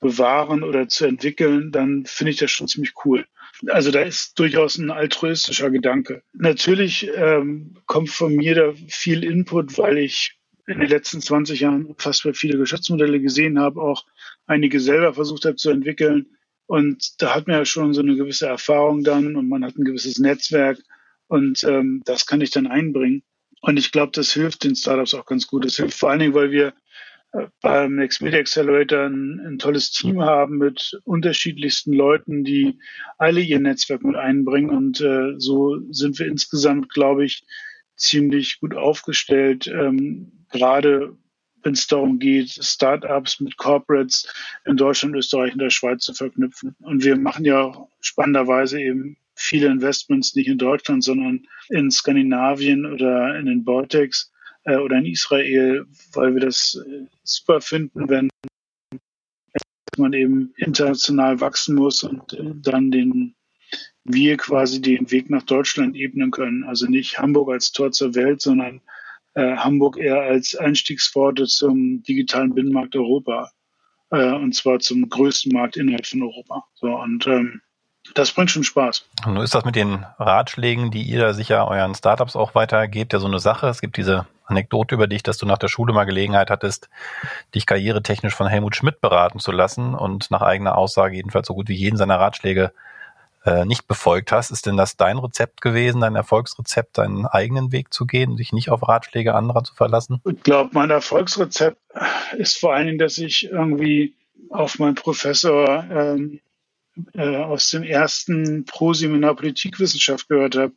bewahren 0.00 0.64
oder 0.64 0.88
zu 0.88 1.06
entwickeln, 1.06 1.70
dann 1.70 2.04
finde 2.06 2.32
ich 2.32 2.38
das 2.38 2.50
schon 2.50 2.66
ziemlich 2.66 2.92
cool. 3.04 3.24
Also 3.68 3.90
da 3.90 4.00
ist 4.00 4.38
durchaus 4.38 4.78
ein 4.78 4.90
altruistischer 4.90 5.70
Gedanke. 5.70 6.22
Natürlich 6.32 7.08
ähm, 7.14 7.76
kommt 7.86 8.10
von 8.10 8.34
mir 8.34 8.54
da 8.54 8.72
viel 8.88 9.22
Input, 9.24 9.78
weil 9.78 9.98
ich 9.98 10.38
in 10.66 10.80
den 10.80 10.88
letzten 10.88 11.20
20 11.20 11.60
Jahren 11.60 11.94
fast 11.98 12.26
viele 12.34 12.58
Geschäftsmodelle 12.58 13.20
gesehen 13.20 13.58
habe, 13.58 13.80
auch 13.80 14.04
einige 14.46 14.80
selber 14.80 15.14
versucht 15.14 15.44
habe 15.44 15.56
zu 15.56 15.70
entwickeln. 15.70 16.26
Und 16.66 17.20
da 17.20 17.34
hat 17.34 17.46
man 17.46 17.56
ja 17.56 17.64
schon 17.64 17.92
so 17.94 18.00
eine 18.00 18.16
gewisse 18.16 18.46
Erfahrung 18.46 19.04
dann 19.04 19.36
und 19.36 19.48
man 19.48 19.64
hat 19.64 19.76
ein 19.76 19.84
gewisses 19.84 20.18
Netzwerk 20.18 20.78
und 21.26 21.64
ähm, 21.64 22.02
das 22.04 22.26
kann 22.26 22.40
ich 22.40 22.50
dann 22.50 22.66
einbringen. 22.66 23.22
Und 23.60 23.78
ich 23.78 23.92
glaube, 23.92 24.12
das 24.12 24.32
hilft 24.32 24.64
den 24.64 24.74
Startups 24.74 25.14
auch 25.14 25.26
ganz 25.26 25.46
gut. 25.46 25.64
Das 25.64 25.76
hilft 25.76 25.98
vor 25.98 26.10
allen 26.10 26.20
Dingen, 26.20 26.34
weil 26.34 26.50
wir 26.50 26.74
beim 27.60 27.94
Next 27.96 28.20
Media 28.20 28.40
Accelerator 28.40 29.06
ein, 29.06 29.40
ein, 29.46 29.58
tolles 29.58 29.90
Team 29.90 30.22
haben 30.22 30.58
mit 30.58 31.00
unterschiedlichsten 31.04 31.92
Leuten, 31.92 32.44
die 32.44 32.78
alle 33.18 33.40
ihr 33.40 33.58
Netzwerk 33.58 34.02
mit 34.02 34.16
einbringen. 34.16 34.70
Und 34.70 35.00
äh, 35.00 35.34
so 35.38 35.78
sind 35.90 36.18
wir 36.18 36.26
insgesamt, 36.26 36.90
glaube 36.90 37.24
ich, 37.24 37.44
ziemlich 37.96 38.60
gut 38.60 38.74
aufgestellt, 38.74 39.66
ähm, 39.66 40.46
gerade 40.50 41.16
wenn 41.62 41.74
es 41.74 41.86
darum 41.86 42.18
geht, 42.18 42.50
Startups 42.50 43.40
mit 43.40 43.56
Corporates 43.56 44.32
in 44.64 44.76
Deutschland, 44.76 45.14
Österreich 45.14 45.52
und 45.52 45.60
der 45.60 45.70
Schweiz 45.70 46.02
zu 46.02 46.12
verknüpfen. 46.12 46.74
Und 46.80 47.04
wir 47.04 47.16
machen 47.16 47.44
ja 47.44 47.86
spannenderweise 48.00 48.80
eben 48.80 49.16
viele 49.34 49.68
Investments 49.68 50.34
nicht 50.34 50.48
in 50.48 50.58
Deutschland, 50.58 51.04
sondern 51.04 51.46
in 51.68 51.90
Skandinavien 51.92 52.84
oder 52.84 53.38
in 53.38 53.46
den 53.46 53.64
Baltics 53.64 54.31
äh, 54.64 54.76
oder 54.76 54.98
in 54.98 55.06
Israel, 55.06 55.86
weil 56.12 56.34
wir 56.34 56.40
das 56.40 56.80
äh, 56.86 57.06
super 57.22 57.60
finden, 57.60 58.08
wenn 58.08 58.28
man 59.98 60.12
eben 60.12 60.52
international 60.56 61.40
wachsen 61.40 61.74
muss 61.74 62.02
und 62.02 62.32
äh, 62.32 62.52
dann 62.54 62.90
den 62.90 63.34
wir 64.04 64.36
quasi 64.36 64.80
den 64.80 65.10
Weg 65.10 65.30
nach 65.30 65.44
Deutschland 65.44 65.96
ebnen 65.96 66.30
können. 66.30 66.64
Also 66.64 66.86
nicht 66.86 67.18
Hamburg 67.18 67.50
als 67.50 67.72
Tor 67.72 67.92
zur 67.92 68.14
Welt, 68.14 68.40
sondern 68.40 68.80
äh, 69.34 69.56
Hamburg 69.56 69.98
eher 69.98 70.20
als 70.20 70.54
Einstiegspforte 70.54 71.46
zum 71.46 72.02
digitalen 72.02 72.54
Binnenmarkt 72.54 72.96
Europa. 72.96 73.50
Äh, 74.10 74.32
und 74.32 74.54
zwar 74.54 74.80
zum 74.80 75.08
größten 75.08 75.52
Markt 75.52 75.76
innerhalb 75.76 76.06
von 76.06 76.22
Europa. 76.22 76.64
So, 76.74 76.88
und 76.88 77.26
ähm, 77.26 77.62
das 78.14 78.32
bringt 78.32 78.50
schon 78.50 78.64
Spaß. 78.64 79.06
Und 79.26 79.34
nun 79.34 79.44
ist 79.44 79.54
das 79.54 79.64
mit 79.64 79.76
den 79.76 80.04
Ratschlägen, 80.18 80.90
die 80.90 81.02
ihr 81.02 81.20
da 81.20 81.32
sicher 81.32 81.68
euren 81.68 81.94
Startups 81.94 82.36
auch 82.36 82.54
weitergebt, 82.54 83.12
ja 83.12 83.18
so 83.18 83.26
eine 83.26 83.38
Sache. 83.38 83.68
Es 83.68 83.80
gibt 83.80 83.96
diese 83.96 84.26
Anekdote 84.44 84.94
über 84.94 85.06
dich, 85.06 85.22
dass 85.22 85.38
du 85.38 85.46
nach 85.46 85.58
der 85.58 85.68
Schule 85.68 85.92
mal 85.92 86.04
Gelegenheit 86.04 86.50
hattest, 86.50 86.88
dich 87.54 87.64
karrieretechnisch 87.64 88.34
von 88.34 88.46
Helmut 88.46 88.76
Schmidt 88.76 89.00
beraten 89.00 89.38
zu 89.38 89.52
lassen 89.52 89.94
und 89.94 90.30
nach 90.30 90.42
eigener 90.42 90.76
Aussage 90.76 91.16
jedenfalls 91.16 91.46
so 91.46 91.54
gut 91.54 91.68
wie 91.68 91.76
jeden 91.76 91.96
seiner 91.96 92.18
Ratschläge 92.18 92.72
äh, 93.44 93.64
nicht 93.64 93.86
befolgt 93.86 94.32
hast. 94.32 94.50
Ist 94.50 94.66
denn 94.66 94.76
das 94.76 94.96
dein 94.96 95.18
Rezept 95.18 95.62
gewesen, 95.62 96.00
dein 96.00 96.16
Erfolgsrezept, 96.16 96.98
deinen 96.98 97.26
eigenen 97.26 97.72
Weg 97.72 97.94
zu 97.94 98.04
gehen, 98.04 98.36
sich 98.36 98.52
nicht 98.52 98.70
auf 98.70 98.86
Ratschläge 98.86 99.34
anderer 99.34 99.64
zu 99.64 99.74
verlassen? 99.74 100.20
Ich 100.24 100.42
glaube, 100.42 100.70
mein 100.72 100.90
Erfolgsrezept 100.90 101.78
ist 102.36 102.58
vor 102.58 102.74
allen 102.74 102.86
Dingen, 102.86 102.98
dass 102.98 103.18
ich 103.18 103.50
irgendwie 103.50 104.14
auf 104.50 104.78
meinen 104.78 104.96
Professor 104.96 105.84
ähm, 105.90 106.40
äh, 107.14 107.36
aus 107.36 107.70
dem 107.70 107.82
ersten 107.82 108.64
Pro-Seminar 108.64 109.36
Politikwissenschaft 109.36 110.28
gehört 110.28 110.56
habe, 110.56 110.74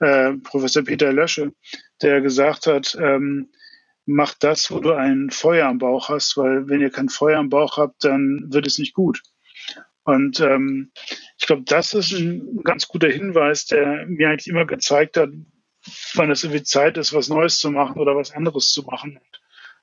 äh, 0.00 0.32
Professor 0.42 0.82
Peter 0.82 1.12
Lösche, 1.12 1.52
der 2.02 2.20
gesagt 2.20 2.66
hat, 2.66 2.96
ähm, 3.00 3.50
mach 4.06 4.34
das, 4.34 4.70
wo 4.70 4.80
du 4.80 4.92
ein 4.92 5.30
Feuer 5.30 5.68
am 5.68 5.78
Bauch 5.78 6.08
hast, 6.08 6.36
weil 6.36 6.68
wenn 6.68 6.80
ihr 6.80 6.90
kein 6.90 7.08
Feuer 7.08 7.38
am 7.38 7.48
Bauch 7.48 7.78
habt, 7.78 8.04
dann 8.04 8.46
wird 8.48 8.66
es 8.66 8.78
nicht 8.78 8.94
gut. 8.94 9.22
Und 10.02 10.40
ähm, 10.40 10.92
ich 11.38 11.46
glaube, 11.46 11.62
das 11.64 11.94
ist 11.94 12.12
ein 12.12 12.62
ganz 12.62 12.86
guter 12.88 13.08
Hinweis, 13.08 13.64
der 13.66 14.04
mir 14.06 14.28
eigentlich 14.28 14.48
immer 14.48 14.66
gezeigt 14.66 15.16
hat, 15.16 15.30
wann 16.14 16.30
es 16.30 16.44
irgendwie 16.44 16.62
Zeit 16.62 16.98
ist, 16.98 17.14
was 17.14 17.28
Neues 17.28 17.58
zu 17.58 17.70
machen 17.70 17.98
oder 17.98 18.14
was 18.14 18.32
anderes 18.32 18.70
zu 18.70 18.82
machen. 18.82 19.18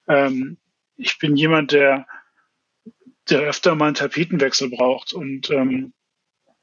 Ähm, 0.08 0.58
ich 0.96 1.18
bin 1.18 1.36
jemand, 1.36 1.72
der, 1.72 2.06
der 3.30 3.42
öfter 3.42 3.76
mal 3.76 3.88
einen 3.88 3.96
Tapetenwechsel 3.96 4.70
braucht. 4.70 5.14
Und 5.14 5.50
ähm, 5.50 5.94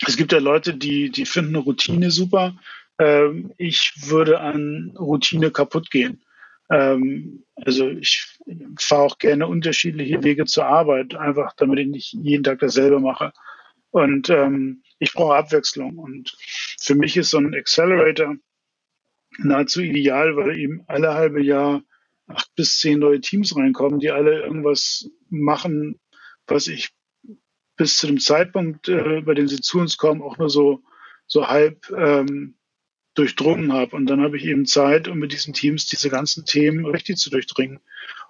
es 0.06 0.16
gibt 0.16 0.32
ja 0.32 0.38
Leute, 0.38 0.74
die, 0.74 1.10
die 1.10 1.26
finden 1.26 1.56
eine 1.56 1.64
Routine 1.64 2.10
super 2.10 2.54
ähm, 2.98 3.52
ich 3.56 3.92
würde 4.08 4.40
an 4.40 4.94
Routine 4.98 5.50
kaputt 5.50 5.90
gehen. 5.90 6.22
Ähm, 6.70 7.44
also 7.54 7.88
ich 7.88 8.26
fahre 8.78 9.02
auch 9.02 9.18
gerne 9.18 9.46
unterschiedliche 9.46 10.22
Wege 10.22 10.44
zur 10.44 10.66
Arbeit, 10.66 11.14
einfach 11.14 11.54
damit 11.56 11.78
ich 11.78 11.86
nicht 11.86 12.12
jeden 12.12 12.44
Tag 12.44 12.58
dasselbe 12.58 13.00
mache. 13.00 13.32
Und 13.90 14.28
ähm, 14.30 14.82
ich 14.98 15.12
brauche 15.12 15.36
Abwechslung. 15.36 15.98
Und 15.98 16.36
für 16.80 16.94
mich 16.94 17.16
ist 17.16 17.30
so 17.30 17.38
ein 17.38 17.54
Accelerator 17.54 18.36
nahezu 19.38 19.80
ideal, 19.80 20.36
weil 20.36 20.58
eben 20.58 20.82
alle 20.88 21.14
halbe 21.14 21.42
Jahr 21.42 21.82
acht 22.26 22.54
bis 22.56 22.78
zehn 22.78 22.98
neue 22.98 23.20
Teams 23.20 23.56
reinkommen, 23.56 24.00
die 24.00 24.10
alle 24.10 24.42
irgendwas 24.42 25.08
machen, 25.30 25.98
was 26.50 26.66
ich 26.66 26.90
bis 27.76 27.96
zu 27.96 28.06
dem 28.06 28.18
Zeitpunkt, 28.18 28.88
äh, 28.88 29.22
bei 29.22 29.34
dem 29.34 29.48
sie 29.48 29.60
zu 29.60 29.78
uns 29.78 29.96
kommen, 29.96 30.22
auch 30.22 30.38
nur 30.38 30.50
so, 30.50 30.82
so 31.26 31.48
halb 31.48 31.90
ähm, 31.96 32.56
durchdrungen 33.14 33.72
habe. 33.72 33.96
Und 33.96 34.06
dann 34.06 34.20
habe 34.20 34.36
ich 34.36 34.44
eben 34.44 34.66
Zeit, 34.66 35.08
um 35.08 35.18
mit 35.18 35.32
diesen 35.32 35.54
Teams 35.54 35.86
diese 35.86 36.10
ganzen 36.10 36.44
Themen 36.44 36.84
richtig 36.86 37.16
zu 37.16 37.30
durchdringen. 37.30 37.80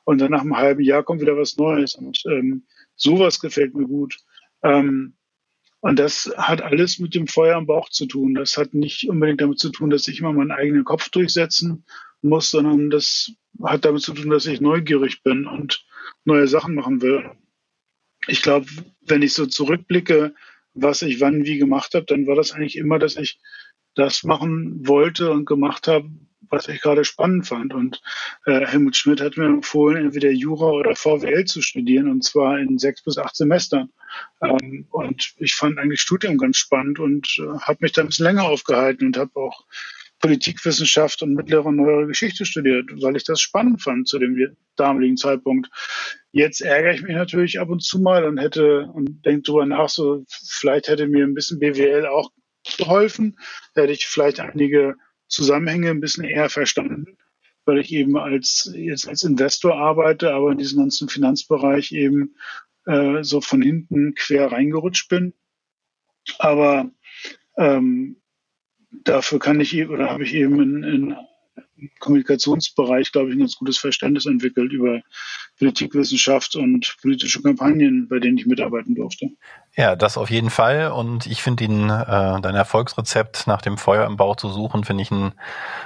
Und 0.04 0.18
dann 0.18 0.30
nach 0.30 0.42
einem 0.42 0.56
halben 0.56 0.82
Jahr 0.82 1.02
kommt 1.02 1.20
wieder 1.20 1.36
was 1.36 1.56
Neues. 1.56 1.94
Und 1.94 2.22
ähm, 2.26 2.66
sowas 2.94 3.40
gefällt 3.40 3.74
mir 3.74 3.86
gut. 3.86 4.18
Ähm, 4.62 5.14
und 5.80 5.98
das 5.98 6.32
hat 6.36 6.60
alles 6.60 6.98
mit 6.98 7.14
dem 7.14 7.26
Feuer 7.26 7.56
am 7.56 7.66
Bauch 7.66 7.88
zu 7.88 8.06
tun. 8.06 8.34
Das 8.34 8.56
hat 8.56 8.74
nicht 8.74 9.08
unbedingt 9.08 9.40
damit 9.40 9.58
zu 9.58 9.70
tun, 9.70 9.90
dass 9.90 10.08
ich 10.08 10.20
immer 10.20 10.32
meinen 10.32 10.50
eigenen 10.50 10.84
Kopf 10.84 11.08
durchsetzen 11.10 11.84
muss, 12.20 12.50
sondern 12.50 12.90
das 12.90 13.32
hat 13.62 13.84
damit 13.84 14.02
zu 14.02 14.12
tun, 14.12 14.30
dass 14.30 14.46
ich 14.46 14.60
neugierig 14.60 15.22
bin 15.22 15.46
und 15.46 15.86
neue 16.24 16.48
Sachen 16.48 16.74
machen 16.74 17.00
will. 17.00 17.30
Ich 18.28 18.42
glaube, 18.42 18.66
wenn 19.00 19.22
ich 19.22 19.32
so 19.32 19.46
zurückblicke, 19.46 20.34
was 20.74 21.02
ich 21.02 21.20
wann 21.20 21.44
wie 21.44 21.58
gemacht 21.58 21.94
habe, 21.94 22.06
dann 22.06 22.26
war 22.26 22.36
das 22.36 22.52
eigentlich 22.52 22.76
immer, 22.76 22.98
dass 22.98 23.16
ich 23.16 23.40
das 23.94 24.22
machen 24.22 24.86
wollte 24.86 25.32
und 25.32 25.46
gemacht 25.46 25.88
habe, 25.88 26.08
was 26.50 26.68
ich 26.68 26.80
gerade 26.80 27.04
spannend 27.04 27.46
fand. 27.46 27.74
Und 27.74 28.00
äh, 28.46 28.66
Helmut 28.66 28.96
Schmidt 28.96 29.20
hat 29.20 29.36
mir 29.36 29.46
empfohlen, 29.46 30.04
entweder 30.04 30.30
Jura 30.30 30.70
oder 30.70 30.94
VWL 30.94 31.44
zu 31.46 31.62
studieren, 31.62 32.08
und 32.08 32.22
zwar 32.22 32.58
in 32.58 32.78
sechs 32.78 33.02
bis 33.02 33.18
acht 33.18 33.34
Semestern. 33.34 33.90
Ähm, 34.40 34.86
und 34.90 35.34
ich 35.38 35.54
fand 35.54 35.78
eigentlich 35.78 36.00
Studium 36.00 36.38
ganz 36.38 36.58
spannend 36.58 36.98
und 36.98 37.38
äh, 37.38 37.58
habe 37.60 37.78
mich 37.80 37.92
da 37.92 38.02
ein 38.02 38.08
bisschen 38.08 38.24
länger 38.24 38.44
aufgehalten 38.44 39.06
und 39.06 39.16
habe 39.16 39.34
auch 39.40 39.64
Politikwissenschaft 40.20 41.22
und 41.22 41.34
mittlere 41.34 41.66
und 41.66 41.76
neuere 41.76 42.06
Geschichte 42.06 42.44
studiert, 42.44 42.90
weil 43.02 43.16
ich 43.16 43.24
das 43.24 43.40
spannend 43.40 43.82
fand 43.82 44.08
zu 44.08 44.18
dem 44.18 44.56
damaligen 44.76 45.16
Zeitpunkt. 45.16 45.70
Jetzt 46.32 46.60
ärgere 46.60 46.94
ich 46.94 47.02
mich 47.02 47.14
natürlich 47.14 47.60
ab 47.60 47.68
und 47.68 47.82
zu 47.82 48.00
mal 48.00 48.24
und 48.24 48.38
hätte 48.38 48.86
und 48.92 49.24
denke 49.24 49.42
drüber 49.42 49.66
nach, 49.66 49.88
so 49.88 50.24
vielleicht 50.28 50.88
hätte 50.88 51.06
mir 51.06 51.24
ein 51.24 51.34
bisschen 51.34 51.60
BWL 51.60 52.06
auch 52.06 52.32
geholfen, 52.76 53.38
hätte 53.74 53.92
ich 53.92 54.06
vielleicht 54.06 54.40
einige 54.40 54.96
Zusammenhänge 55.28 55.90
ein 55.90 56.00
bisschen 56.00 56.24
eher 56.24 56.50
verstanden, 56.50 57.16
weil 57.64 57.78
ich 57.78 57.92
eben 57.92 58.16
als 58.16 58.70
jetzt 58.74 59.08
als 59.08 59.22
Investor 59.22 59.76
arbeite, 59.76 60.32
aber 60.32 60.50
in 60.50 60.58
diesen 60.58 60.80
ganzen 60.80 61.08
Finanzbereich 61.08 61.92
eben 61.92 62.34
äh, 62.86 63.22
so 63.22 63.40
von 63.40 63.62
hinten 63.62 64.14
quer 64.14 64.50
reingerutscht 64.50 65.08
bin. 65.08 65.34
Aber 66.38 66.90
ähm, 67.56 68.20
dafür 68.90 69.38
kann 69.38 69.60
ich 69.60 69.88
oder 69.88 70.10
habe 70.10 70.24
ich 70.24 70.34
eben 70.34 70.60
in, 70.60 70.82
in 70.82 71.16
im 71.78 71.90
Kommunikationsbereich, 72.00 73.12
glaube 73.12 73.30
ich, 73.30 73.36
ein 73.36 73.40
ganz 73.40 73.56
gutes 73.56 73.78
Verständnis 73.78 74.26
entwickelt 74.26 74.72
über 74.72 75.00
Politikwissenschaft 75.58 76.56
und 76.56 76.96
politische 77.00 77.42
Kampagnen, 77.42 78.08
bei 78.08 78.18
denen 78.18 78.38
ich 78.38 78.46
mitarbeiten 78.46 78.94
durfte. 78.94 79.30
Ja, 79.76 79.96
das 79.96 80.18
auf 80.18 80.30
jeden 80.30 80.50
Fall. 80.50 80.90
Und 80.92 81.26
ich 81.26 81.42
finde 81.42 81.64
äh, 81.64 82.40
dein 82.40 82.54
Erfolgsrezept 82.54 83.46
nach 83.46 83.62
dem 83.62 83.78
Feuer 83.78 84.06
im 84.06 84.16
Bauch 84.16 84.36
zu 84.36 84.48
suchen, 84.48 84.84
finde 84.84 85.02
ich 85.02 85.12
einen 85.12 85.32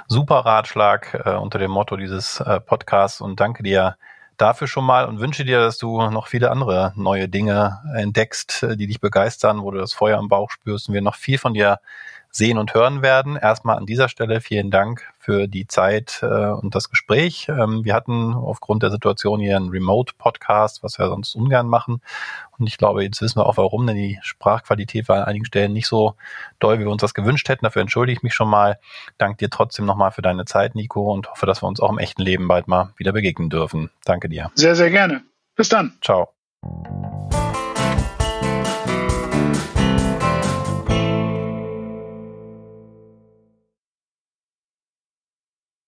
super 0.07 0.39
Ratschlag 0.39 1.21
äh, 1.25 1.35
unter 1.35 1.59
dem 1.59 1.71
Motto 1.71 1.95
dieses 1.95 2.39
äh, 2.39 2.59
Podcasts 2.59 3.21
und 3.21 3.39
danke 3.39 3.63
dir 3.63 3.97
dafür 4.37 4.67
schon 4.67 4.85
mal 4.85 5.05
und 5.05 5.19
wünsche 5.19 5.45
dir, 5.45 5.59
dass 5.59 5.77
du 5.77 6.09
noch 6.09 6.27
viele 6.27 6.49
andere 6.49 6.91
neue 6.95 7.29
Dinge 7.29 7.81
entdeckst, 7.95 8.63
äh, 8.63 8.77
die 8.77 8.87
dich 8.87 8.99
begeistern, 8.99 9.61
wo 9.61 9.71
du 9.71 9.77
das 9.77 9.93
Feuer 9.93 10.19
im 10.19 10.27
Bauch 10.27 10.49
spürst 10.49 10.87
und 10.87 10.95
wir 10.95 11.01
noch 11.01 11.15
viel 11.15 11.37
von 11.37 11.53
dir 11.53 11.79
sehen 12.35 12.57
und 12.57 12.73
hören 12.73 13.03
werden. 13.03 13.35
Erstmal 13.35 13.77
an 13.77 13.85
dieser 13.85 14.09
Stelle 14.09 14.41
vielen 14.41 14.71
Dank 14.71 15.07
für 15.19 15.47
die 15.47 15.67
Zeit 15.67 16.19
äh, 16.23 16.25
und 16.25 16.73
das 16.73 16.89
Gespräch. 16.89 17.47
Ähm, 17.47 17.85
wir 17.85 17.93
hatten 17.93 18.33
aufgrund 18.33 18.81
der 18.81 18.89
Situation 18.89 19.39
hier 19.39 19.55
einen 19.55 19.69
Remote-Podcast, 19.69 20.81
was 20.81 20.97
wir 20.97 21.07
sonst 21.07 21.35
ungern 21.35 21.67
machen. 21.67 22.01
Und 22.57 22.67
ich 22.67 22.77
glaube, 22.77 23.03
jetzt 23.03 23.21
wissen 23.21 23.39
wir 23.39 23.45
auch 23.45 23.57
warum, 23.57 23.85
denn 23.85 23.95
die 23.95 24.19
Sprachqualität 24.23 25.07
war 25.07 25.17
an 25.17 25.23
einigen 25.25 25.45
Stellen 25.45 25.73
nicht 25.73 25.87
so 25.87 26.15
doll, 26.59 26.79
wie 26.79 26.85
wir 26.85 26.91
uns 26.91 27.01
das 27.01 27.13
gewünscht 27.13 27.47
hätten. 27.49 27.65
Dafür 27.65 27.83
entschuldige 27.83 28.17
ich 28.17 28.23
mich 28.23 28.33
schon 28.33 28.49
mal. 28.49 28.79
Danke 29.19 29.37
dir 29.37 29.49
trotzdem 29.51 29.85
nochmal 29.85 30.11
für 30.11 30.23
deine 30.23 30.45
Zeit, 30.45 30.73
Nico, 30.73 31.13
und 31.13 31.29
hoffe, 31.29 31.45
dass 31.45 31.61
wir 31.61 31.67
uns 31.67 31.79
auch 31.79 31.91
im 31.91 31.99
echten 31.99 32.23
Leben 32.23 32.47
bald 32.47 32.67
mal 32.67 32.93
wieder 32.97 33.11
begegnen 33.11 33.51
dürfen. 33.51 33.91
Danke 34.05 34.27
dir. 34.27 34.51
Sehr, 34.55 34.75
sehr 34.75 34.89
gerne. 34.89 35.21
Bis 35.55 35.69
dann. 35.69 35.93
Ciao. 36.01 36.29